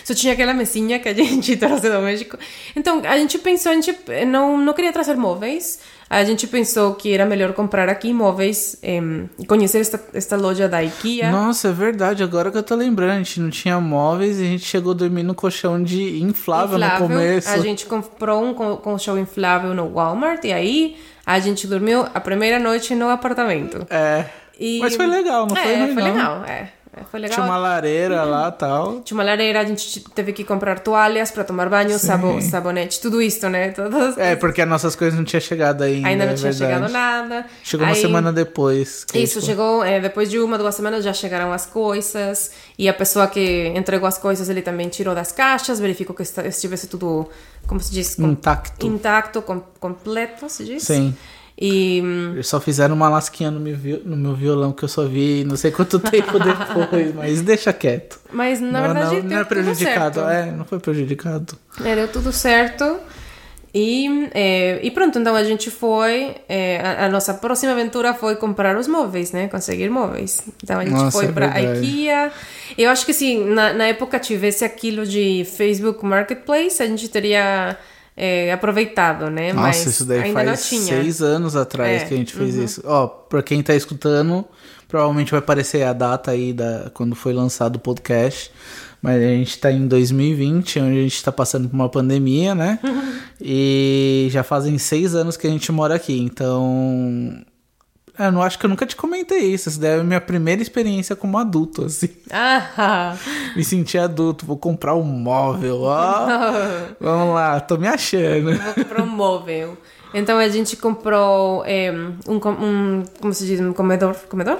Só 0.04 0.14
tinha 0.14 0.32
aquela 0.32 0.54
mesinha 0.54 0.98
que 0.98 1.08
a 1.08 1.14
gente 1.14 1.56
trouxe 1.56 1.88
do 1.90 2.00
México. 2.00 2.36
Então 2.76 3.02
a 3.04 3.16
gente 3.16 3.38
pensou, 3.38 3.72
a 3.72 3.74
gente 3.74 3.94
não, 4.26 4.56
não 4.58 4.72
queria 4.72 4.92
trazer 4.92 5.16
móveis. 5.16 5.80
A 6.10 6.24
gente 6.24 6.46
pensou 6.46 6.94
que 6.94 7.12
era 7.12 7.26
melhor 7.26 7.52
comprar 7.52 7.86
aqui 7.90 8.14
móveis 8.14 8.78
e 8.82 9.44
conhecer 9.46 9.80
esta, 9.80 10.02
esta 10.14 10.36
loja 10.36 10.66
da 10.66 10.82
IKEA. 10.82 11.30
Nossa, 11.30 11.68
é 11.68 11.72
verdade. 11.72 12.22
Agora 12.22 12.50
que 12.50 12.56
eu 12.56 12.62
tô 12.62 12.74
lembrando, 12.74 13.10
a 13.12 13.18
gente 13.18 13.40
não 13.40 13.50
tinha 13.50 13.78
móveis 13.78 14.38
e 14.38 14.42
a 14.42 14.46
gente 14.46 14.64
chegou 14.64 14.92
a 14.92 14.94
dormir 14.94 15.22
no 15.22 15.34
colchão 15.34 15.82
de 15.82 16.22
inflável, 16.22 16.78
no 16.78 16.90
começo. 16.96 17.50
A 17.50 17.58
gente 17.58 17.84
comprou 17.84 18.42
um 18.42 18.54
co- 18.54 18.78
colchão 18.78 19.18
inflável 19.18 19.74
no 19.74 19.92
Walmart 19.92 20.42
e 20.44 20.52
aí 20.52 20.96
a 21.26 21.38
gente 21.40 21.66
dormiu 21.66 22.06
a 22.14 22.20
primeira 22.20 22.58
noite 22.58 22.94
no 22.94 23.10
apartamento. 23.10 23.86
É. 23.90 24.24
E- 24.58 24.80
Mas 24.80 24.96
foi 24.96 25.06
legal, 25.06 25.46
não 25.46 25.54
foi 25.54 25.72
É, 25.72 25.76
ruim, 25.84 25.94
foi 25.94 26.02
não. 26.02 26.12
legal, 26.14 26.44
é. 26.46 26.52
É, 26.52 26.68
Foi 27.10 27.20
legal. 27.20 27.34
Tinha 27.36 27.46
uma 27.46 27.56
lareira 27.56 28.22
lá 28.24 28.48
e 28.48 28.52
tal. 28.58 29.00
Tinha 29.00 29.16
uma 29.16 29.24
lareira, 29.24 29.60
a 29.60 29.64
gente 29.64 30.00
teve 30.14 30.32
que 30.32 30.44
comprar 30.44 30.80
toalhas 30.80 31.30
para 31.30 31.44
tomar 31.44 31.68
banho, 31.68 31.98
sabo, 31.98 32.40
sabonete, 32.42 33.00
tudo 33.00 33.20
isso, 33.22 33.48
né? 33.48 33.70
Todas, 33.76 34.16
É, 34.18 34.36
porque 34.36 34.62
as 34.62 34.68
nossas 34.68 34.94
coisas 34.96 35.16
não 35.18 35.24
tinham 35.24 35.40
chegado 35.40 35.82
ainda. 35.82 36.08
ainda 36.08 36.26
não 36.26 36.32
é 36.32 36.36
tinha 36.36 36.50
verdade. 36.52 36.74
chegado 36.74 36.92
nada. 36.92 37.46
Chegou 37.62 37.86
uma 37.86 37.94
Aí- 37.94 38.00
semana 38.00 38.32
depois. 38.32 39.06
Isso, 39.14 39.40
chegou, 39.40 39.82
é, 39.84 40.00
depois 40.00 40.30
de 40.30 40.38
uma, 40.38 40.56
duas 40.58 40.74
semanas 40.74 41.04
já 41.04 41.12
chegaram 41.12 41.52
as 41.52 41.66
coisas. 41.66 42.50
E 42.78 42.88
a 42.88 42.94
pessoa 42.94 43.26
que 43.26 43.72
entregou 43.76 44.06
as 44.06 44.18
coisas, 44.18 44.48
ele 44.48 44.62
também 44.62 44.88
tirou 44.88 45.14
das 45.14 45.32
caixas, 45.32 45.80
verificou 45.80 46.14
que 46.14 46.22
estivesse 46.22 46.86
tudo, 46.86 47.28
como 47.66 47.80
se 47.80 47.90
diz? 47.92 48.14
Com- 48.14 48.28
Intacto. 48.28 48.86
Intacto, 48.86 49.42
com, 49.42 49.60
completo, 49.80 50.48
se 50.48 50.64
diz? 50.64 50.82
Sim. 50.82 51.16
E 51.60 51.98
Eles 52.34 52.46
só 52.46 52.60
fizeram 52.60 52.94
uma 52.94 53.08
lasquinha 53.08 53.50
no 53.50 53.58
meu, 53.58 53.76
no 54.04 54.16
meu 54.16 54.34
violão 54.34 54.70
que 54.72 54.84
eu 54.84 54.88
só 54.88 55.04
vi 55.06 55.42
não 55.44 55.56
sei 55.56 55.72
quanto 55.72 55.98
tempo 55.98 56.38
depois, 56.38 57.12
mas 57.12 57.42
deixa 57.42 57.72
quieto. 57.72 58.20
Mas 58.30 58.60
na 58.60 58.70
não, 58.70 58.82
verdade 58.82 59.16
não, 59.16 59.22
não 59.22 59.28
deu 59.28 59.38
é 59.40 59.44
prejudicado. 59.44 60.20
certo. 60.20 60.30
É, 60.30 60.52
não 60.52 60.64
foi 60.64 60.78
prejudicado. 60.78 61.58
É, 61.84 61.96
deu 61.96 62.06
tudo 62.06 62.32
certo. 62.32 63.00
E, 63.74 64.28
é, 64.34 64.78
e 64.82 64.90
pronto, 64.92 65.18
então 65.18 65.34
a 65.34 65.42
gente 65.42 65.68
foi. 65.68 66.36
é, 66.48 66.80
a, 66.80 67.06
a 67.06 67.08
nossa 67.08 67.34
próxima 67.34 67.72
aventura 67.72 68.14
foi 68.14 68.36
comprar 68.36 68.76
os 68.76 68.86
móveis, 68.86 69.32
né? 69.32 69.48
Conseguir 69.48 69.90
móveis. 69.90 70.40
Então 70.62 70.78
a 70.78 70.84
gente 70.84 70.94
Nossa, 70.94 71.10
foi 71.10 71.26
é 71.26 71.32
para 71.32 71.48
verdade. 71.48 71.84
IKEA. 71.84 72.32
Eu 72.78 72.88
acho 72.88 73.04
que 73.04 73.12
se 73.12 73.36
na, 73.36 73.72
na 73.72 73.84
época 73.84 74.20
tivesse 74.20 74.64
aquilo 74.64 75.04
de 75.04 75.44
Facebook 75.44 76.04
Marketplace, 76.04 76.80
a 76.80 76.86
gente 76.86 77.08
teria 77.08 77.76
é, 78.20 78.52
aproveitado, 78.52 79.30
né? 79.30 79.52
Nossa, 79.52 79.68
Mas 79.68 79.86
isso 79.86 80.04
daí 80.04 80.24
ainda 80.24 80.34
faz 80.34 80.48
não 80.48 80.56
tinha. 80.56 81.02
seis 81.02 81.22
anos 81.22 81.54
atrás 81.54 82.02
É, 82.02 82.04
que 82.04 82.14
a 82.14 82.16
gente 82.16 82.34
fez 82.34 82.56
isso. 82.56 82.82
Ó, 82.84 83.06
pra 83.06 83.40
quem 83.44 83.62
tá 83.62 83.76
escutando, 83.76 84.44
provavelmente 84.88 85.30
vai 85.30 85.38
aparecer 85.38 85.84
a 85.84 85.92
data 85.92 86.32
aí 86.32 86.52
da 86.52 86.90
quando 86.92 87.14
foi 87.14 87.32
lançado 87.32 87.76
o 87.76 87.78
podcast. 87.78 88.50
Mas 89.00 89.22
a 89.22 89.26
gente 89.28 89.56
tá 89.58 89.70
em 89.70 89.86
2020, 89.86 90.80
onde 90.80 90.98
a 90.98 91.02
gente 91.02 91.22
tá 91.22 91.30
passando 91.30 91.68
por 91.68 91.76
uma 91.76 91.88
pandemia, 91.88 92.56
né? 92.56 92.80
e 93.40 94.26
já 94.32 94.42
fazem 94.42 94.76
seis 94.78 95.14
anos 95.14 95.36
que 95.36 95.46
a 95.46 95.50
gente 95.50 95.70
mora 95.70 95.94
aqui. 95.94 96.18
Então. 96.18 97.40
Eu 98.18 98.32
não 98.32 98.42
acho 98.42 98.58
que 98.58 98.66
eu 98.66 98.70
nunca 98.70 98.84
te 98.84 98.96
comentei 98.96 99.52
isso. 99.54 99.68
Essa 99.68 99.78
daí 99.80 99.90
é 99.98 100.00
a 100.00 100.04
minha 100.04 100.20
primeira 100.20 100.60
experiência 100.60 101.14
como 101.14 101.38
adulto, 101.38 101.84
assim. 101.84 102.08
Ah, 102.30 103.14
Me 103.54 103.62
senti 103.64 103.96
adulto, 103.96 104.44
vou 104.44 104.56
comprar 104.56 104.94
um 104.94 105.02
móvel, 105.04 105.82
ó. 105.82 106.26
Vamos 107.00 107.34
lá, 107.34 107.60
tô 107.60 107.76
me 107.76 107.86
achando. 107.86 108.56
vou 108.56 108.74
comprar 108.74 109.02
um 109.02 109.06
móvel. 109.06 109.76
Então 110.12 110.38
a 110.38 110.48
gente 110.48 110.76
comprou 110.76 111.62
é, 111.66 111.92
um, 112.26 112.36
um. 112.36 113.02
Como 113.20 113.32
se 113.32 113.46
diz? 113.46 113.60
Um 113.60 113.72
comedor? 113.72 114.14
Comedor? 114.28 114.58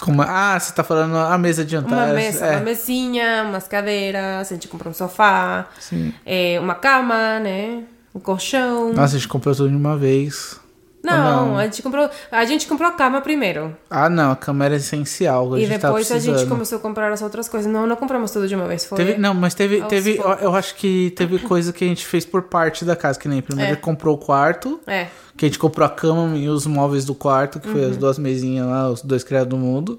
Como- 0.00 0.22
Ah, 0.22 0.58
você 0.58 0.72
tá 0.72 0.82
falando 0.82 1.16
a 1.16 1.36
mesa 1.36 1.64
de 1.64 1.72
jantar. 1.72 2.06
Uma 2.06 2.14
mesa, 2.14 2.46
é. 2.46 2.56
uma 2.56 2.60
mesinha, 2.64 3.44
umas 3.46 3.68
cadeiras, 3.68 4.50
a 4.50 4.54
gente 4.54 4.66
comprou 4.66 4.90
um 4.90 4.94
sofá, 4.94 5.68
Sim. 5.78 6.14
é, 6.24 6.58
uma 6.58 6.74
cama, 6.74 7.38
né? 7.38 7.82
Um 8.14 8.20
colchão. 8.20 8.92
Nossa, 8.92 9.16
a 9.16 9.18
gente 9.18 9.28
comprou 9.28 9.54
tudo 9.54 9.68
de 9.68 9.76
uma 9.76 9.96
vez. 9.96 10.58
Não, 11.02 11.46
não? 11.46 11.58
a 11.58 11.64
gente 11.64 11.82
comprou 11.82 12.10
a 12.30 12.44
gente 12.44 12.66
comprou 12.66 12.88
a 12.88 12.92
cama 12.92 13.20
primeiro. 13.22 13.74
Ah, 13.88 14.08
não, 14.10 14.32
a 14.32 14.36
cama 14.36 14.66
era 14.66 14.76
essencial. 14.76 15.58
E 15.58 15.66
depois 15.66 16.10
a 16.12 16.18
gente 16.18 16.46
começou 16.46 16.76
a 16.76 16.80
comprar 16.80 17.10
as 17.10 17.22
outras 17.22 17.48
coisas. 17.48 17.72
Não, 17.72 17.86
não 17.86 17.96
compramos 17.96 18.30
tudo 18.30 18.46
de 18.46 18.54
uma 18.54 18.66
vez. 18.66 18.84
Foi... 18.84 18.96
Teve, 18.98 19.16
não, 19.18 19.32
mas 19.32 19.54
teve, 19.54 19.82
teve 19.84 20.16
eu, 20.18 20.22
poucos. 20.22 20.42
eu 20.42 20.54
acho 20.54 20.74
que 20.74 21.10
teve 21.16 21.38
coisa 21.38 21.72
que 21.72 21.84
a 21.84 21.88
gente 21.88 22.04
fez 22.06 22.24
por 22.26 22.42
parte 22.42 22.84
da 22.84 22.94
casa, 22.94 23.18
que 23.18 23.28
nem 23.28 23.40
primeiro 23.40 23.72
É. 23.72 23.76
comprou 23.76 24.14
o 24.14 24.18
quarto, 24.18 24.78
É. 24.86 25.06
que 25.36 25.46
a 25.46 25.48
gente 25.48 25.58
comprou 25.58 25.86
a 25.86 25.90
cama 25.90 26.36
e 26.36 26.48
os 26.48 26.66
móveis 26.66 27.04
do 27.06 27.14
quarto, 27.14 27.58
que 27.60 27.68
foi 27.68 27.82
Uhum. 27.84 27.90
as 27.90 27.96
duas 27.96 28.18
mesinhas 28.18 28.66
lá, 28.66 28.90
os 28.90 29.00
dois 29.02 29.24
criados 29.24 29.48
do 29.48 29.56
mundo. 29.56 29.98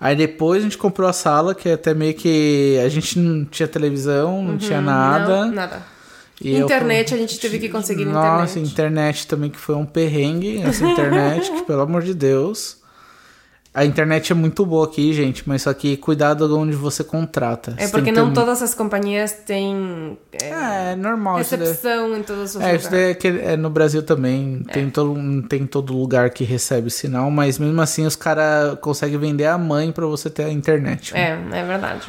Aí 0.00 0.16
depois 0.16 0.60
a 0.60 0.64
gente 0.64 0.76
comprou 0.76 1.08
a 1.08 1.12
sala, 1.12 1.54
que 1.54 1.70
até 1.70 1.94
meio 1.94 2.12
que 2.14 2.78
a 2.84 2.88
gente 2.88 3.18
não 3.18 3.44
tinha 3.44 3.68
televisão, 3.68 4.42
não 4.42 4.58
tinha 4.58 4.80
nada. 4.80 5.32
Uhum. 5.32 5.46
Não, 5.46 5.54
nada. 5.54 5.93
E 6.40 6.54
eu- 6.56 6.64
internet, 6.64 7.14
a 7.14 7.16
gente 7.16 7.38
teve 7.38 7.58
que 7.58 7.68
conseguir 7.68 8.04
Nossa, 8.04 8.58
internet. 8.58 8.72
internet 8.72 9.26
também 9.26 9.50
que 9.50 9.58
foi 9.58 9.74
um 9.74 9.86
perrengue, 9.86 10.58
essa 10.62 10.84
internet, 10.86 11.50
que 11.50 11.62
pelo 11.62 11.82
amor 11.82 12.02
de 12.02 12.12
Deus. 12.14 12.82
A 13.76 13.84
internet 13.84 14.30
é 14.30 14.34
muito 14.36 14.64
boa 14.64 14.86
aqui, 14.86 15.12
gente, 15.12 15.42
mas 15.48 15.62
só 15.62 15.74
que 15.74 15.96
cuidado 15.96 16.56
onde 16.56 16.76
você 16.76 17.02
contrata. 17.02 17.74
É 17.76 17.86
Você 17.86 17.90
porque 17.90 18.12
não 18.12 18.26
um- 18.28 18.32
todas 18.32 18.62
as 18.62 18.72
companhias 18.72 19.32
têm 19.32 20.16
é, 20.40 20.44
É, 20.44 20.92
é 20.92 20.96
normal 20.96 21.34
daí. 21.34 21.42
recepção 21.42 22.16
em 22.16 22.22
todos 22.22 22.54
os 22.54 22.62
É, 22.62 22.76
isso 22.76 22.88
daí 22.88 23.10
é, 23.10 23.14
que 23.14 23.26
é 23.26 23.56
no 23.56 23.68
Brasil 23.70 24.00
também. 24.04 24.62
Tem, 24.72 24.88
todo, 24.88 25.14
não 25.20 25.42
tem 25.42 25.66
todo 25.66 25.92
lugar 25.92 26.30
que 26.30 26.44
recebe 26.44 26.88
sinal, 26.88 27.28
mas 27.32 27.58
mesmo 27.58 27.80
assim 27.82 28.06
os 28.06 28.14
caras 28.14 28.78
conseguem 28.80 29.18
vender 29.18 29.46
a 29.46 29.58
mãe 29.58 29.90
pra 29.90 30.06
você 30.06 30.30
ter 30.30 30.44
a 30.44 30.50
internet. 30.52 31.12
É, 31.16 31.30
é 31.52 31.64
verdade. 31.64 32.06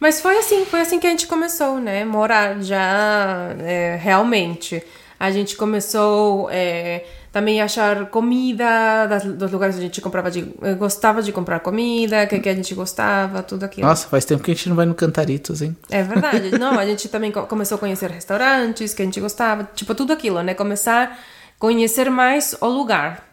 Mas 0.00 0.20
foi 0.20 0.38
assim, 0.38 0.64
foi 0.64 0.80
assim 0.80 0.98
que 0.98 1.06
a 1.06 1.10
gente 1.10 1.26
começou, 1.26 1.78
né? 1.80 2.04
Morar 2.04 2.60
já 2.62 3.54
é, 3.60 3.96
realmente. 4.00 4.82
A 5.20 5.32
gente 5.32 5.56
começou 5.56 6.48
é, 6.50 7.04
também 7.32 7.60
a 7.60 7.64
achar 7.64 8.06
comida 8.06 9.06
das, 9.08 9.24
dos 9.24 9.50
lugares 9.50 9.74
onde 9.74 9.84
a 9.84 9.88
gente 9.88 10.00
comprava 10.00 10.30
de, 10.30 10.48
eh, 10.62 10.74
gostava 10.74 11.20
de 11.20 11.32
comprar 11.32 11.58
comida, 11.58 12.22
o 12.22 12.28
que, 12.28 12.38
que 12.38 12.48
a 12.48 12.54
gente 12.54 12.72
gostava, 12.74 13.42
tudo 13.42 13.64
aquilo. 13.64 13.88
Nossa, 13.88 14.06
faz 14.06 14.24
tempo 14.24 14.44
que 14.44 14.52
a 14.52 14.54
gente 14.54 14.68
não 14.68 14.76
vai 14.76 14.86
no 14.86 14.94
Cantaritos, 14.94 15.60
hein? 15.60 15.76
É 15.90 16.04
verdade. 16.04 16.56
Não, 16.56 16.78
a 16.78 16.86
gente 16.86 17.08
também 17.08 17.32
co- 17.32 17.42
começou 17.46 17.74
a 17.74 17.78
conhecer 17.80 18.08
restaurantes 18.10 18.94
que 18.94 19.02
a 19.02 19.04
gente 19.04 19.20
gostava, 19.20 19.68
tipo 19.74 19.92
tudo 19.94 20.12
aquilo, 20.12 20.40
né? 20.42 20.54
Começar 20.54 21.04
a 21.04 21.16
conhecer 21.58 22.08
mais 22.10 22.56
o 22.60 22.66
lugar. 22.68 23.27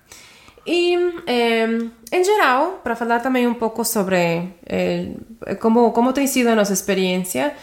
E, 0.66 0.95
eh, 1.28 1.68
em 2.11 2.24
geral, 2.24 2.80
para 2.84 2.95
falar 2.95 3.20
também 3.20 3.47
um 3.47 3.53
pouco 3.53 3.86
sobre 3.86 4.49
eh, 4.66 5.11
como, 5.59 5.91
como 5.91 6.11
tem 6.11 6.26
sido 6.26 6.47
a 6.47 6.55
nossa 6.55 6.74
experiência, 6.74 7.53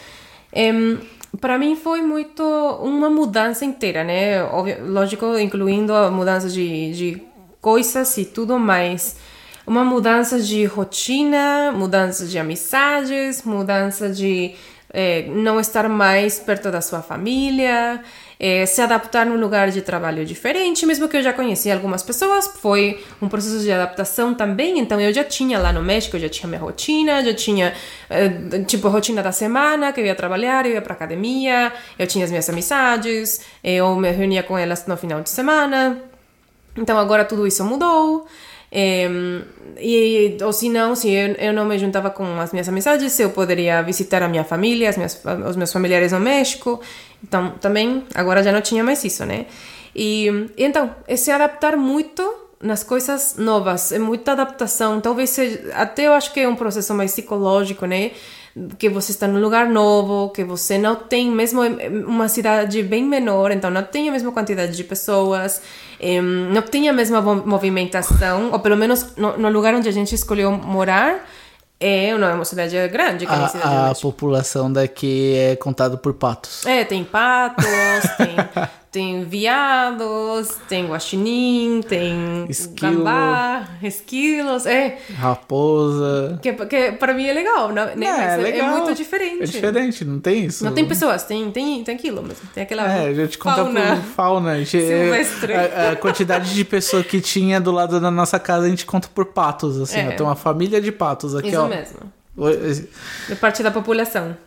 para 1.41 1.57
mim 1.57 1.75
foi 1.75 2.01
muito 2.01 2.43
uma 2.81 3.09
mudança 3.09 3.65
inteira, 3.65 4.03
né? 4.03 4.43
Óbvio, 4.43 4.85
lógico, 4.85 5.37
incluindo 5.37 5.93
a 5.93 6.09
mudança 6.11 6.47
de, 6.47 6.93
de 6.93 7.21
coisas 7.59 8.17
e 8.17 8.25
tudo 8.25 8.59
mais. 8.59 9.17
Uma 9.65 9.83
mudança 9.83 10.39
de 10.39 10.65
rotina, 10.65 11.71
mudança 11.71 12.25
de 12.25 12.37
amizades, 12.37 13.43
mudança 13.43 14.09
de 14.09 14.53
eh, 14.93 15.25
não 15.29 15.59
estar 15.59 15.87
mais 15.87 16.39
perto 16.39 16.69
da 16.69 16.81
sua 16.81 17.01
família, 17.01 18.03
eh, 18.39 18.65
se 18.65 18.81
adaptar 18.81 19.25
num 19.25 19.39
lugar 19.39 19.69
de 19.69 19.81
trabalho 19.81 20.25
diferente, 20.25 20.85
mesmo 20.85 21.07
que 21.07 21.17
eu 21.17 21.23
já 21.23 21.33
conhecia 21.33 21.73
algumas 21.73 22.03
pessoas, 22.03 22.47
foi 22.47 23.03
um 23.21 23.27
processo 23.27 23.59
de 23.59 23.71
adaptação 23.71 24.33
também, 24.33 24.79
então 24.79 24.99
eu 24.99 25.13
já 25.13 25.23
tinha 25.23 25.59
lá 25.59 25.71
no 25.71 25.81
México, 25.81 26.15
eu 26.15 26.21
já 26.21 26.29
tinha 26.29 26.47
minha 26.47 26.61
rotina, 26.61 27.23
já 27.23 27.33
tinha, 27.33 27.73
eh, 28.09 28.29
tipo, 28.67 28.87
rotina 28.89 29.21
da 29.21 29.31
semana, 29.31 29.91
que 29.91 30.01
eu 30.01 30.05
ia 30.05 30.15
trabalhar, 30.15 30.65
eu 30.65 30.73
ia 30.73 30.81
pra 30.81 30.93
academia, 30.93 31.71
eu 31.97 32.07
tinha 32.07 32.25
as 32.25 32.31
minhas 32.31 32.49
amizades, 32.49 33.41
eu 33.63 33.95
me 33.95 34.11
reunia 34.11 34.43
com 34.43 34.57
elas 34.57 34.85
no 34.87 34.97
final 34.97 35.21
de 35.21 35.29
semana, 35.29 36.01
então 36.75 36.97
agora 36.97 37.23
tudo 37.23 37.45
isso 37.45 37.63
mudou. 37.63 38.27
E, 38.73 40.37
ou 40.43 40.51
se 40.51 40.69
não, 40.69 40.95
se 40.95 41.11
eu, 41.11 41.33
eu 41.33 41.53
não 41.53 41.65
me 41.65 41.77
juntava 41.77 42.09
com 42.09 42.39
as 42.39 42.51
minhas 42.51 42.67
amizades, 42.67 43.19
eu 43.19 43.29
poderia 43.29 43.81
visitar 43.81 44.23
a 44.23 44.27
minha 44.27 44.43
família, 44.43 44.89
as 44.89 44.97
minhas, 44.97 45.21
os 45.47 45.55
meus 45.55 45.71
familiares 45.71 46.11
no 46.11 46.19
México. 46.19 46.81
Então, 47.23 47.51
também, 47.61 48.03
agora 48.15 48.41
já 48.43 48.51
não 48.51 48.61
tinha 48.61 48.83
mais 48.83 49.03
isso, 49.03 49.25
né? 49.25 49.45
E, 49.95 50.27
e 50.57 50.63
então, 50.63 50.95
é 51.07 51.15
se 51.15 51.31
adaptar 51.31 51.77
muito 51.77 52.43
nas 52.61 52.83
coisas 52.83 53.35
novas, 53.37 53.91
é 53.91 53.99
muita 53.99 54.31
adaptação. 54.31 54.99
Talvez 55.01 55.29
seja, 55.29 55.71
até 55.73 56.07
eu 56.07 56.13
acho 56.13 56.33
que 56.33 56.39
é 56.39 56.47
um 56.47 56.55
processo 56.55 56.93
mais 56.93 57.11
psicológico, 57.11 57.85
né? 57.85 58.11
Que 58.77 58.87
você 58.87 59.11
está 59.11 59.27
num 59.27 59.41
lugar 59.41 59.67
novo, 59.67 60.29
que 60.29 60.43
você 60.43 60.77
não 60.77 60.95
tem, 60.95 61.29
mesmo 61.29 61.63
em 61.63 62.03
uma 62.05 62.27
cidade 62.27 62.81
bem 62.81 63.03
menor, 63.03 63.51
então 63.51 63.69
não 63.69 63.83
tem 63.83 64.09
a 64.09 64.11
mesma 64.11 64.31
quantidade 64.31 64.75
de 64.77 64.83
pessoas, 64.83 65.61
não 66.21 66.61
tem 66.61 66.89
a 66.89 66.93
mesma 66.93 67.21
mo- 67.21 67.43
movimentação, 67.45 68.51
ou 68.51 68.59
pelo 68.59 68.75
menos 68.77 69.15
no, 69.15 69.37
no 69.37 69.49
lugar 69.49 69.73
onde 69.73 69.87
a 69.87 69.91
gente 69.91 70.13
escolheu 70.13 70.51
morar, 70.51 71.25
é 71.79 72.15
uma 72.15 72.45
cidade 72.45 72.75
grande, 72.87 73.25
que 73.25 73.31
é 73.31 73.35
a 73.35 73.47
cidade 73.47 73.91
A, 73.91 73.93
população 74.01 74.71
daqui 74.71 75.35
é 75.37 75.55
contada 75.55 75.97
por 75.97 76.13
patos. 76.13 76.65
É, 76.65 76.83
tem 76.85 77.03
patos, 77.03 77.65
tem, 78.17 78.35
tem 78.93 79.23
viados, 79.25 80.49
tem 80.69 80.85
guaxinim, 80.85 81.81
tem 81.81 82.45
Esquilo. 82.47 82.97
gambá, 82.97 83.67
esquilos, 83.81 84.67
é. 84.67 84.99
Raposa. 85.15 86.39
Que, 86.43 86.53
que 86.53 86.91
para 86.93 87.11
mim 87.11 87.25
é 87.25 87.33
legal, 87.33 87.71
né? 87.71 87.93
Mas 87.95 88.07
é, 88.45 88.59
é 88.59 88.63
muito 88.63 88.93
diferente. 88.93 89.41
É 89.41 89.45
diferente, 89.47 90.05
não 90.05 90.19
tem 90.19 90.45
isso? 90.45 90.63
Não 90.63 90.71
tem 90.73 90.87
pessoas, 90.87 91.23
tem, 91.23 91.49
tem, 91.49 91.83
tem 91.83 91.95
aquilo, 91.95 92.23
mas 92.25 92.37
tem 92.53 92.61
aquela 92.61 92.83
É, 92.87 93.07
a 93.07 93.13
gente 93.15 93.35
conta 93.39 93.63
fauna. 93.63 93.95
por 93.95 94.03
fauna. 94.03 94.59
Ge- 94.63 94.87
silvestre. 94.87 95.53
A, 95.53 95.91
a 95.91 95.95
quantidade 95.95 96.53
de 96.53 96.63
pessoa 96.63 97.03
que 97.03 97.19
tinha 97.19 97.59
do 97.59 97.71
lado 97.71 97.99
da 97.99 98.11
nossa 98.11 98.39
casa, 98.39 98.67
a 98.67 98.69
gente 98.69 98.85
conta 98.85 99.07
por 99.13 99.25
patos, 99.25 99.81
assim. 99.81 100.01
É. 100.01 100.09
ó. 100.09 100.11
Tem 100.11 100.21
uma 100.25 100.35
família 100.35 100.79
de 100.79 100.91
patos 100.91 101.35
aqui, 101.35 101.47
Isso 101.49 101.59
ó. 101.59 101.67
mesmo. 101.67 101.97
Oi- 102.37 102.87
de 103.27 103.35
parte 103.37 103.63
da 103.63 103.71
população. 103.71 104.37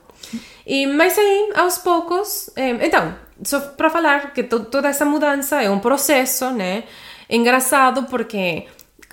E, 0.64 0.86
mas 0.86 1.18
aí, 1.18 1.52
aos 1.56 1.78
poucos, 1.78 2.48
eh, 2.56 2.70
então, 2.86 3.14
só 3.42 3.60
para 3.60 3.90
falar 3.90 4.32
que 4.32 4.42
to- 4.42 4.64
toda 4.66 4.88
essa 4.88 5.04
mudança 5.04 5.62
é 5.62 5.70
um 5.70 5.78
processo, 5.78 6.50
né? 6.50 6.84
Engraçado 7.28 8.04
porque 8.04 8.66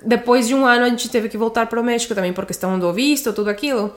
depois 0.05 0.47
de 0.47 0.55
um 0.55 0.65
ano 0.65 0.85
a 0.85 0.89
gente 0.89 1.09
teve 1.09 1.29
que 1.29 1.37
voltar 1.37 1.67
para 1.67 1.79
o 1.79 1.83
México 1.83 2.13
também 2.15 2.33
por 2.33 2.45
questão 2.45 2.77
do 2.79 2.91
visto, 2.93 3.33
tudo 3.33 3.49
aquilo. 3.49 3.93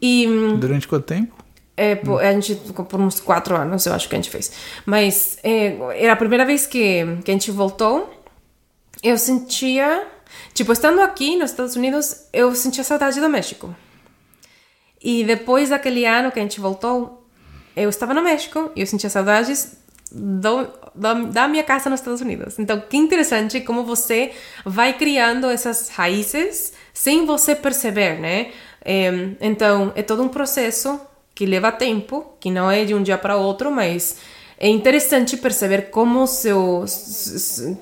E 0.00 0.26
Durante 0.58 0.86
quanto 0.86 1.04
tempo? 1.04 1.34
é, 1.76 1.94
pô, 1.94 2.18
a 2.18 2.32
gente 2.32 2.54
por 2.54 3.00
uns 3.00 3.20
quatro 3.20 3.54
anos, 3.56 3.84
eu 3.86 3.92
acho 3.94 4.08
que 4.08 4.14
a 4.14 4.18
gente 4.18 4.30
fez. 4.30 4.52
Mas 4.84 5.38
é, 5.42 5.76
era 6.02 6.12
a 6.12 6.16
primeira 6.16 6.44
vez 6.44 6.66
que, 6.66 7.04
que 7.24 7.30
a 7.30 7.34
gente 7.34 7.50
voltou. 7.50 8.12
Eu 9.02 9.18
sentia. 9.18 10.06
Tipo, 10.54 10.72
estando 10.72 11.00
aqui 11.00 11.36
nos 11.36 11.50
Estados 11.50 11.76
Unidos, 11.76 12.26
eu 12.32 12.54
sentia 12.54 12.82
saudade 12.82 13.20
do 13.20 13.28
México. 13.28 13.74
E 15.02 15.22
depois 15.24 15.68
daquele 15.68 16.04
ano 16.06 16.32
que 16.32 16.38
a 16.38 16.42
gente 16.42 16.58
voltou, 16.60 17.25
eu 17.76 17.88
estava 17.90 18.14
no 18.14 18.22
México 18.22 18.70
e 18.74 18.80
eu 18.80 18.86
sentia 18.86 19.10
saudades 19.10 19.76
do, 20.10 20.66
da, 20.94 21.14
da 21.14 21.48
minha 21.48 21.62
casa 21.64 21.90
nos 21.90 22.00
Estados 22.00 22.20
Unidos. 22.20 22.58
Então, 22.58 22.80
que 22.80 22.96
interessante 22.96 23.60
como 23.60 23.84
você 23.84 24.32
vai 24.64 24.92
criando 24.94 25.46
essas 25.48 25.88
raízes 25.90 26.72
sem 26.94 27.26
você 27.26 27.54
perceber, 27.54 28.18
né? 28.20 28.50
É, 28.84 29.10
então, 29.40 29.92
é 29.96 30.02
todo 30.02 30.22
um 30.22 30.28
processo 30.28 31.00
que 31.34 31.44
leva 31.44 31.70
tempo, 31.72 32.34
que 32.40 32.50
não 32.50 32.70
é 32.70 32.84
de 32.84 32.94
um 32.94 33.02
dia 33.02 33.18
para 33.18 33.36
outro, 33.36 33.70
mas 33.70 34.16
é 34.58 34.68
interessante 34.68 35.36
perceber 35.36 35.90
como 35.90 36.26
seu 36.26 36.84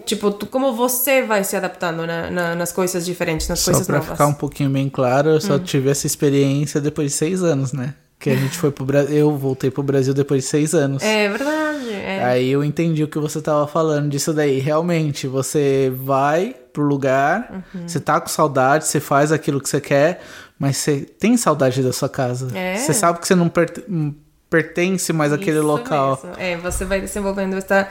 tipo 0.05 0.33
como 0.47 0.73
você 0.73 1.23
vai 1.23 1.45
se 1.45 1.55
adaptando 1.57 2.05
na, 2.07 2.31
na- 2.31 2.55
nas 2.57 2.73
coisas 2.73 3.05
diferentes 3.07 3.47
nas 3.49 3.61
Só 3.61 3.71
coisas 3.71 3.87
novas 3.87 4.09
ficar 4.11 4.27
um 4.27 4.35
pouquinho 4.35 4.71
bem 4.71 4.89
claro, 4.89 5.31
eu 5.31 5.37
Hum. 5.37 5.41
só 5.41 5.59
tive 5.59 5.89
essa 5.91 6.07
experiência 6.07 6.81
depois 6.81 7.13
de 7.13 7.17
seis 7.17 7.43
anos, 7.45 7.73
né? 7.73 7.95
Que 8.19 8.31
a 8.31 8.37
gente 8.37 8.57
foi 8.57 8.71
pro 8.71 8.85
Brasil. 8.85 9.17
Eu 9.17 9.37
voltei 9.37 9.71
pro 9.71 9.83
Brasil 9.83 10.15
depois 10.15 10.45
de 10.45 10.49
seis 10.49 10.75
anos. 10.75 11.03
é 11.03 11.29
verdade 11.29 11.93
é. 11.93 12.25
Aí 12.25 12.51
eu 12.51 12.65
entendi 12.65 13.03
o 13.03 13.09
que 13.09 13.19
você 13.19 13.41
tava 13.41 13.67
falando 13.67 14.09
disso 14.09 14.33
daí. 14.33 14.59
Realmente, 14.61 15.27
você 15.27 15.93
vai 15.95 16.55
pro 16.73 16.83
lugar, 16.83 17.65
Uhum. 17.75 17.87
você 17.87 18.01
tá 18.01 18.21
com 18.21 18.29
saudade, 18.29 18.87
você 18.87 18.99
faz 19.01 19.31
aquilo 19.31 19.61
que 19.61 19.69
você 19.69 19.81
quer, 19.81 20.21
mas 20.59 20.77
você 20.77 21.01
tem 21.01 21.37
saudade 21.37 21.83
da 21.83 21.93
sua 21.93 22.09
casa. 22.09 22.49
É. 22.57 22.77
Você 22.77 22.93
sabe 22.95 23.19
que 23.21 23.27
você 23.29 23.35
não 23.35 23.51
hum, 23.89 24.15
pertence 24.51 25.13
mais 25.13 25.33
àquele 25.33 25.59
Isso 25.59 25.67
local. 25.67 26.21
mesmo. 26.25 26.41
É, 26.41 26.57
você 26.57 26.85
vai 26.85 27.01
desenvolvendo 27.01 27.57
esta, 27.57 27.89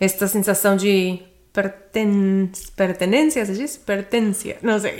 esta 0.00 0.26
sensação 0.26 0.76
de 0.76 1.20
perten... 1.52 2.50
pertenência, 2.76 3.44
se 3.46 3.52
diz? 3.52 3.76
Pertência, 3.76 4.56
não 4.62 4.78
sei. 4.78 4.98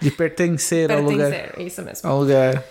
De 0.00 0.10
pertencer 0.10 0.90
ao 0.90 1.00
lugar. 1.00 1.30
Pertencer, 1.30 1.66
isso 1.66 1.82
mesmo. 1.82 2.08
Ao 2.08 2.20
lugar. 2.20 2.62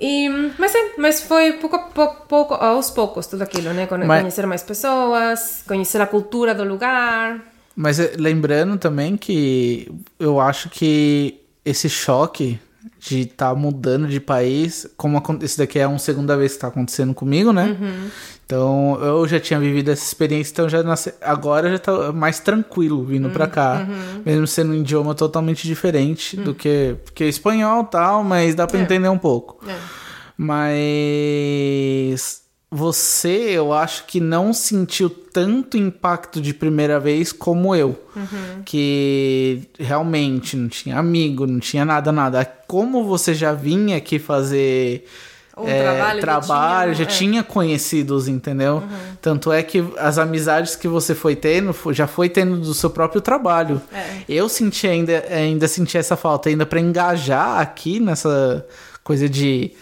E, 0.00 0.28
mas, 0.58 0.74
é, 0.74 0.92
mas 0.96 1.20
foi 1.22 1.52
pouco, 1.54 1.76
a 1.76 1.78
pouco, 1.80 2.26
pouco, 2.26 2.54
aos 2.54 2.90
poucos 2.90 3.26
tudo 3.26 3.42
aquilo, 3.42 3.72
né? 3.74 3.86
Conhe- 3.86 4.06
Mas- 4.06 4.22
Conhecer 4.22 4.46
mais 4.46 4.62
pessoas, 4.62 5.62
conhecer 5.66 6.00
a 6.00 6.06
cultura 6.06 6.54
do 6.54 6.64
lugar. 6.64 7.40
Mas 7.76 8.00
eh, 8.00 8.14
lembrando 8.16 8.78
também 8.78 9.16
que 9.16 9.90
eu 10.18 10.40
acho 10.40 10.70
que 10.70 11.40
esse 11.64 11.88
choque 11.88 12.58
de 12.98 13.20
estar 13.20 13.50
tá 13.50 13.54
mudando 13.54 14.08
de 14.08 14.18
país, 14.20 14.86
como 14.96 15.22
esse 15.42 15.58
daqui 15.58 15.78
é 15.78 15.86
uma 15.86 15.98
segunda 15.98 16.36
vez 16.36 16.52
que 16.52 16.56
está 16.56 16.68
acontecendo 16.68 17.12
comigo, 17.14 17.52
né? 17.52 17.76
Uhum. 17.78 18.10
Então 18.50 18.98
eu 19.00 19.28
já 19.28 19.38
tinha 19.38 19.60
vivido 19.60 19.92
essa 19.92 20.02
experiência, 20.02 20.50
então 20.50 20.68
já 20.68 20.82
nasce... 20.82 21.14
agora 21.20 21.70
já 21.70 21.78
tá 21.78 22.10
mais 22.10 22.40
tranquilo 22.40 23.04
vindo 23.04 23.26
uhum. 23.26 23.32
para 23.32 23.46
cá, 23.46 23.86
uhum. 23.88 24.22
mesmo 24.26 24.44
sendo 24.44 24.72
um 24.72 24.74
idioma 24.74 25.14
totalmente 25.14 25.68
diferente 25.68 26.36
do 26.36 26.52
que 26.52 26.96
porque 27.04 27.26
espanhol 27.26 27.84
tal, 27.84 28.24
mas 28.24 28.56
dá 28.56 28.66
para 28.66 28.80
É. 28.80 28.82
entender 28.82 29.08
um 29.08 29.18
pouco. 29.18 29.64
É. 29.70 29.76
Mas 30.36 32.42
você, 32.68 33.50
eu 33.52 33.72
acho 33.72 34.04
que 34.06 34.18
não 34.18 34.52
sentiu 34.52 35.08
tanto 35.08 35.76
impacto 35.76 36.40
de 36.40 36.52
primeira 36.52 36.98
vez 36.98 37.30
como 37.30 37.72
eu. 37.72 37.96
Uhum. 38.16 38.62
Que 38.64 39.62
realmente 39.78 40.56
não 40.56 40.68
tinha 40.68 40.98
amigo, 40.98 41.46
não 41.46 41.60
tinha 41.60 41.84
nada, 41.84 42.10
nada. 42.10 42.44
Como 42.66 43.04
você 43.04 43.32
já 43.32 43.52
vinha 43.52 43.96
aqui 43.96 44.18
fazer 44.18 45.04
Um 45.62 45.68
é, 45.68 45.82
trabalho 45.82 46.20
trabalho, 46.20 46.94
tinha, 46.94 47.04
já 47.06 47.10
é. 47.10 47.16
tinha 47.16 47.42
conhecidos, 47.42 48.28
entendeu? 48.28 48.82
Tanto 49.20 49.52
é 49.52 49.62
que 49.62 49.84
as 49.98 50.18
amizades 50.18 50.76
que 50.76 50.88
você 50.88 51.14
foi 51.14 51.36
tendo, 51.36 51.74
já 51.92 52.06
foi 52.06 52.28
tendo 52.28 52.56
do 52.56 52.74
seu 52.74 52.90
próprio 52.90 53.20
trabalho. 53.20 53.80
É. 53.92 54.22
Eu 54.28 54.48
senti 54.48 54.86
ainda, 54.86 55.24
ainda 55.30 55.68
senti 55.68 55.98
essa 55.98 56.16
falta, 56.16 56.48
ainda 56.48 56.64
para 56.64 56.80
engajar 56.80 57.58
aqui 57.60 58.00
nessa 58.00 58.66
coisa 59.02 59.28
de 59.28 59.72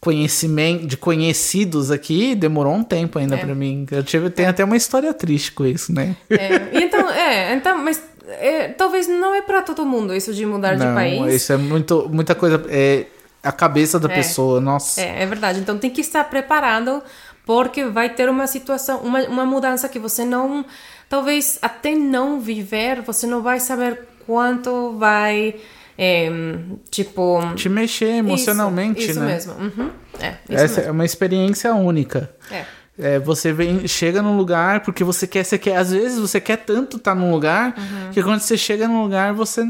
conhecimento, 0.00 0.86
de 0.86 0.96
conhecidos 0.96 1.90
aqui, 1.90 2.34
demorou 2.34 2.74
um 2.74 2.84
tempo 2.84 3.18
ainda 3.18 3.34
É. 3.34 3.38
pra 3.38 3.54
mim. 3.54 3.86
Eu 3.90 4.04
tive, 4.04 4.30
tem 4.30 4.46
até 4.46 4.64
uma 4.64 4.76
história 4.76 5.12
triste 5.12 5.52
com 5.52 5.66
isso, 5.66 5.92
né? 5.92 6.14
É, 6.30 6.78
então, 6.80 7.10
é, 7.10 7.54
então, 7.54 7.78
mas 7.82 8.00
é, 8.28 8.68
talvez 8.68 9.08
não 9.08 9.34
é 9.34 9.42
para 9.42 9.62
todo 9.62 9.84
mundo 9.84 10.14
isso 10.14 10.32
de 10.32 10.44
mudar 10.46 10.74
de 10.74 10.84
Não, 10.84 10.94
país. 10.94 11.34
isso 11.34 11.52
é 11.52 11.56
muito, 11.56 12.08
muita 12.12 12.34
coisa. 12.34 12.62
É 12.68 13.06
a 13.46 13.52
cabeça 13.52 13.98
da 13.98 14.10
É. 14.10 14.14
pessoa, 14.14 14.60
nossa. 14.60 15.00
É, 15.00 15.22
é 15.22 15.26
verdade. 15.26 15.60
Então 15.60 15.78
tem 15.78 15.90
que 15.90 16.00
estar 16.00 16.24
preparado 16.24 17.02
porque 17.44 17.84
vai 17.84 18.08
ter 18.10 18.28
uma 18.28 18.46
situação, 18.46 18.98
uma, 18.98 19.20
uma 19.24 19.46
mudança 19.46 19.88
que 19.88 19.98
você 19.98 20.24
não, 20.24 20.64
talvez 21.08 21.58
até 21.62 21.94
não 21.94 22.40
viver, 22.40 23.00
você 23.02 23.26
não 23.26 23.40
vai 23.42 23.60
saber 23.60 24.00
quanto 24.26 24.96
vai, 24.98 25.54
é, 25.96 26.28
tipo... 26.90 27.40
Te 27.54 27.68
mexer 27.68 28.16
emocionalmente, 28.16 29.00
isso, 29.00 29.10
isso 29.12 29.20
né? 29.20 29.26
mesmo. 29.26 29.52
Uhum. 29.54 29.90
É, 30.18 30.30
isso 30.48 30.64
Essa 30.64 30.76
mesmo. 30.80 30.88
é 30.88 30.90
uma 30.90 31.04
experiência 31.04 31.72
única. 31.74 32.30
É. 32.50 32.64
É, 32.98 33.18
você 33.18 33.52
vem, 33.52 33.86
chega 33.86 34.22
num 34.22 34.36
lugar 34.38 34.80
porque 34.80 35.04
você 35.04 35.26
quer, 35.26 35.44
você 35.44 35.58
quer, 35.58 35.76
às 35.76 35.92
vezes 35.92 36.18
você 36.18 36.40
quer 36.40 36.56
tanto 36.56 36.96
estar 36.96 37.14
num 37.14 37.30
lugar 37.30 37.74
Uhum. 37.76 38.10
que 38.10 38.22
quando 38.22 38.40
você 38.40 38.56
chega 38.56 38.88
num 38.88 39.02
lugar 39.02 39.34
você 39.34 39.62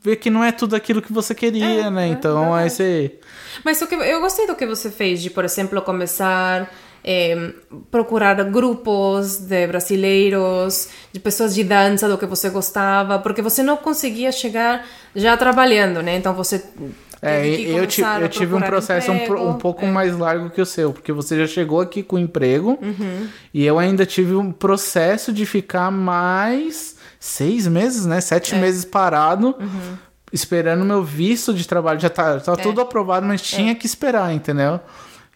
vê 0.00 0.14
que 0.14 0.30
não 0.30 0.44
é 0.44 0.52
tudo 0.52 0.76
aquilo 0.76 1.02
que 1.02 1.12
você 1.12 1.34
queria, 1.34 1.86
É, 1.86 1.90
né? 1.90 2.06
é 2.06 2.10
Então 2.12 2.54
aí 2.54 2.70
você 2.70 3.18
Mas 3.64 3.82
o 3.82 3.86
que, 3.88 3.96
eu 3.96 4.20
gostei 4.20 4.46
do 4.46 4.54
que 4.54 4.64
você 4.64 4.90
fez, 4.90 5.20
de, 5.20 5.28
por 5.28 5.44
exemplo, 5.44 5.82
começar 5.82 6.70
eh, 7.04 7.52
procurar 7.90 8.34
grupos 8.44 9.38
de 9.38 9.66
brasileiros, 9.66 10.88
de 11.12 11.18
pessoas 11.18 11.52
de 11.54 11.64
dança 11.64 12.08
do 12.08 12.16
que 12.16 12.26
você 12.26 12.48
gostava, 12.48 13.18
porque 13.18 13.42
você 13.42 13.60
não 13.60 13.76
conseguia 13.76 14.30
chegar 14.30 14.86
já 15.16 15.36
trabalhando, 15.36 16.00
né? 16.00 16.16
Então 16.16 16.32
você 16.32 16.62
É, 17.24 17.46
eu, 17.46 17.78
eu 17.78 18.28
tive 18.28 18.52
um 18.52 18.60
processo 18.60 19.12
um, 19.12 19.50
um 19.50 19.54
pouco 19.54 19.84
É. 19.84 19.88
mais 19.88 20.16
largo 20.18 20.50
que 20.50 20.60
o 20.60 20.66
seu, 20.66 20.92
porque 20.92 21.12
você 21.12 21.38
já 21.38 21.46
chegou 21.46 21.80
aqui 21.80 22.02
com 22.02 22.18
emprego 22.18 22.76
Uhum. 22.82 23.28
e 23.54 23.64
eu 23.64 23.78
ainda 23.78 24.04
tive 24.04 24.34
um 24.34 24.50
processo 24.50 25.32
de 25.32 25.46
ficar 25.46 25.88
mais 25.92 26.96
seis 27.20 27.68
meses, 27.68 28.04
né? 28.06 28.18
É. 28.18 28.20
Sete 28.20 28.56
meses 28.56 28.84
parado, 28.84 29.54
Uhum. 29.60 29.96
esperando 30.32 30.84
meu 30.84 31.04
visto 31.04 31.54
de 31.54 31.66
trabalho. 31.68 32.00
Já 32.00 32.10
tá, 32.10 32.40
tá 32.40 32.56
tudo 32.56 32.80
aprovado, 32.80 33.24
mas 33.24 33.40
tinha 33.40 33.74
que 33.76 33.86
esperar, 33.86 34.34
entendeu? 34.34 34.80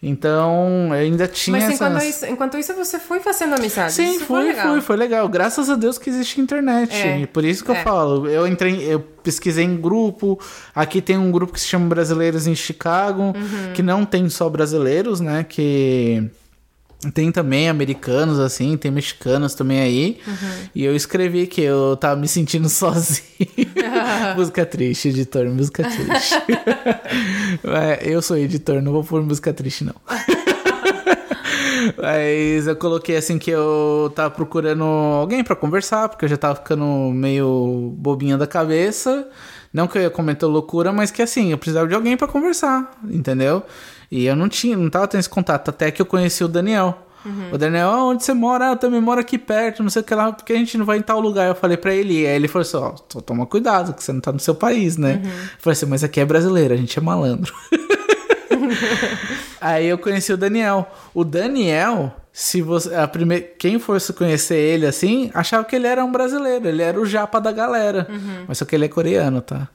Então, 0.01 0.87
eu 0.89 0.93
ainda 0.93 1.27
tinha 1.27 1.57
Mas 1.59 1.73
enquanto 1.73 2.03
isso, 2.03 2.25
enquanto 2.27 2.57
isso 2.57 2.73
você 2.75 2.99
foi 2.99 3.19
fazendo 3.19 3.55
amizades. 3.55 3.95
Sim, 3.95 4.17
isso 4.17 4.25
foi, 4.25 4.43
legal. 4.49 4.67
foi, 4.73 4.81
foi 4.81 4.95
legal. 4.95 5.27
Graças 5.27 5.69
a 5.71 5.75
Deus 5.75 5.97
que 5.97 6.07
existe 6.09 6.39
internet. 6.39 6.95
É, 6.95 7.19
E 7.21 7.25
por 7.27 7.43
isso 7.43 7.65
que 7.65 7.71
eu 7.71 7.75
é. 7.75 7.83
falo. 7.83 8.27
Eu 8.27 8.47
entrei, 8.47 8.81
eu 8.83 8.99
pesquisei 8.99 9.65
em 9.65 9.75
grupo. 9.75 10.39
Aqui 10.75 11.01
tem 11.01 11.17
um 11.17 11.31
grupo 11.31 11.51
que 11.53 11.59
se 11.59 11.65
chama 11.67 11.87
Brasileiros 11.87 12.45
em 12.45 12.53
Chicago, 12.53 13.33
Uhum. 13.35 13.73
que 13.73 13.81
não 13.81 14.05
tem 14.05 14.29
só 14.29 14.47
brasileiros, 14.49 15.19
né? 15.19 15.43
Que 15.47 16.29
tem 17.13 17.31
também 17.31 17.69
americanos, 17.69 18.39
assim, 18.39 18.75
tem 18.75 18.89
mexicanos 18.89 19.53
também 19.53 19.79
aí. 19.79 20.19
Uhum. 20.25 20.67
E 20.73 20.83
eu 20.83 20.95
escrevi 20.95 21.45
que 21.45 21.61
eu 21.61 21.95
tava 21.97 22.19
me 22.19 22.27
sentindo 22.27 22.67
sozinho. 22.69 23.23
música 24.35 24.65
triste, 24.65 25.09
editor, 25.09 25.45
música 25.45 25.83
triste. 25.83 26.35
É, 27.63 27.99
eu 28.03 28.21
sou 28.21 28.37
editor, 28.37 28.81
não 28.81 28.91
vou 28.91 29.03
pôr 29.03 29.21
música 29.23 29.53
triste, 29.53 29.83
não. 29.83 29.95
Mas 31.97 32.67
eu 32.67 32.75
coloquei 32.75 33.15
assim 33.15 33.37
que 33.37 33.49
eu 33.49 34.11
tava 34.13 34.31
procurando 34.31 34.83
alguém 34.83 35.43
pra 35.43 35.55
conversar, 35.55 36.09
porque 36.09 36.25
eu 36.25 36.29
já 36.29 36.37
tava 36.37 36.55
ficando 36.55 36.85
meio 37.13 37.93
bobinha 37.97 38.37
da 38.37 38.45
cabeça. 38.45 39.27
Não 39.73 39.87
que 39.87 39.97
eu 39.97 40.01
ia 40.01 40.09
comentar 40.09 40.49
loucura, 40.49 40.91
mas 40.91 41.11
que 41.11 41.21
assim, 41.21 41.51
eu 41.51 41.57
precisava 41.57 41.87
de 41.87 41.95
alguém 41.95 42.17
pra 42.17 42.27
conversar, 42.27 42.91
entendeu? 43.09 43.63
E 44.09 44.25
eu 44.25 44.35
não 44.35 44.47
tinha, 44.47 44.77
não 44.77 44.89
tava 44.89 45.07
tendo 45.07 45.19
esse 45.19 45.29
contato, 45.29 45.69
até 45.69 45.91
que 45.91 46.01
eu 46.01 46.05
conheci 46.05 46.43
o 46.43 46.47
Daniel. 46.47 47.03
O 47.51 47.57
Daniel, 47.57 47.89
ah, 47.89 48.05
onde 48.05 48.23
você 48.23 48.33
mora? 48.33 48.69
Ah, 48.69 48.71
eu 48.71 48.77
também 48.77 49.01
moro 49.01 49.19
aqui 49.19 49.37
perto, 49.37 49.83
não 49.83 49.89
sei 49.89 50.01
o 50.01 50.05
que 50.05 50.15
lá, 50.15 50.31
porque 50.31 50.53
a 50.53 50.55
gente 50.55 50.77
não 50.77 50.85
vai 50.85 50.97
em 50.97 51.01
tal 51.01 51.19
lugar. 51.19 51.47
Eu 51.47 51.55
falei 51.55 51.75
pra 51.75 51.93
ele, 51.93 52.21
e 52.21 52.25
aí 52.25 52.35
ele 52.35 52.47
falou 52.47 52.61
assim: 52.61 52.77
ó, 52.77 52.95
só 53.11 53.19
toma 53.19 53.45
cuidado, 53.45 53.93
que 53.93 54.01
você 54.01 54.13
não 54.13 54.21
tá 54.21 54.31
no 54.31 54.39
seu 54.39 54.55
país, 54.55 54.95
né? 54.95 55.21
Eu 55.25 55.31
falei 55.59 55.73
assim, 55.73 55.85
mas 55.87 56.03
aqui 56.05 56.21
é 56.21 56.25
brasileiro, 56.25 56.73
a 56.73 56.77
gente 56.77 56.97
é 56.97 57.01
malandro. 57.01 57.53
Aí 59.59 59.87
eu 59.87 59.97
conheci 59.97 60.31
o 60.31 60.37
Daniel. 60.37 60.89
O 61.13 61.23
Daniel, 61.23 62.15
se 62.31 62.61
você. 62.61 62.93
A 62.95 63.07
primeira, 63.07 63.45
quem 63.57 63.79
fosse 63.79 64.13
conhecer 64.13 64.55
ele 64.55 64.85
assim, 64.85 65.31
achava 65.33 65.63
que 65.65 65.75
ele 65.75 65.87
era 65.87 66.05
um 66.05 66.11
brasileiro. 66.11 66.67
Ele 66.67 66.81
era 66.81 66.99
o 66.99 67.05
japa 67.05 67.39
da 67.41 67.51
galera. 67.51 68.07
Mas 68.47 68.59
só 68.59 68.65
que 68.65 68.75
ele 68.75 68.85
é 68.85 68.87
coreano, 68.87 69.41
tá? 69.41 69.67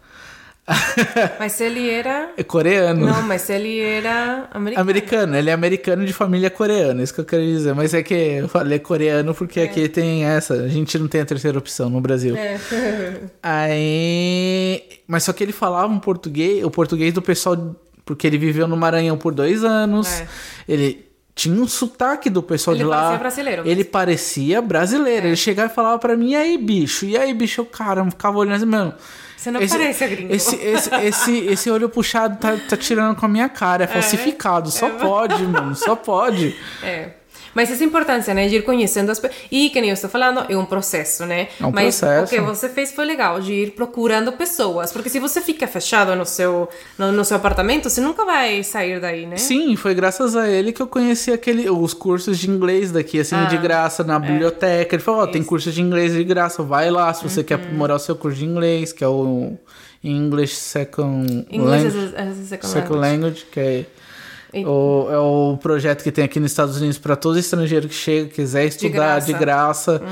Mas 1.39 1.61
ele 1.61 1.89
era. 1.89 2.31
É 2.37 2.43
coreano. 2.43 3.07
Não, 3.07 3.23
mas 3.23 3.49
ele 3.51 3.81
era 3.81 4.49
americano. 4.53 4.81
Americano, 4.83 5.37
ele 5.37 5.51
é 5.51 5.53
americano 5.53 6.05
de 6.05 6.13
família 6.13 6.51
coreana, 6.51 7.03
isso 7.03 7.15
que 7.15 7.21
eu 7.21 7.25
quero 7.25 7.43
dizer. 7.43 7.75
Mas 7.75 7.95
é 7.95 8.03
que 8.03 8.15
eu 8.15 8.49
falei 8.49 8.79
coreano 8.79 9.35
porque 9.35 9.61
aqui 9.61 9.89
tem 9.89 10.25
essa, 10.25 10.55
a 10.55 10.69
gente 10.69 10.99
não 10.99 11.09
tem 11.09 11.21
a 11.21 11.25
terceira 11.25 11.59
opção 11.59 11.91
no 11.91 12.01
Brasil. 12.01 12.37
É. 12.37 12.59
Aí. 13.43 14.83
Mas 15.07 15.25
só 15.25 15.33
que 15.33 15.43
ele 15.43 15.53
falava 15.53 15.93
um 15.93 15.99
português, 15.99 16.65
o 16.65 16.71
português 16.71 17.13
do 17.13 17.23
pessoal, 17.23 17.77
porque 18.05 18.27
ele 18.27 18.39
viveu 18.39 18.67
no 18.67 18.77
Maranhão 18.77 19.17
por 19.17 19.35
dois 19.35 19.65
anos. 19.65 20.21
É. 20.21 20.27
Ele 20.69 21.12
tinha 21.35 21.61
um 21.61 21.67
sotaque 21.67 22.29
do 22.29 22.43
pessoal 22.43 22.77
Ele 22.77 22.85
de 22.85 22.89
lá. 22.91 22.97
parecia 22.97 23.19
brasileiro 23.19 23.63
Ele 23.63 23.75
mesmo. 23.77 23.91
parecia 23.91 24.63
brasileiro. 24.63 25.27
Ele 25.29 25.37
chegava 25.37 25.71
e 25.73 25.75
falava 25.75 25.99
pra 25.99 26.17
mim, 26.17 26.31
e 26.33 26.37
aí, 26.37 26.59
bicho? 26.59 27.07
E 27.07 27.17
aí, 27.17 27.33
bicho? 27.33 27.61
Eu, 27.63 27.67
cara, 27.67 28.01
eu 28.03 28.11
ficava 28.11 28.39
olhando 28.39 28.57
assim, 28.57 28.67
mano. 28.67 28.95
Você 29.37 29.51
não 29.51 29.61
parece 29.67 30.07
gringo. 30.07 30.33
Esse, 30.33 30.55
esse, 30.57 30.95
esse, 31.03 31.39
esse 31.47 31.71
olho 31.71 31.89
puxado 31.89 32.39
tá, 32.39 32.57
tá 32.69 32.77
tirando 32.77 33.17
com 33.17 33.27
a 33.27 33.29
minha 33.29 33.49
cara. 33.49 33.85
É 33.85 33.87
falsificado. 33.89 34.71
Só 34.71 34.89
pode, 34.91 35.43
mano. 35.43 35.75
Só 35.75 35.97
pode. 35.97 36.55
É. 36.83 37.11
Mas 37.55 37.71
essa 37.71 37.85
importância, 37.85 38.33
né, 38.35 38.49
de 38.49 38.57
ir 38.57 38.63
conhecendo 38.63 39.11
as 39.11 39.19
pessoas. 39.19 39.41
E, 39.51 39.69
que 39.71 39.81
nem 39.81 39.91
eu 39.91 39.95
estou 39.95 40.09
falando, 40.09 40.45
é 40.49 40.57
um 40.57 40.65
processo, 40.65 41.27
né? 41.27 41.49
É 41.61 41.67
um 41.67 41.71
Mas 41.71 41.99
processo. 42.01 42.25
o 42.35 42.39
que 42.39 42.41
você 42.43 42.69
fez 42.69 42.93
foi 42.93 43.05
legal, 43.05 43.41
de 43.41 43.53
ir 43.53 43.71
procurando 43.73 44.33
pessoas. 44.33 44.93
Porque 44.93 45.09
se 45.11 45.19
você 45.19 45.41
fica 45.41 45.67
fechado 45.67 46.15
no 46.17 46.25
seu, 46.25 46.69
no, 46.99 47.13
no 47.13 47.25
seu 47.25 47.37
apartamento, 47.37 47.91
você 47.91 48.01
nunca 48.01 48.25
vai 48.25 48.63
sair 48.63 49.01
daí, 49.01 49.27
né? 49.27 49.37
Sim, 49.37 49.77
foi 49.77 49.95
graças 49.95 50.35
a 50.35 50.49
ele 50.49 50.73
que 50.73 50.81
eu 50.81 50.87
conheci 50.87 51.31
aquele, 51.33 51.69
os 51.69 51.93
cursos 51.95 52.39
de 52.39 52.49
inglês 52.49 52.91
daqui, 52.91 53.21
assim, 53.21 53.37
Ah, 53.37 53.45
de 53.45 53.59
graça, 53.59 54.03
na 54.03 54.19
biblioteca. 54.19 54.95
Ele 54.95 55.03
falou, 55.03 55.21
ó, 55.23 55.27
tem 55.27 55.33
Isso. 55.35 55.41
Uhum. 55.43 55.49
curso 55.49 55.71
de 55.73 55.81
inglês 55.83 56.13
de 56.13 56.25
graça, 56.25 56.63
vai 56.63 56.91
lá 56.91 57.13
se 57.13 57.23
você 57.23 57.45
quer 57.45 57.55
aprimorar 57.55 57.97
o 57.97 58.01
seu 58.01 58.17
curso 58.17 58.39
de 58.39 58.45
inglês, 58.47 58.93
que 58.93 59.05
é 59.05 59.09
o 59.09 59.59
English 60.03 60.57
Second 60.57 61.47
Inglês 61.51 61.85
Language. 61.95 62.15
as 62.15 62.15
a- 62.15 62.23
as 62.31 62.39
a 62.39 62.45
second 62.45 62.73
Second 62.73 62.99
language. 62.99 63.23
Language, 63.23 63.47
que 63.53 63.61
é 63.61 63.85
E- 64.55 64.65
o, 64.67 65.09
é 65.11 65.19
o 65.19 65.59
projeto 65.63 66.03
que 66.03 66.13
tem 66.13 66.25
aqui 66.25 66.39
nos 66.39 66.51
Estados 66.51 66.77
Unidos 66.77 66.99
para 66.99 67.17
todo 67.17 67.39
estrangeiro 67.39 67.89
que 67.89 67.95
chega, 67.95 68.29
quiser 68.29 68.67
estudar 68.67 69.19
de 69.21 69.33
graça. 69.33 70.03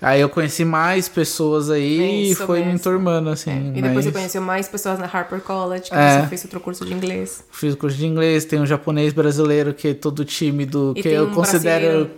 Aí 0.00 0.20
eu 0.20 0.28
conheci 0.28 0.64
mais 0.64 1.08
pessoas 1.08 1.68
aí 1.70 1.98
e 2.00 2.30
Isso 2.30 2.46
foi 2.46 2.60
me 2.60 2.66
mesmo. 2.66 2.78
enturmando, 2.78 3.30
assim. 3.30 3.70
E 3.74 3.82
depois 3.82 3.94
mas 3.94 4.04
você 4.04 4.12
conheceu 4.12 4.42
mais 4.42 4.68
pessoas 4.68 4.98
na 4.98 5.06
Harper 5.06 5.40
College, 5.40 5.90
que 5.90 5.94
É. 5.96 6.20
você 6.22 6.26
fez 6.28 6.44
outro 6.44 6.60
curso 6.60 6.84
de 6.84 6.92
inglês. 6.94 7.44
Fiz 7.50 7.74
curso 7.74 7.96
de 7.96 8.06
inglês, 8.06 8.44
tem 8.44 8.60
um 8.60 8.66
japonês 8.66 9.12
brasileiro 9.12 9.74
que 9.74 9.88
é 9.88 9.94
todo 9.94 10.24
tímido, 10.24 10.92
E 10.96 11.02
que 11.02 11.08
eu 11.08 11.26
um 11.26 11.30
considero, 11.34 12.08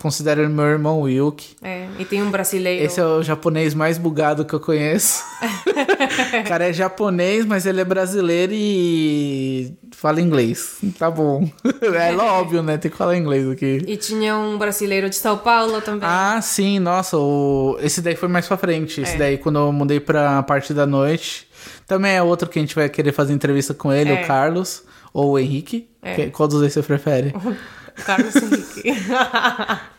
considero 0.00 0.48
meu 0.48 0.64
irmão 0.66 1.00
Wilk. 1.00 1.56
É, 1.62 1.88
e 1.98 2.04
tem 2.04 2.22
um 2.22 2.30
brasileiro. 2.30 2.84
Esse 2.84 3.00
é 3.00 3.04
o 3.04 3.22
japonês 3.22 3.74
mais 3.74 3.98
bugado 3.98 4.44
que 4.44 4.54
eu 4.54 4.60
conheço. 4.60 5.22
o 6.40 6.48
cara 6.48 6.68
é 6.68 6.72
japonês, 6.72 7.44
mas 7.44 7.66
ele 7.66 7.80
é 7.80 7.84
brasileiro 7.84 8.52
e 8.54 9.72
fala 9.92 10.20
inglês. 10.20 10.78
Tá 10.98 11.10
bom. 11.10 11.48
É 11.98 12.14
óbvio, 12.16 12.62
né? 12.62 12.76
Tem 12.78 12.90
que 12.90 12.96
falar 12.96 13.16
inglês 13.16 13.48
aqui. 13.48 13.82
E 13.86 13.96
tinha 13.96 14.36
um 14.36 14.56
brasileiro 14.58 15.08
de 15.10 15.16
São 15.16 15.36
Paulo 15.38 15.80
também. 15.80 16.08
Ah, 16.08 16.38
sim, 16.42 16.78
nossa, 16.78 17.16
o... 17.18 17.76
esse 17.80 18.00
daí 18.00 18.14
foi 18.14 18.28
mais 18.28 18.46
pra 18.46 18.56
frente. 18.56 19.00
Esse 19.00 19.14
É. 19.14 19.18
daí, 19.18 19.38
quando 19.38 19.58
eu 19.58 19.72
mudei 19.72 19.98
pra 20.00 20.42
parte 20.42 20.72
da 20.72 20.86
noite, 20.86 21.46
Também 21.86 22.12
é 22.12 22.22
outro 22.22 22.48
que 22.48 22.58
a 22.58 22.62
gente 22.62 22.74
vai 22.74 22.88
querer 22.88 23.12
fazer 23.12 23.32
entrevista 23.32 23.72
com 23.74 23.92
ele, 23.92 24.10
É. 24.10 24.22
o 24.22 24.26
Carlos, 24.26 24.82
ou 25.12 25.32
o 25.32 25.38
Henrique. 25.38 25.88
É. 26.02 26.14
Que- 26.14 26.30
qual 26.30 26.46
dos 26.48 26.60
dois 26.60 26.72
você 26.72 26.82
prefere? 26.82 27.32
Carlos 28.04 28.34
Henrique. 28.36 28.94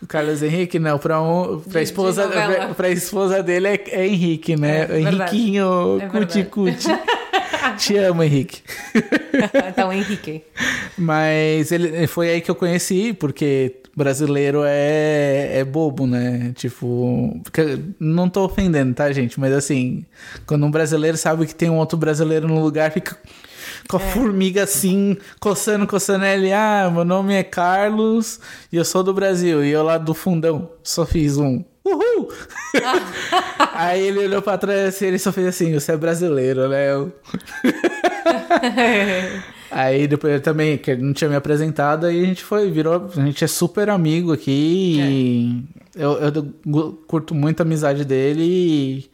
O 0.02 0.08
Carlos 0.08 0.42
Henrique, 0.44 0.80
não, 0.80 0.98
pra, 1.00 1.22
um, 1.22 1.60
pra, 1.60 1.80
De- 1.80 1.84
esposa, 1.86 2.26
de 2.28 2.32
pra, 2.34 2.68
pra 2.74 2.90
esposa 2.90 3.42
dele 3.44 3.68
é, 3.68 3.84
é 3.92 4.08
Henrique, 4.08 4.56
né? 4.56 4.82
É, 4.82 4.86
verdade. 4.86 5.36
Henriquinho, 5.36 6.00
É 6.02 6.08
cuti 6.08 6.42
verdade. 6.44 6.46
cuti. 6.46 6.88
Te 7.78 7.98
amo, 7.98 8.24
Henrique. 8.24 8.62
então, 9.70 9.92
Henrique. 9.92 10.44
Mas 10.98 11.72
ele 11.72 12.08
foi 12.08 12.30
aí 12.30 12.42
que 12.42 12.50
eu 12.50 12.56
conheci, 12.56 13.14
porque 13.14 13.76
brasileiro 13.96 14.64
é, 14.66 15.58
é 15.60 15.64
bobo, 15.64 16.08
né? 16.08 16.52
Tipo, 16.56 17.40
não 18.00 18.30
tô 18.30 18.46
ofendendo, 18.46 18.94
tá, 18.94 19.12
gente? 19.12 19.40
Mas 19.40 19.54
assim, 19.54 20.06
quando 20.46 20.66
um 20.66 20.72
brasileiro 20.72 21.18
sabe 21.18 21.46
que 21.46 21.56
tem 21.56 21.70
um 21.70 21.78
outro 21.78 21.98
brasileiro 21.98 22.48
no 22.48 22.62
lugar, 22.62 22.92
fica 22.92 23.18
com 23.88 23.98
a 23.98 24.00
formiga 24.00 24.64
assim, 24.64 25.18
coçando, 25.40 25.88
coçando 25.88 26.26
ele. 26.26 26.52
Ah, 26.52 26.90
meu 26.94 27.06
nome 27.06 27.34
é 27.34 27.44
Carlos 27.44 28.40
e 28.72 28.78
eu 28.78 28.86
sou 28.86 29.04
do 29.04 29.14
Brasil. 29.14 29.64
E 29.64 29.72
eu 29.72 29.84
lá 29.84 29.98
do 29.98 30.14
fundão 30.14 30.70
só 30.84 31.06
fiz 31.06 31.38
um. 31.38 31.64
Uhul! 31.86 32.30
Aí 33.74 34.02
ele 34.08 34.20
olhou 34.20 34.42
pra 34.42 34.58
trás 34.58 34.90
assim, 34.90 35.06
ele 35.08 35.18
só 35.18 35.32
fez 35.32 35.48
assim, 35.48 35.74
você 35.74 35.94
é 35.94 35.98
brasileiro, 35.98 36.68
né? 36.68 36.92
Eu- 36.92 37.12
Aí 39.72 40.08
depois 40.08 40.34
eu 40.34 40.42
também, 40.42 40.78
que 40.78 40.92
ele 40.92 41.04
não 41.04 41.14
tinha 41.14 41.30
me 41.30 41.36
apresentado, 41.36 42.08
aí 42.08 42.24
a 42.24 42.26
gente 42.26 42.44
foi, 42.44 42.72
virou. 42.72 43.08
A 43.16 43.22
gente 43.22 43.44
é 43.44 43.48
super 43.48 43.90
amigo 43.90 44.34
aqui. 44.34 44.98
e 45.00 45.64
Eu, 45.96 46.14
eu 46.14 46.94
curto 47.08 47.36
muito 47.36 47.62
a 47.62 47.64
amizade 47.64 48.04
dele 48.04 48.44
e 48.44 49.10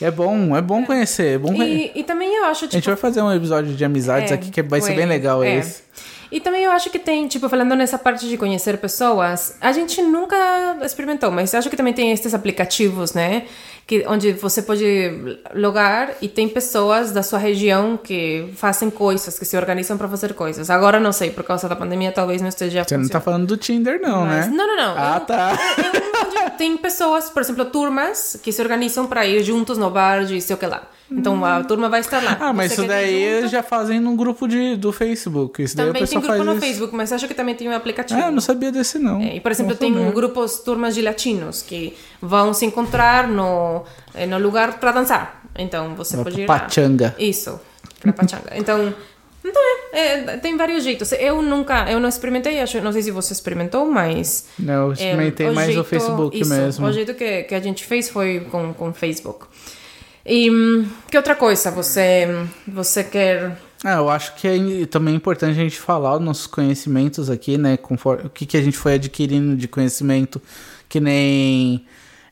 é 0.00 0.10
bom, 0.10 0.56
é 0.56 0.62
bom 0.62 0.84
conhecer. 0.84 1.34
É 1.34 1.38
bom 1.38 1.54
E, 1.62 1.92
e 1.94 2.02
também 2.04 2.34
eu 2.34 2.44
acho, 2.44 2.64
A 2.64 2.68
gente 2.68 2.82
tipo, 2.82 2.86
vai 2.86 2.96
fazer 2.96 3.22
um 3.22 3.32
episódio 3.32 3.74
de 3.74 3.84
amizades 3.84 4.30
É, 4.30 4.34
aqui 4.34 4.50
que 4.50 4.62
vai 4.62 4.80
ser 4.80 4.94
bem 4.94 5.06
legal 5.06 5.42
é. 5.42 5.56
esse. 5.56 5.82
E 6.30 6.40
também 6.40 6.64
eu 6.64 6.70
acho 6.70 6.88
que 6.88 6.98
tem, 6.98 7.28
tipo, 7.28 7.46
falando 7.46 7.76
nessa 7.76 7.98
parte 7.98 8.26
de 8.26 8.38
conhecer 8.38 8.78
pessoas, 8.78 9.54
a 9.60 9.70
gente 9.70 10.00
nunca 10.00 10.78
experimentou, 10.82 11.30
mas 11.30 11.54
acho 11.54 11.68
que 11.68 11.76
também 11.76 11.92
tem 11.92 12.10
esses 12.10 12.32
aplicativos, 12.32 13.12
né? 13.12 13.44
Que, 13.86 14.04
onde 14.06 14.32
você 14.32 14.62
pode 14.62 15.36
logar 15.54 16.12
e 16.22 16.28
tem 16.28 16.48
pessoas 16.48 17.10
da 17.12 17.22
sua 17.22 17.38
região 17.38 17.96
que 17.96 18.48
fazem 18.56 18.88
coisas, 18.88 19.38
que 19.38 19.44
se 19.44 19.56
organizam 19.56 19.98
para 19.98 20.08
fazer 20.08 20.34
coisas. 20.34 20.70
Agora 20.70 21.00
não 21.00 21.12
sei, 21.12 21.30
por 21.30 21.42
causa 21.44 21.68
da 21.68 21.74
pandemia 21.76 22.12
talvez 22.12 22.40
não 22.40 22.48
esteja 22.48 22.84
Você 22.84 22.96
não 22.96 23.08
tá 23.08 23.20
falando 23.20 23.46
do 23.46 23.56
Tinder, 23.56 24.00
não, 24.00 24.24
Mas- 24.24 24.46
né? 24.46 24.52
Não, 24.56 24.66
não, 24.66 24.76
não. 24.76 24.94
Ah, 24.96 25.16
Eu- 25.20 25.26
tá. 25.26 25.58
eu- 25.78 26.42
onde 26.44 26.50
tem 26.56 26.76
pessoas, 26.76 27.28
por 27.28 27.42
exemplo, 27.42 27.64
turmas 27.66 28.38
que 28.42 28.52
se 28.52 28.62
organizam 28.62 29.06
para 29.06 29.26
ir 29.26 29.42
juntos 29.42 29.76
no 29.76 29.90
bar 29.90 30.24
de 30.24 30.40
sei 30.40 30.54
o 30.54 30.58
que 30.58 30.66
lá. 30.66 30.82
Então 31.18 31.44
a 31.44 31.62
turma 31.64 31.88
vai 31.88 32.00
estar 32.00 32.22
lá. 32.22 32.36
Ah, 32.40 32.52
mas 32.52 32.72
isso 32.72 32.86
daí 32.86 33.06
junto? 33.24 33.36
eles 33.38 33.50
já 33.50 33.62
fazem 33.62 34.00
no 34.00 34.16
grupo 34.16 34.46
de, 34.48 34.76
do 34.76 34.92
Facebook. 34.92 35.62
Isso 35.62 35.76
daí 35.76 35.86
o 35.86 35.88
Também 35.92 36.06
tem 36.06 36.18
grupo 36.18 36.26
faz 36.26 36.44
no 36.44 36.52
isso. 36.52 36.60
Facebook, 36.60 36.94
mas 36.96 37.12
acho 37.12 37.28
que 37.28 37.34
também 37.34 37.54
tem 37.54 37.68
um 37.68 37.74
aplicativo. 37.74 38.20
Ah, 38.20 38.26
eu 38.26 38.32
não 38.32 38.40
sabia 38.40 38.72
desse, 38.72 38.98
não. 38.98 39.20
É, 39.20 39.36
e, 39.36 39.40
por 39.40 39.50
exemplo, 39.52 39.74
tem 39.76 39.92
grupos, 40.12 40.60
turmas 40.60 40.94
de 40.94 41.02
latinos 41.02 41.62
que 41.62 41.94
vão 42.20 42.52
se 42.54 42.64
encontrar 42.64 43.28
no, 43.28 43.84
eh, 44.14 44.26
no 44.26 44.38
lugar 44.38 44.78
para 44.78 44.92
dançar. 44.92 45.42
Então 45.58 45.94
você 45.94 46.16
pode 46.16 46.40
ir 46.40 46.46
lá. 46.48 46.58
pachanga. 46.60 47.14
Isso, 47.18 47.60
pra 48.00 48.12
pachanga. 48.12 48.50
Então, 48.56 48.94
então 49.44 49.60
é, 49.92 50.08
é, 50.34 50.36
tem 50.36 50.56
vários 50.56 50.84
jeitos. 50.84 51.10
Eu 51.12 51.42
nunca, 51.42 51.90
eu 51.90 51.98
não 51.98 52.08
experimentei, 52.08 52.60
acho, 52.60 52.80
não 52.80 52.92
sei 52.92 53.02
se 53.02 53.10
você 53.10 53.32
experimentou, 53.32 53.84
mas... 53.84 54.46
Não, 54.58 54.84
eu 54.86 54.90
é, 54.90 54.92
experimentei 54.94 55.50
mais 55.50 55.70
o 55.70 55.72
jeito- 55.72 55.88
Facebook 55.88 56.40
isso, 56.40 56.50
mesmo. 56.54 56.86
O 56.86 56.92
jeito 56.92 57.12
que, 57.14 57.42
que 57.42 57.54
a 57.54 57.60
gente 57.60 57.84
fez 57.84 58.08
foi 58.08 58.46
com 58.50 58.72
com 58.72 58.92
Facebook. 58.94 59.46
E 60.24 60.50
hum, 60.50 60.86
que 61.10 61.16
outra 61.16 61.34
coisa 61.34 61.70
você, 61.70 62.26
você 62.66 63.02
quer... 63.04 63.56
Ah, 63.84 63.94
eu 63.96 64.08
acho 64.08 64.36
que 64.36 64.46
é 64.46 64.86
também 64.86 65.14
importante 65.16 65.58
a 65.58 65.62
gente 65.62 65.76
falar 65.78 66.14
os 66.16 66.20
nossos 66.22 66.46
conhecimentos 66.46 67.28
aqui, 67.28 67.58
né? 67.58 67.76
Conforme, 67.76 68.26
o 68.26 68.30
que, 68.30 68.46
que 68.46 68.56
a 68.56 68.62
gente 68.62 68.76
foi 68.78 68.94
adquirindo 68.94 69.56
de 69.56 69.66
conhecimento, 69.66 70.40
que 70.88 71.00
nem. 71.00 71.84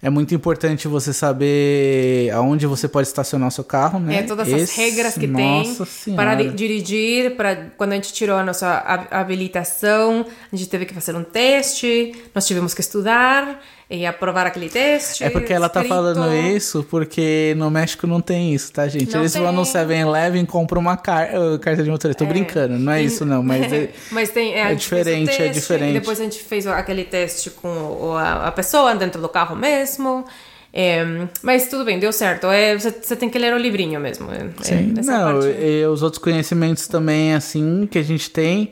É 0.03 0.09
muito 0.09 0.35
importante 0.35 0.89
você 0.89 1.13
saber 1.13 2.31
aonde 2.31 2.67
você 2.67 2.89
pode 2.89 3.07
estacionar 3.09 3.49
o 3.49 3.51
seu 3.51 3.65
carro, 3.65 3.99
né? 4.01 4.19
É, 4.19 4.23
todas 4.23 4.51
as 4.51 4.63
Esse- 4.63 4.81
regras 4.81 5.15
que 5.15 5.27
tem 5.29 5.75
Senhora. 5.85 6.23
para 6.23 6.35
di- 6.37 6.51
dirigir, 6.57 7.37
para 7.37 7.57
quando 7.77 7.93
a 7.93 7.95
gente 7.97 8.11
tirou 8.13 8.37
a 8.39 8.43
nossa 8.45 8.67
ha- 8.69 9.21
habilitação, 9.21 10.25
a 10.51 10.57
gente 10.57 10.71
teve 10.71 10.87
que 10.87 10.95
fazer 10.95 11.15
um 11.17 11.23
teste, 11.25 12.15
nós 12.35 12.47
tivemos 12.47 12.73
que 12.73 12.81
estudar 12.81 13.61
e 13.91 14.07
aprovar 14.07 14.47
aquele 14.47 14.71
teste. 14.71 15.25
É 15.25 15.31
porque 15.31 15.53
ela 15.53 15.69
tá 15.69 15.81
escrito. 15.81 15.97
falando 15.97 16.33
isso 16.33 16.87
porque 16.89 17.55
no 17.57 17.69
México 17.69 18.07
não 18.07 18.21
tem 18.21 18.55
isso, 18.55 18.73
tá, 18.73 18.87
gente? 18.87 19.13
Não 19.13 19.21
Eles 19.21 19.35
vão 19.35 19.51
no 19.51 19.65
tem. 19.65 19.73
7-Eleven 19.73 20.45
e 20.45 20.47
compram 20.47 20.81
uma 20.81 20.97
car 20.97 21.31
uh, 21.35 21.59
carta 21.59 21.83
de 21.83 21.91
motorista. 21.91 22.25
Tô 22.25 22.31
brincando, 22.31 22.79
não 22.79 22.93
é 22.93 23.03
isso 23.03 23.27
não, 23.27 23.43
mas... 23.43 23.73
é- 23.73 23.91
Mas 24.13 24.31
tem, 24.31 24.55
é, 24.55 24.73
é 24.73 24.75
diferente, 24.75 25.31
é 25.31 25.37
teste, 25.37 25.61
diferente. 25.61 25.91
E 25.91 26.01
depois 26.01 26.21
a 26.21 26.25
gente 26.25 26.39
fez 26.39 26.67
aquele 26.67 27.05
teste 27.05 27.51
com 27.51 28.17
a, 28.17 28.53
pessoa 28.53 28.95
dentro 28.95 29.21
do 29.21 29.29
carro 29.29 29.57
mesmo. 29.57 30.25
É, 30.73 31.27
mas 31.43 31.69
tudo 31.69 31.85
bem, 31.85 31.99
deu 31.99 32.13
certo. 32.13 32.47
É, 32.47 32.79
você, 32.79 32.91
você 32.91 33.17
tem 33.17 33.29
que 33.29 33.39
ler 33.39 33.53
o 33.53 33.59
livrinho 33.59 33.99
mesmo. 33.99 34.31
É, 34.31 34.37
é, 34.37 34.63
Sim, 34.63 34.95
essa 34.97 35.33
não, 35.33 35.41
e 35.43 35.85
os 35.87 36.03
outros 36.03 36.23
conhecimentos 36.23 36.87
também, 36.87 37.35
assim, 37.35 37.89
que 37.91 37.99
a 37.99 38.03
gente 38.03 38.31
tem, 38.31 38.71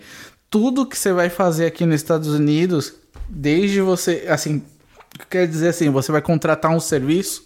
tudo 0.49 0.87
que 0.87 0.97
você 0.97 1.13
vai 1.13 1.29
fazer 1.29 1.67
aqui 1.67 1.85
nos 1.85 1.97
Estados 1.97 2.29
Unidos, 2.29 2.95
desde 3.29 3.81
você, 3.81 4.27
assim, 4.29 4.63
quer 5.31 5.47
dizer 5.47 5.69
assim, 5.69 5.91
você 5.91 6.11
vai 6.13 6.21
contratar 6.23 6.71
um 6.71 6.81
serviço, 6.81 7.45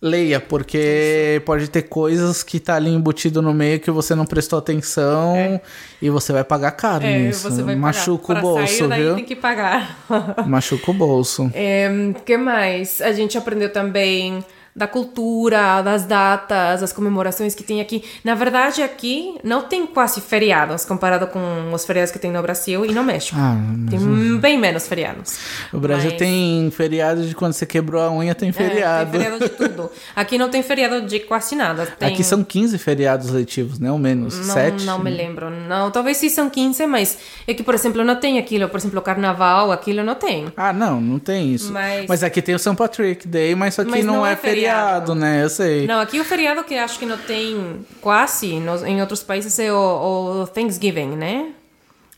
leia, 0.00 0.38
porque 0.38 1.40
pode 1.46 1.68
ter 1.68 1.82
coisas 1.82 2.42
que 2.42 2.60
tá 2.60 2.74
ali 2.74 2.90
embutido 2.90 3.40
no 3.40 3.54
meio 3.54 3.80
que 3.80 3.90
você 3.90 4.14
não 4.14 4.26
prestou 4.26 4.58
atenção 4.58 5.60
e 6.02 6.10
você 6.10 6.32
vai 6.32 6.44
pagar 6.44 6.72
caro 6.72 7.04
É, 7.04 7.18
nisso. 7.20 7.48
você 7.50 7.62
vai 7.62 7.74
Machuca 7.74 8.34
pagar. 8.34 8.40
o 8.40 8.42
bolso, 8.42 8.88
sair 8.88 9.02
viu? 9.02 9.14
tem 9.14 9.24
que 9.24 9.36
pagar. 9.36 9.98
Machuca 10.46 10.90
o 10.90 10.94
bolso. 10.94 11.50
É, 11.54 11.88
que 12.24 12.36
mais? 12.36 13.00
A 13.00 13.12
gente 13.12 13.38
aprendeu 13.38 13.72
também 13.72 14.44
da 14.76 14.88
cultura, 14.88 15.80
das 15.82 16.04
datas, 16.04 16.80
das 16.80 16.92
comemorações 16.92 17.54
que 17.54 17.62
tem 17.62 17.80
aqui. 17.80 18.02
Na 18.24 18.34
verdade, 18.34 18.82
aqui 18.82 19.38
não 19.44 19.62
tem 19.62 19.86
quase 19.86 20.20
feriados 20.20 20.84
comparado 20.84 21.28
com 21.28 21.72
os 21.72 21.84
feriados 21.84 22.10
que 22.10 22.18
tem 22.18 22.32
no 22.32 22.42
Brasil 22.42 22.84
e 22.84 22.92
no 22.92 23.04
México. 23.04 23.36
Ah, 23.40 23.56
tem 23.88 24.00
bem 24.44 24.58
menos 24.58 24.86
feriados. 24.86 25.38
o 25.72 25.78
Brasil 25.78 26.10
Mas- 26.10 26.18
tem 26.18 26.70
feriado 26.70 27.26
de 27.26 27.34
quando 27.34 27.54
você 27.54 27.64
quebrou 27.64 28.02
a 28.02 28.12
unha, 28.12 28.34
tem 28.34 28.50
É, 28.50 28.52
feriado. 28.52 29.10
tem 29.10 29.20
feriado 29.20 29.44
de 29.44 29.48
tudo. 29.50 29.90
Aqui 30.14 30.36
não 30.36 30.50
tem 30.50 30.62
feriado 30.62 31.00
de 31.06 31.20
quase 31.20 31.54
nada. 31.56 31.86
Tem... 31.86 32.08
Aqui 32.08 32.22
são 32.22 32.44
15 32.44 32.76
feriados 32.78 33.30
letivos, 33.30 33.78
né? 33.78 33.90
Ou 33.90 33.98
menos. 33.98 34.36
Não, 34.46 34.54
Sete? 34.54 34.84
não 34.84 34.98
me 34.98 35.10
lembro. 35.10 35.48
Não, 35.50 35.90
talvez 35.90 36.18
sim 36.18 36.28
são 36.28 36.50
15, 36.50 36.86
mas 36.86 37.16
é 37.46 37.54
que, 37.54 37.62
por 37.62 37.74
exemplo, 37.74 38.04
não 38.04 38.16
tem 38.16 38.38
aquilo. 38.38 38.68
Por 38.68 38.76
exemplo, 38.78 39.00
carnaval, 39.00 39.72
aquilo 39.72 40.04
não 40.04 40.14
tem. 40.14 40.52
Ah, 40.56 40.72
não, 40.72 41.00
não 41.00 41.18
tem 41.18 41.52
isso. 41.54 41.72
Mas- 41.72 42.06
Mas, 42.06 42.22
aqui 42.22 42.42
tem 42.42 42.54
o 42.54 42.58
St. 42.58 42.74
Patrick 42.76 43.26
Day, 43.26 43.54
mas 43.54 43.76
Mas 43.78 44.04
não, 44.04 44.16
não 44.16 44.26
é, 44.26 44.32
é 44.32 44.36
feriado, 44.36 45.12
feriado. 45.12 45.14
né? 45.14 45.42
Eu 45.44 45.48
sei. 45.48 45.86
Não, 45.86 46.00
aqui 46.00 46.20
o 46.20 46.24
feriado 46.24 46.62
que 46.64 46.74
acho 46.76 46.98
que 46.98 47.06
não 47.06 47.16
tem 47.16 47.84
quase 48.00 48.58
nos, 48.60 48.82
em 48.82 49.00
outros 49.00 49.22
países 49.22 49.58
é 49.58 49.72
o, 49.72 50.42
o 50.42 50.46
Thanksgiving, 50.46 51.16
né? 51.16 51.46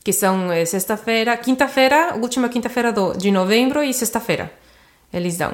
Que 0.07 0.13
são 0.13 0.49
é, 0.49 0.63
sexta-feira, 0.63 1.35
quinta-feira, 1.35 2.15
última 2.15 2.47
quinta-feira 2.47 2.93
de 3.17 3.29
novembro 3.29 3.83
e 3.83 3.93
sexta-feira. 3.93 4.49
Eles 5.11 5.37
dão. 5.37 5.51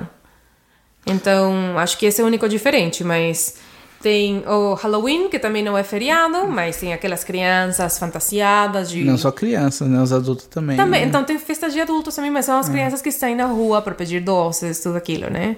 Então, 1.08 1.76
acho 1.80 1.98
que 1.98 2.06
esse 2.06 2.22
é 2.22 2.24
o 2.24 2.28
único 2.28 2.48
diferente, 2.48 3.04
mas 3.04 3.56
tem 4.00 4.44
o 4.48 4.76
Halloween, 4.76 5.28
que 5.28 5.40
também 5.40 5.64
não 5.64 5.76
é 5.76 5.82
feriado, 5.82 6.48
mas 6.48 6.78
tem 6.78 6.94
aquelas 6.94 7.24
crianças 7.24 7.98
fantasiadas 7.98 8.92
de 8.92 9.04
Não 9.04 9.18
só 9.18 9.32
crianças, 9.32 9.88
né? 9.88 10.00
Os 10.00 10.14
adultos 10.14 10.46
também. 10.46 10.78
também, 10.78 11.02
né? 11.02 11.08
então 11.08 11.24
tem 11.24 11.40
festas 11.40 11.74
de 11.74 11.82
adultos 11.82 12.14
também, 12.14 12.30
mas 12.30 12.46
são 12.46 12.60
as 12.60 12.70
crianças 12.70 13.02
que 13.02 13.12
saem 13.12 13.36
na 13.36 13.48
rua 13.48 13.82
para 13.82 13.96
pedir 13.96 14.20
doces, 14.20 14.80
tudo 14.80 14.98
aquilo, 14.98 15.32
né? 15.32 15.58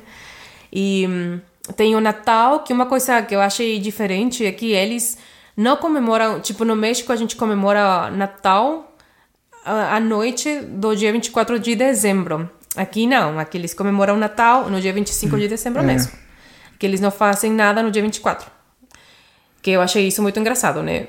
E 0.72 1.06
hum, 1.06 1.42
tem 1.76 1.98
o 1.98 2.00
Natal, 2.00 2.62
que 2.62 2.72
uma 2.72 2.86
coisa 2.86 3.22
que 3.22 3.36
eu 3.36 3.42
achei 3.42 3.78
diferente 3.78 4.46
é 4.46 4.54
que 4.54 4.72
eles 4.72 5.18
não 5.56 5.78
comemoram, 5.78 6.40
tipo, 6.40 6.66
no 6.66 6.76
México 6.76 7.12
a 7.12 7.16
gente 7.16 7.36
comemora 7.36 8.10
Natal 8.12 8.96
à 9.64 10.00
noite 10.00 10.62
do 10.62 10.96
dia 10.96 11.12
24 11.12 11.60
de 11.60 11.76
dezembro. 11.76 12.50
Aqui 12.76 13.08
não, 13.08 13.40
aqui 13.40 13.58
eles 13.58 13.74
comemoram 13.74 14.18
Natal 14.18 14.70
no 14.70 14.82
dia 14.82 14.92
25 14.92 15.38
de 15.38 15.48
dezembro 15.48 15.82
mesmo. 15.84 16.12
Que 16.78 16.86
eles 16.86 17.00
não 17.00 17.10
fazem 17.10 17.52
nada 17.52 17.82
no 17.82 17.90
dia 17.90 18.02
24. 18.02 18.52
Que 19.62 19.72
eu 19.72 19.82
achei 19.82 20.08
isso 20.08 20.22
muito 20.22 20.40
engraçado, 20.40 20.84
né? 20.84 21.08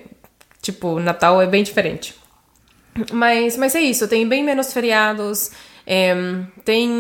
Tipo, 0.63 0.99
Natal 1.01 1.43
é 1.43 1.47
bem 1.47 1.63
diferente. 1.63 2.15
Mas, 3.13 3.57
mas 3.57 3.75
é 3.75 3.81
isso, 3.81 4.09
tem 4.09 4.27
bem 4.27 4.43
menos 4.43 4.73
feriados, 4.73 5.51
é, 5.87 6.17
tem 6.65 6.91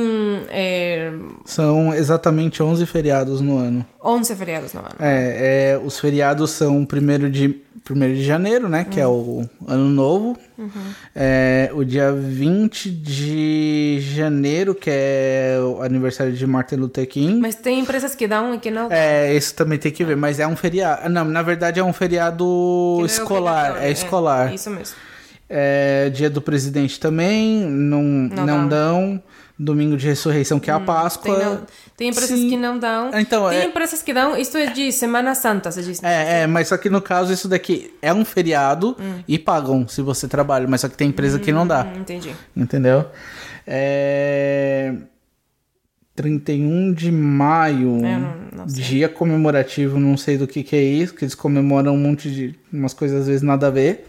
é, 0.49 1.13
São 1.45 1.93
exatamente 1.93 2.63
11 2.63 2.87
feriados 2.87 3.41
no 3.41 3.59
ano. 3.59 3.85
11 4.03 4.37
feriados 4.37 4.73
no 4.73 4.81
ano. 4.81 4.95
É, 5.01 5.73
é, 5.73 5.81
os 5.85 5.99
feriados 5.99 6.51
são 6.53 6.85
primeiro 6.85 7.29
de 7.29 7.61
1 7.89 8.15
de 8.15 8.25
janeiro, 8.25 8.69
né? 8.69 8.85
Que 8.89 9.01
é 9.01 9.07
o 9.07 9.45
ano 9.67 9.89
novo. 9.89 10.39
É, 11.15 11.71
o 11.75 11.85
dia 11.85 12.13
20 12.13 12.91
de 12.91 13.99
janeiro, 14.01 14.75
que 14.75 14.91
é 14.91 15.59
o 15.61 15.83
aniversário 15.83 16.33
de 16.33 16.47
Martin 16.47 16.77
Luther 16.77 17.09
King. 17.09 17.41
Mas 17.41 17.57
tem 17.57 17.81
empresas 17.81 18.15
que 18.15 18.29
dão 18.29 18.55
e 18.55 18.59
que 18.59 18.71
não. 18.71 18.89
É, 18.91 19.35
isso 19.35 19.55
também 19.55 19.79
tem 19.79 19.91
que 19.91 20.05
ver, 20.05 20.17
mas 20.17 20.39
é 20.39 20.47
um 20.47 20.57
feriado. 20.57 21.09
Não, 21.09 21.25
na 21.25 21.43
verdade 21.43 21.81
é 21.81 21.85
um 21.85 21.93
feriado 21.93 22.99
é 23.01 23.07
escolar. 23.07 23.71
obrigatório. 23.71 23.89
É 23.89 23.91
escolar. 23.91 24.55
Isso 24.55 24.71
mesmo. 24.71 24.97
É, 25.49 26.11
dia 26.11 26.29
do 26.29 26.43
presidente 26.43 26.99
também, 26.99 27.61
não, 27.61 28.03
não, 28.03 28.47
Não 28.47 28.69
dão. 28.69 29.23
Domingo 29.59 29.97
de 29.97 30.07
ressurreição, 30.07 30.61
que 30.61 30.71
é 30.71 30.75
a 30.75 30.79
Páscoa. 30.81 31.35
Tem, 31.35 31.45
não- 31.47 31.61
tem 31.97 32.09
empresas 32.11 32.39
Sim. 32.39 32.51
que 32.51 32.57
não 32.59 32.79
dão. 32.79 33.11
Então, 33.19 33.49
tem 33.49 33.61
é- 33.61 33.65
empresas 33.65 34.03
que 34.03 34.13
dão. 34.13 34.37
Isto 34.37 34.59
é 34.59 34.67
de 34.67 34.93
Semana 34.93 35.35
Santa, 35.35 35.71
você 35.73 35.83
diz. 35.83 36.03
É, 36.03 36.43
é, 36.43 36.47
mas 36.47 36.69
só 36.69 36.77
que 36.77 36.91
no 36.91 37.01
caso 37.01 37.33
isso 37.33 37.49
daqui 37.49 37.91
é 38.03 38.13
um 38.13 38.23
feriado 38.23 38.95
Hum. 39.01 39.21
e 39.27 39.39
pagam 39.39 39.89
se 39.89 40.03
você 40.03 40.29
trabalha, 40.29 40.69
mas 40.69 40.83
só 40.83 40.91
que 40.91 40.97
tem 40.97 41.09
empresa 41.09 41.39
que 41.39 41.53
não 41.53 41.67
dá. 41.67 41.85
Hum, 41.85 42.01
entendi. 42.01 42.33
Entendeu? 42.55 43.07
É... 43.67 44.93
31 46.15 46.93
de 46.93 47.11
maio, 47.13 47.97
Eu 47.97 48.03
não- 48.03 48.37
não 48.59 48.67
dia 48.67 49.09
comemorativo, 49.09 49.99
não 50.01 50.17
sei 50.17 50.39
do 50.39 50.47
que 50.47 50.63
que 50.63 50.75
é 50.77 50.83
isso, 50.83 51.15
que 51.15 51.25
eles 51.25 51.35
comemoram 51.35 51.95
um 51.95 51.99
monte 51.99 52.31
de 52.31 52.55
umas 52.73 52.95
coisas 52.95 53.23
às 53.23 53.27
vezes 53.27 53.43
nada 53.43 53.67
a 53.67 53.71
ver. 53.71 54.07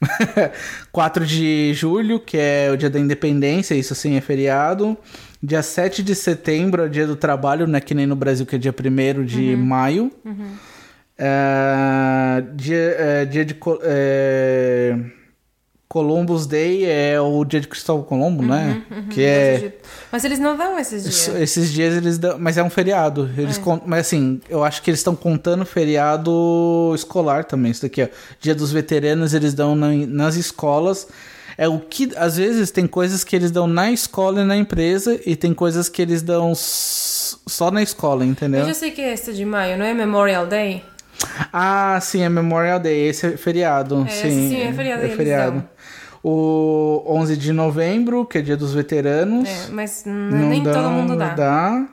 4 0.92 1.24
de 1.26 1.72
julho, 1.74 2.20
que 2.20 2.36
é 2.36 2.70
o 2.72 2.76
dia 2.76 2.90
da 2.90 2.98
independência, 2.98 3.74
isso 3.74 3.94
sim 3.94 4.16
é 4.16 4.20
feriado. 4.20 4.96
Dia 5.42 5.62
7 5.62 6.02
de 6.02 6.14
setembro 6.14 6.82
é 6.82 6.86
o 6.86 6.90
dia 6.90 7.06
do 7.06 7.16
trabalho, 7.16 7.66
não 7.66 7.76
é 7.76 7.80
que 7.80 7.94
nem 7.94 8.06
no 8.06 8.16
Brasil, 8.16 8.44
que 8.46 8.56
é 8.56 8.58
dia 8.58 8.72
1 8.74 9.24
de 9.24 9.54
Uhum. 9.54 9.56
maio. 9.64 10.12
É, 11.18 12.42
dia, 12.54 12.76
é, 12.98 13.24
dia 13.24 13.44
de 13.44 13.56
é, 13.82 14.96
Columbus 15.88 16.46
Day 16.46 16.84
é 16.84 17.20
o 17.20 17.44
dia 17.44 17.60
de 17.60 17.68
Cristóvão 17.68 18.02
Colombo, 18.04 18.42
né? 18.42 18.82
Que 19.10 19.22
é. 19.22 19.72
Mas 20.10 20.24
eles 20.24 20.38
não 20.38 20.56
dão 20.56 20.78
esses 20.78 21.02
dias. 21.04 21.28
Esses 21.40 21.72
dias 21.72 21.94
eles 21.94 22.18
dão. 22.18 22.36
Mas 22.38 22.58
é 22.58 22.62
um 22.62 22.68
feriado. 22.70 23.30
Eles 23.38 23.56
con- 23.56 23.80
Mas 23.86 24.06
assim, 24.08 24.40
eu 24.48 24.64
acho 24.64 24.82
que 24.82 24.90
eles 24.90 24.98
estão 25.00 25.14
contando 25.14 25.64
feriado 25.64 26.92
escolar 26.94 27.44
também. 27.44 27.70
Isso 27.70 27.82
daqui, 27.82 28.02
ó. 28.02 28.08
Dia 28.40 28.54
dos 28.54 28.72
veteranos 28.72 29.32
eles 29.32 29.54
dão 29.54 29.76
na- 29.76 29.92
nas 30.08 30.34
escolas. 30.34 31.06
É 31.56 31.68
o 31.68 31.78
que. 31.78 32.10
Às 32.16 32.36
vezes 32.36 32.70
tem 32.70 32.86
coisas 32.86 33.22
que 33.24 33.34
eles 33.36 33.50
dão 33.50 33.66
na 33.66 33.90
escola 33.90 34.42
e 34.42 34.44
na 34.44 34.56
empresa, 34.56 35.18
e 35.24 35.34
tem 35.36 35.54
coisas 35.54 35.88
que 35.88 36.02
eles 36.02 36.20
dão 36.20 36.52
só 36.54 37.70
na 37.70 37.82
escola, 37.82 38.24
entendeu? 38.26 38.60
Eu 38.60 38.66
já 38.66 38.74
sei 38.74 38.90
que 38.90 39.00
é 39.00 39.12
este 39.14 39.32
de 39.32 39.44
maio, 39.44 39.78
não 39.78 39.86
é 39.86 39.94
Memorial 39.94 40.46
Day? 40.46 40.82
Ah, 41.52 41.98
sim, 42.00 42.22
é 42.22 42.28
Memorial 42.28 42.78
Day. 42.78 43.08
Esse 43.08 43.26
é 43.26 43.36
feriado. 43.36 44.04
É, 44.06 44.10
sim, 44.10 44.48
sim, 44.48 44.60
é 44.62 44.72
feriado, 44.72 45.02
É 45.02 45.04
eles 45.06 45.16
feriado. 45.16 45.52
dão. 45.58 45.68
O 46.22 47.04
11 47.06 47.36
de 47.36 47.52
novembro, 47.52 48.24
que 48.26 48.38
é 48.38 48.42
dia 48.42 48.56
dos 48.56 48.74
veteranos. 48.74 49.48
É, 49.48 49.70
mas 49.70 50.02
Não 50.04 50.48
nem 50.48 50.62
dá, 50.62 50.72
todo 50.72 50.90
mundo 50.90 51.16
dá. 51.16 51.86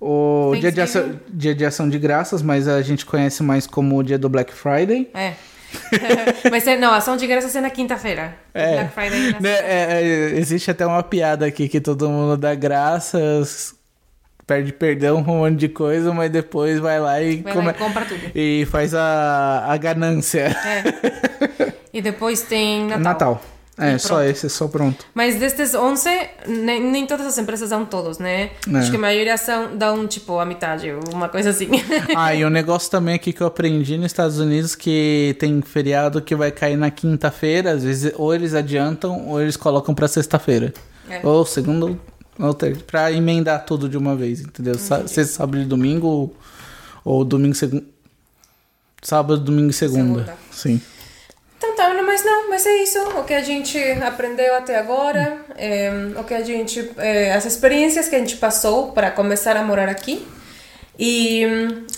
O 0.00 0.54
dia 0.58 0.70
de, 0.70 0.80
ação, 0.80 1.20
dia 1.28 1.54
de 1.54 1.64
ação 1.66 1.88
de 1.88 1.98
graças, 1.98 2.40
mas 2.40 2.68
a 2.68 2.80
gente 2.82 3.04
conhece 3.04 3.42
mais 3.42 3.66
como 3.66 3.98
o 3.98 4.02
dia 4.02 4.16
do 4.18 4.28
Black 4.28 4.52
Friday. 4.54 5.10
É. 5.12 5.34
mas 6.50 6.66
é, 6.66 6.78
não, 6.78 6.92
ação 6.94 7.16
de 7.16 7.26
graças 7.26 7.54
é 7.54 7.60
na 7.60 7.68
quinta-feira. 7.68 8.34
É. 8.54 8.74
Black 8.74 8.94
Friday 8.94 9.28
é 9.28 9.32
na 9.32 9.40
Né, 9.40 9.50
é, 9.50 10.02
é, 10.02 10.38
existe 10.38 10.70
até 10.70 10.86
uma 10.86 11.02
piada 11.02 11.46
aqui 11.46 11.68
que 11.68 11.80
todo 11.80 12.08
mundo 12.08 12.36
dá 12.36 12.54
graças, 12.54 13.74
perde 14.48 14.72
perdão, 14.72 15.18
um 15.28 15.38
monte 15.38 15.56
de 15.58 15.68
coisa, 15.68 16.12
mas 16.12 16.28
depois 16.32 16.80
vai 16.80 16.98
lá 16.98 17.22
e, 17.22 17.36
Vai 17.42 17.52
come- 17.52 17.66
lá 17.66 17.72
e 17.72 17.74
compra 17.78 18.04
tudo. 18.04 18.20
e 18.34 18.66
faz 18.68 18.92
a, 18.94 19.66
a 19.68 19.76
ganância. 19.76 20.56
É. 20.64 21.78
E 21.90 22.02
depois 22.02 22.42
tem 22.42 22.84
Natal. 22.86 23.00
Natal. 23.02 23.42
É, 23.80 23.94
E 23.94 23.98
só 23.98 24.16
pronto. 24.16 24.30
esse, 24.30 24.50
só 24.50 24.68
pronto. 24.68 25.06
Mas 25.14 25.36
destes 25.36 25.74
11, 25.74 26.08
nem, 26.46 26.82
nem 26.82 27.06
todas 27.06 27.26
as 27.26 27.38
empresas 27.38 27.70
dão 27.70 27.84
todos, 27.86 28.18
né? 28.18 28.50
É. 28.72 28.76
Acho 28.76 28.90
que 28.90 28.96
a 28.96 29.00
maioria 29.00 29.36
são, 29.38 29.74
dão, 29.76 30.06
tipo, 30.06 30.38
a 30.38 30.44
metade, 30.44 30.92
uma 31.12 31.28
coisa 31.30 31.50
assim. 31.50 31.68
Ah, 32.14 32.34
e 32.34 32.44
um 32.44 32.50
negócio 32.50 32.90
também 32.90 33.14
aqui 33.14 33.32
que 33.32 33.40
eu 33.40 33.46
aprendi 33.46 33.96
nos 33.96 34.06
Estados 34.06 34.38
Unidos 34.38 34.74
que 34.74 35.34
tem 35.40 35.62
feriado 35.62 36.20
que 36.20 36.34
vai 36.36 36.50
cair 36.50 36.76
na 36.76 36.90
quinta-feira, 36.90 37.70
às 37.72 37.82
vezes 37.82 38.12
ou 38.16 38.34
eles 38.34 38.52
adiantam 38.54 39.26
ou 39.28 39.40
eles 39.40 39.56
colocam 39.56 39.94
pra 39.94 40.06
sexta-feira. 40.06 40.72
É. 41.08 41.20
Ou 41.22 41.44
segunda 41.46 41.96
terça, 42.54 42.82
pra 42.86 43.10
emendar 43.12 43.64
tudo 43.64 43.88
de 43.88 43.96
uma 43.96 44.14
vez, 44.14 44.40
entendeu? 44.40 44.76
Sa- 44.78 45.06
Sexta, 45.08 45.34
sábado 45.38 45.60
e 45.62 45.64
domingo 45.64 46.06
ou, 47.04 47.24
domingo, 47.24 47.54
segundo. 47.54 47.84
Sábado, 49.02 49.38
domingo 49.40 49.70
e 49.70 49.72
segunda. 49.72 50.24
Segunda. 50.24 50.36
Sim. 50.50 50.80
Então 51.56 51.74
tá, 51.76 51.92
mas 52.04 52.24
não, 52.24 52.48
mas 52.50 52.66
é 52.66 52.82
isso. 52.82 52.98
O 53.18 53.24
que 53.24 53.34
a 53.34 53.42
gente 53.42 53.78
aprendeu 54.02 54.54
até 54.56 54.78
agora, 54.78 55.38
é, 55.56 55.90
o 56.16 56.24
que 56.24 56.34
a 56.34 56.42
gente, 56.42 56.90
é, 56.96 57.32
as 57.32 57.44
experiências 57.44 58.08
que 58.08 58.16
a 58.16 58.18
gente 58.18 58.36
passou 58.36 58.92
para 58.92 59.10
começar 59.10 59.56
a 59.56 59.62
morar 59.62 59.88
aqui 59.88 60.26
e, 60.98 61.42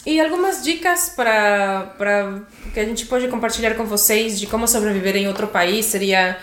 e 0.05 0.21
algumas 0.21 0.63
dicas 0.63 1.11
para 1.17 1.95
para 1.97 2.41
que 2.75 2.81
a 2.81 2.85
gente 2.85 3.07
pode 3.07 3.29
compartilhar 3.29 3.75
com 3.75 3.85
vocês 3.85 4.39
de 4.39 4.47
como 4.47 4.69
sobreviver 4.69 5.17
em 5.17 5.27
outro 5.27 5.47
país 5.49 5.87
seria 5.87 6.37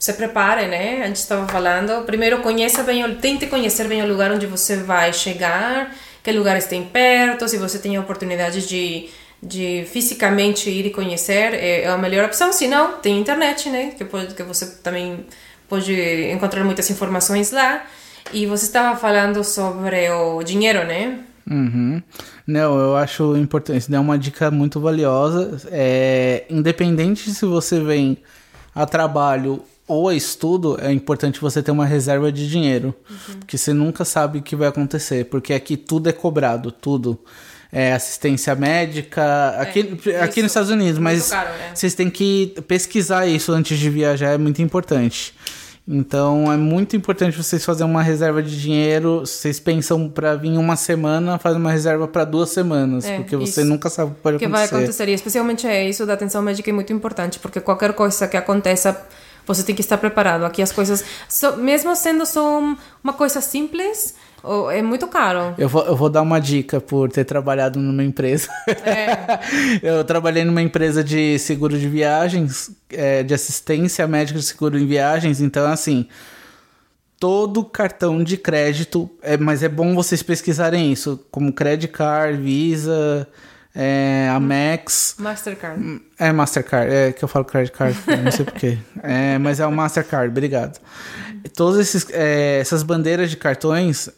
se 0.00 0.14
prepare, 0.14 0.66
né? 0.66 1.02
A 1.02 1.06
gente 1.08 1.16
estava 1.16 1.46
falando. 1.46 2.06
Primeiro, 2.06 2.38
conheça 2.38 2.82
bem, 2.82 3.14
tente 3.16 3.46
conhecer 3.46 3.86
bem 3.86 4.02
o 4.02 4.08
lugar 4.08 4.32
onde 4.32 4.46
você 4.46 4.78
vai 4.78 5.12
chegar, 5.12 5.94
que 6.24 6.32
lugares 6.32 6.64
tem 6.64 6.82
perto, 6.84 7.46
se 7.46 7.58
você 7.58 7.78
tem 7.78 7.98
a 7.98 8.00
oportunidade 8.00 8.66
de, 8.66 9.10
de 9.42 9.84
fisicamente 9.92 10.70
ir 10.70 10.86
e 10.86 10.90
conhecer, 10.90 11.52
é, 11.52 11.82
é 11.82 11.88
a 11.88 11.98
melhor 11.98 12.24
opção. 12.24 12.50
Se 12.50 12.66
não, 12.66 12.92
tem 12.92 13.20
internet, 13.20 13.68
né? 13.68 13.90
Que, 13.90 14.06
pode, 14.06 14.34
que 14.34 14.42
você 14.42 14.66
também 14.82 15.26
pode 15.68 15.92
encontrar 16.32 16.64
muitas 16.64 16.88
informações 16.88 17.50
lá. 17.52 17.84
E 18.32 18.46
você 18.46 18.64
estava 18.64 18.96
falando 18.96 19.44
sobre 19.44 20.08
o 20.08 20.42
dinheiro, 20.42 20.82
né? 20.86 21.18
Uhum. 21.50 22.02
Não, 22.46 22.78
eu 22.78 22.96
acho 22.96 23.36
importante. 23.36 23.80
Isso 23.80 23.94
é 23.94 24.00
uma 24.00 24.18
dica 24.18 24.50
muito 24.50 24.80
valiosa. 24.80 25.60
É, 25.70 26.44
independente 26.48 27.30
se 27.34 27.44
você 27.44 27.80
vem 27.80 28.16
a 28.74 28.86
trabalho 28.86 29.62
ou 29.90 30.12
estudo, 30.12 30.78
é 30.80 30.92
importante 30.92 31.40
você 31.40 31.62
ter 31.62 31.70
uma 31.70 31.84
reserva 31.84 32.30
de 32.30 32.48
dinheiro. 32.48 32.94
Porque 33.38 33.58
você 33.58 33.72
nunca 33.72 34.04
sabe 34.04 34.38
o 34.38 34.42
que 34.42 34.54
vai 34.56 34.68
acontecer. 34.68 35.24
Porque 35.26 35.52
aqui 35.52 35.76
tudo 35.76 36.08
é 36.08 36.12
cobrado, 36.12 36.70
tudo. 36.70 37.18
É 37.72 37.92
assistência 37.92 38.54
médica, 38.56 39.50
aqui, 39.58 39.96
É, 40.06 40.20
aqui 40.22 40.42
nos 40.42 40.50
Estados 40.50 40.70
Unidos, 40.70 40.98
mas 40.98 41.30
caro, 41.30 41.50
né? 41.50 41.70
vocês 41.72 41.94
têm 41.94 42.10
que 42.10 42.54
pesquisar 42.66 43.26
isso 43.28 43.52
antes 43.52 43.78
de 43.78 43.88
viajar, 43.88 44.30
é 44.32 44.38
muito 44.38 44.60
importante. 44.60 45.32
Então 45.86 46.52
é 46.52 46.56
muito 46.56 46.94
importante 46.96 47.36
vocês 47.36 47.64
fazerem 47.64 47.90
uma 47.90 48.02
reserva 48.02 48.42
de 48.42 48.60
dinheiro. 48.60 49.20
Vocês 49.20 49.58
pensam 49.58 50.08
para 50.08 50.36
vir 50.36 50.56
uma 50.58 50.76
semana, 50.76 51.38
faz 51.38 51.56
uma 51.56 51.70
reserva 51.72 52.06
para 52.06 52.24
duas 52.24 52.50
semanas, 52.50 53.04
É, 53.04 53.16
porque 53.16 53.36
você 53.36 53.60
isso. 53.62 53.70
nunca 53.70 53.88
sabe 53.88 54.12
o 54.12 54.14
que 54.14 54.20
pode 54.20 54.38
que 54.38 54.46
vai 54.48 54.64
acontecer. 54.64 54.76
acontecer. 54.84 55.08
E 55.08 55.14
especialmente 55.14 55.66
é 55.66 55.88
isso 55.88 56.04
da 56.06 56.14
atenção 56.14 56.42
médica 56.42 56.70
é 56.70 56.72
muito 56.72 56.92
importante, 56.92 57.38
porque 57.38 57.60
qualquer 57.60 57.92
coisa 57.92 58.28
que 58.28 58.36
aconteça, 58.36 59.00
você 59.52 59.62
tem 59.62 59.74
que 59.74 59.80
estar 59.80 59.98
preparado. 59.98 60.44
Aqui 60.44 60.62
as 60.62 60.72
coisas, 60.72 61.04
só- 61.28 61.56
mesmo 61.56 61.94
sendo 61.96 62.24
só 62.26 62.60
um- 62.60 62.76
uma 63.02 63.12
coisa 63.12 63.40
simples, 63.40 64.14
oh, 64.42 64.70
é 64.70 64.80
muito 64.82 65.06
caro. 65.08 65.54
Eu 65.58 65.68
vou, 65.68 65.84
eu 65.84 65.96
vou 65.96 66.08
dar 66.08 66.22
uma 66.22 66.40
dica 66.40 66.80
por 66.80 67.10
ter 67.10 67.24
trabalhado 67.24 67.78
numa 67.78 68.04
empresa. 68.04 68.48
É. 68.84 69.40
eu 69.82 70.04
trabalhei 70.04 70.44
numa 70.44 70.62
empresa 70.62 71.02
de 71.02 71.38
seguro 71.38 71.78
de 71.78 71.88
viagens, 71.88 72.70
é, 72.90 73.22
de 73.22 73.34
assistência 73.34 74.06
médica 74.06 74.38
de 74.38 74.44
seguro 74.44 74.78
em 74.78 74.86
viagens, 74.86 75.40
então 75.40 75.66
assim. 75.70 76.06
Todo 77.18 77.62
cartão 77.64 78.24
de 78.24 78.38
crédito, 78.38 79.10
é, 79.20 79.36
mas 79.36 79.62
é 79.62 79.68
bom 79.68 79.94
vocês 79.94 80.22
pesquisarem 80.22 80.90
isso, 80.90 81.22
como 81.30 81.52
Credit 81.52 81.92
Card, 81.92 82.38
Visa, 82.40 83.28
é, 83.74 84.28
Amex. 84.32 85.14
Mastercard. 85.18 86.02
É 86.18 86.32
Mastercard, 86.32 86.92
é 86.92 87.12
que 87.12 87.22
eu 87.22 87.28
falo 87.28 87.44
Credit 87.44 87.76
Card, 87.76 87.98
não 88.24 88.32
sei 88.32 88.44
porquê. 88.44 88.78
É, 89.02 89.38
mas 89.38 89.60
é 89.60 89.66
o 89.66 89.72
Mastercard, 89.72 90.28
obrigado. 90.28 90.80
Todas 91.54 92.10
é, 92.10 92.58
essas 92.60 92.82
bandeiras 92.82 93.30
de 93.30 93.36
cartões, 93.36 94.08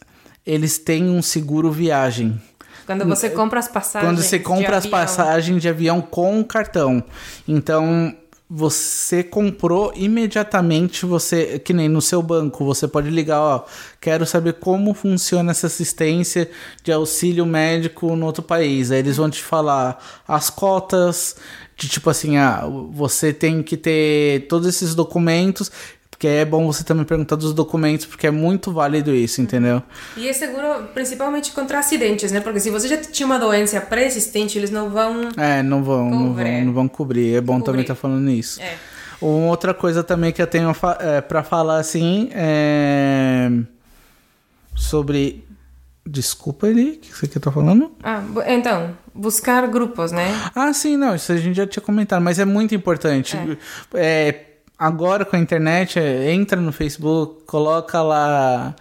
eles 0.47 0.79
têm 0.79 1.11
um 1.11 1.23
seguro 1.23 1.71
viagem. 1.71 2.41
Quando 2.87 3.07
você 3.07 3.31
compra 3.31 3.61
as 3.61 3.69
passagens. 3.69 4.11
Quando 4.11 4.23
você 4.23 4.39
de 4.39 4.45
compra 4.45 4.77
as 4.77 4.85
avião, 4.85 5.01
passagens 5.01 5.63
de 5.63 5.69
avião 5.69 6.01
com 6.01 6.41
o 6.41 6.45
cartão. 6.45 7.03
Então, 7.47 8.15
você 8.55 9.23
comprou 9.23 9.95
imediatamente, 9.97 11.07
você, 11.07 11.59
que 11.59 11.73
nem 11.73 11.89
no 11.89 12.03
seu 12.03 12.21
banco, 12.21 12.67
você 12.67 12.87
pode 12.87 13.09
ligar, 13.09 13.41
ó, 13.41 13.65
quero 13.99 14.27
saber 14.27 14.55
como 14.55 14.93
funciona 14.93 15.53
essa 15.53 15.69
assistência 15.69 16.51
de 16.85 16.93
auxílio 16.93 17.47
médico 17.47 18.15
no 18.15 18.27
outro 18.27 18.43
país. 18.43 18.91
Aí 18.91 18.99
eles 18.99 19.17
vão 19.17 19.31
te 19.31 19.43
falar 19.43 20.23
as 20.29 20.51
cotas, 20.51 21.37
de 21.79 21.89
tipo 21.89 22.11
assim, 22.11 22.37
ah, 22.37 22.69
você 22.91 23.33
tem 23.33 23.63
que 23.63 23.75
ter 23.75 24.47
todos 24.49 24.69
esses 24.69 24.95
documentos. 24.95 25.73
Porque 26.23 26.29
é 26.29 26.45
bom 26.45 26.65
você 26.65 26.85
também 26.85 27.05
perguntar 27.05 27.35
dos 27.35 27.53
documentos, 27.53 28.07
porque 28.07 28.29
é 28.29 28.31
muito 28.31 28.73
válido 28.73 29.13
isso, 29.13 29.43
entendeu? 29.43 29.83
E 30.17 30.29
é 30.29 30.33
seguro 30.33 30.85
principalmente 30.95 31.51
contra 31.51 31.81
acidentes, 31.81 32.31
né? 32.31 32.39
Porque 32.39 32.61
se 32.61 32.71
você 32.71 32.87
já 32.87 32.97
tinha 32.97 33.27
uma 33.27 33.41
doença 33.41 33.81
pré-existente, 33.81 34.57
eles 34.57 34.71
não 34.71 34.89
vão. 34.89 35.31
É, 35.37 35.65
não 35.65 35.83
vão, 35.83 36.09
não 36.09 36.33
vão, 36.33 36.65
não 36.65 36.73
vão 36.73 36.87
cobrir. 36.87 37.35
É 37.35 37.41
bom 37.41 37.55
Cobrir. 37.55 37.65
também 37.67 37.81
estar 37.81 37.97
falando 37.97 38.31
isso. 38.31 38.63
É. 38.63 38.77
Uma 39.21 39.49
outra 39.49 39.75
coisa 39.75 40.05
também 40.05 40.31
que 40.31 40.41
eu 40.41 40.47
tenho 40.47 40.73
é, 41.01 41.21
para 41.21 41.43
falar 41.43 41.79
assim 41.79 42.31
é 42.33 43.51
sobre 44.77 45.45
desculpa 46.07 46.69
ele, 46.69 46.91
o 46.93 46.99
que 46.99 47.13
você 47.13 47.27
que 47.27 47.41
tá 47.41 47.51
falando? 47.51 47.91
Ah, 48.01 48.23
então, 48.47 48.97
buscar 49.13 49.67
grupos, 49.67 50.13
né? 50.13 50.41
Ah, 50.55 50.73
sim, 50.73 50.97
não, 50.97 51.17
isso 51.17 51.33
a 51.33 51.37
gente 51.37 51.57
já 51.57 51.67
tinha 51.67 51.83
comentado, 51.83 52.23
mas 52.23 52.39
é 52.39 52.45
muito 52.45 52.77
importante. 52.77 53.37
É, 53.95 54.52
agora 54.83 55.25
com 55.25 55.37
a 55.37 55.39
internet, 55.39 55.99
é, 55.99 56.33
entra 56.33 56.61
no 56.61 56.73
Facebook, 56.73 57.45
coloca 57.47 58.03
lá. 58.03 58.75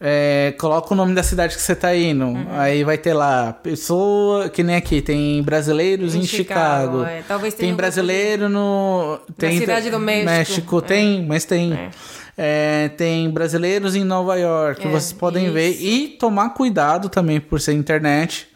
é, 0.00 0.54
coloca 0.58 0.92
o 0.94 0.96
nome 0.96 1.14
da 1.14 1.22
cidade 1.22 1.56
que 1.56 1.62
você 1.62 1.74
tá 1.74 1.94
indo. 1.96 2.26
Uhum. 2.26 2.46
Aí 2.50 2.84
vai 2.84 2.96
ter 2.96 3.12
lá, 3.14 3.52
pessoa. 3.52 4.48
Que 4.48 4.62
nem 4.62 4.76
aqui, 4.76 5.02
tem 5.02 5.42
brasileiros 5.42 6.14
em, 6.14 6.20
Em 6.20 6.26
Chicago. 6.26 7.00
Chicago, 7.00 7.04
é. 7.04 7.22
Talvez 7.26 7.54
tem 7.54 7.72
um 7.72 7.76
brasileiro 7.76 8.48
no. 8.48 9.18
Tem, 9.36 9.58
cidade 9.58 9.90
do 9.90 9.98
México, 9.98 10.78
é. 10.78 10.82
tem, 10.82 11.26
mas 11.26 11.44
tem. 11.44 11.72
É. 11.72 11.90
É, 12.38 12.88
tem 12.90 13.30
brasileiros 13.30 13.96
em 13.96 14.04
Nova 14.04 14.36
York, 14.36 14.86
vocês 14.88 15.12
podem 15.12 15.50
ver. 15.50 15.70
isso. 15.70 15.82
E 15.82 16.08
tomar 16.18 16.50
cuidado 16.50 17.08
também 17.08 17.40
por 17.40 17.58
ser 17.62 17.72
internet, 17.72 18.46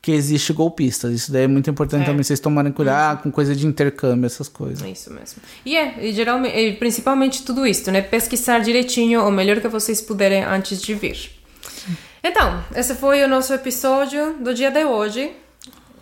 porque 0.00 0.12
existe 0.12 0.52
golpistas. 0.52 1.12
Isso 1.12 1.32
daí 1.32 1.42
é 1.42 1.46
muito 1.48 1.68
importante 1.68 2.02
É. 2.02 2.06
também 2.06 2.22
vocês 2.22 2.38
tomarem 2.40 2.72
cuidado 2.72 3.22
com 3.22 3.30
coisa 3.32 3.54
de 3.54 3.66
intercâmbio, 3.66 4.26
essas 4.26 4.48
coisas. 4.48 4.88
Isso 4.88 5.12
mesmo. 5.12 5.42
E 5.66 5.76
é, 5.76 6.06
e 6.06 6.12
geralmente, 6.12 6.56
e 6.56 6.72
principalmente 6.74 7.42
tudo 7.42 7.66
isso, 7.66 7.90
né? 7.90 8.00
Pesquisar 8.00 8.60
direitinho 8.60 9.26
o 9.26 9.30
melhor 9.30 9.60
que 9.60 9.68
vocês 9.68 10.00
puderem 10.00 10.44
antes 10.44 10.80
de 10.80 10.94
vir. 10.94 11.30
Então, 12.22 12.62
esse 12.74 12.94
foi 12.94 13.22
o 13.24 13.28
nosso 13.28 13.52
episódio 13.52 14.34
do 14.40 14.54
dia 14.54 14.70
de 14.70 14.84
hoje. 14.84 15.32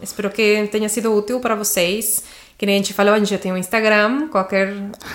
Espero 0.03 0.31
que 0.31 0.69
tenha 0.71 0.89
sido 0.89 1.13
útil 1.15 1.41
para 1.41 1.55
vocês. 1.55 2.23
Que 2.59 2.65
nem 2.65 2.77
a 2.77 2.79
gente 2.79 2.95
falou, 2.95 3.13
a 3.13 3.19
gente 3.19 3.29
já 3.29 3.37
tem 3.37 3.53
um 3.53 3.57
Instagram. 3.59 4.29
Qualquer 4.29 4.73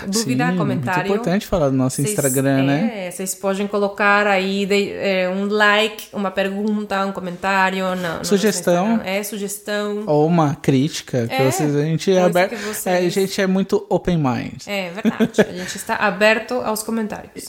dúvida, 0.07 0.51
Sim, 0.51 0.57
comentário. 0.57 0.99
Muito 1.09 1.11
importante 1.21 1.47
falar 1.47 1.69
do 1.69 1.75
nosso 1.75 1.95
Vocês- 1.95 2.09
Instagram, 2.11 2.61
né? 2.63 3.07
é, 3.07 3.11
Vocês 3.11 3.33
podem 3.33 3.65
colocar 3.65 4.27
aí 4.27 4.63
de- 4.67 4.91
é, 4.93 5.27
um 5.27 5.47
like, 5.47 6.05
uma 6.13 6.29
pergunta, 6.29 7.03
um 7.03 7.11
comentário. 7.11 7.83
no- 7.95 8.23
Sugestão. 8.23 9.01
É, 9.03 9.23
sugestão. 9.23 10.03
Ou 10.05 10.27
uma 10.27 10.53
crítica, 10.53 11.27
que 11.27 11.33
É, 11.33 11.49
vocês, 11.51 11.75
a 11.75 11.81
gente 11.81 12.11
é 12.11 12.21
aberto. 12.21 12.55
vocês- 12.57 12.85
é, 12.85 12.97
a 13.07 13.09
gente 13.09 13.41
é 13.41 13.47
muito 13.47 13.87
open 13.89 14.17
mind. 14.17 14.61
É 14.67 14.91
verdade. 14.91 15.41
a 15.41 15.51
gente 15.51 15.75
está 15.77 15.95
aberto 15.97 16.53
aos 16.63 16.83
comentários. 16.83 17.45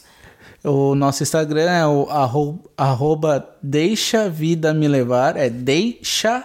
O 0.65 0.95
nosso 0.95 1.23
Instagram 1.23 1.71
é 1.71 1.87
o 1.87 2.09
arro- 2.09 2.65
arroba 2.79 3.47
deixa 3.63 4.31
vida 4.31 4.73
me 4.73 4.89
levar, 4.89 5.37
é 5.37 5.51
deixa 5.51 6.45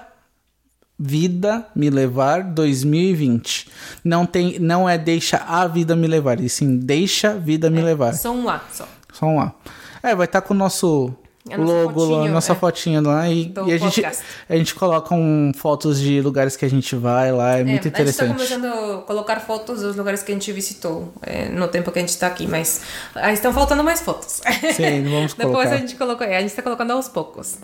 vida 0.99 1.65
me 1.75 1.89
levar 1.89 2.43
2020. 2.43 3.69
Não 4.03 4.25
tem, 4.25 4.57
não 4.59 4.89
é 4.89 4.97
deixa 4.97 5.37
a 5.37 5.67
vida 5.67 5.95
me 5.95 6.07
levar, 6.07 6.39
e 6.39 6.49
sim 6.49 6.77
deixa 6.77 7.33
vida 7.35 7.69
me 7.69 7.81
levar. 7.81 8.13
Só 8.13 8.31
um 8.31 8.49
A, 8.49 8.61
só. 8.71 8.87
Só 9.13 9.25
um 9.27 9.39
A. 9.39 9.53
É, 10.01 10.15
vai 10.15 10.25
estar 10.25 10.41
com 10.41 10.53
o 10.53 10.57
nosso 10.57 11.13
A 11.51 11.57
nossa 11.57 11.71
logo, 11.71 12.03
lá, 12.03 12.07
fotinho, 12.17 12.33
nossa 12.33 12.51
é. 12.53 12.55
fotinha 12.55 13.01
lá 13.01 13.29
e, 13.29 13.53
e 13.65 13.73
a 13.73 13.77
gente 13.77 14.05
a 14.05 14.55
gente 14.55 14.75
coloca 14.75 15.13
um, 15.13 15.51
fotos 15.55 15.99
de 15.99 16.21
lugares 16.21 16.55
que 16.55 16.65
a 16.65 16.69
gente 16.69 16.95
vai 16.95 17.31
lá, 17.31 17.57
é, 17.57 17.63
muito 17.63 17.87
É, 17.87 17.91
A 17.91 18.05
gente 18.05 18.09
está 18.09 18.25
interessante. 18.25 18.33
começando 18.33 18.65
a 18.65 19.01
colocar 19.03 19.39
fotos 19.39 19.81
dos 19.81 19.95
lugares 19.95 20.23
que 20.23 20.31
a 20.31 20.35
gente 20.35 20.51
visitou 20.51 21.13
é, 21.21 21.49
no 21.49 21.67
tempo 21.67 21.91
que 21.91 21.99
a 21.99 22.01
gente 22.01 22.09
está 22.09 22.27
aqui, 22.27 22.47
mas 22.47 22.81
ah, 23.13 23.31
estão 23.31 23.53
faltando 23.53 23.83
mais 23.83 24.01
fotos. 24.01 24.41
Sim, 24.75 25.03
vamos 25.03 25.33
Depois 25.37 25.55
colocar. 25.55 25.75
a 25.75 25.77
gente 25.77 25.95
colocou, 25.95 26.25
é, 26.25 26.37
a 26.37 26.41
gente 26.41 26.49
está 26.49 26.61
colocando 26.63 26.91
aos 26.91 27.07
poucos. 27.07 27.57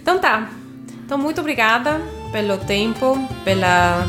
Então 0.00 0.18
tá. 0.18 0.50
Então 1.06 1.16
muito 1.16 1.40
obrigada 1.40 2.00
pelo 2.32 2.58
tempo, 2.58 3.16
pela 3.44 4.04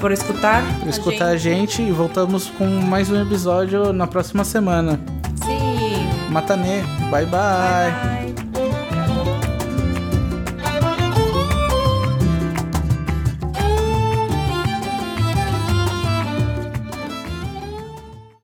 por 0.00 0.10
escutar. 0.10 0.64
Por 0.80 0.88
escutar 0.88 1.28
a 1.28 1.36
gente 1.36 1.80
e 1.80 1.92
voltamos 1.92 2.50
com 2.50 2.66
mais 2.66 3.08
um 3.08 3.22
episódio 3.22 3.92
na 3.92 4.08
próxima 4.08 4.42
semana. 4.42 4.98
Sim. 5.36 6.28
Matanê. 6.28 6.82
bye. 7.08 7.24
bye. 7.24 7.26
Bye, 7.26 7.26
bye. 7.26 8.31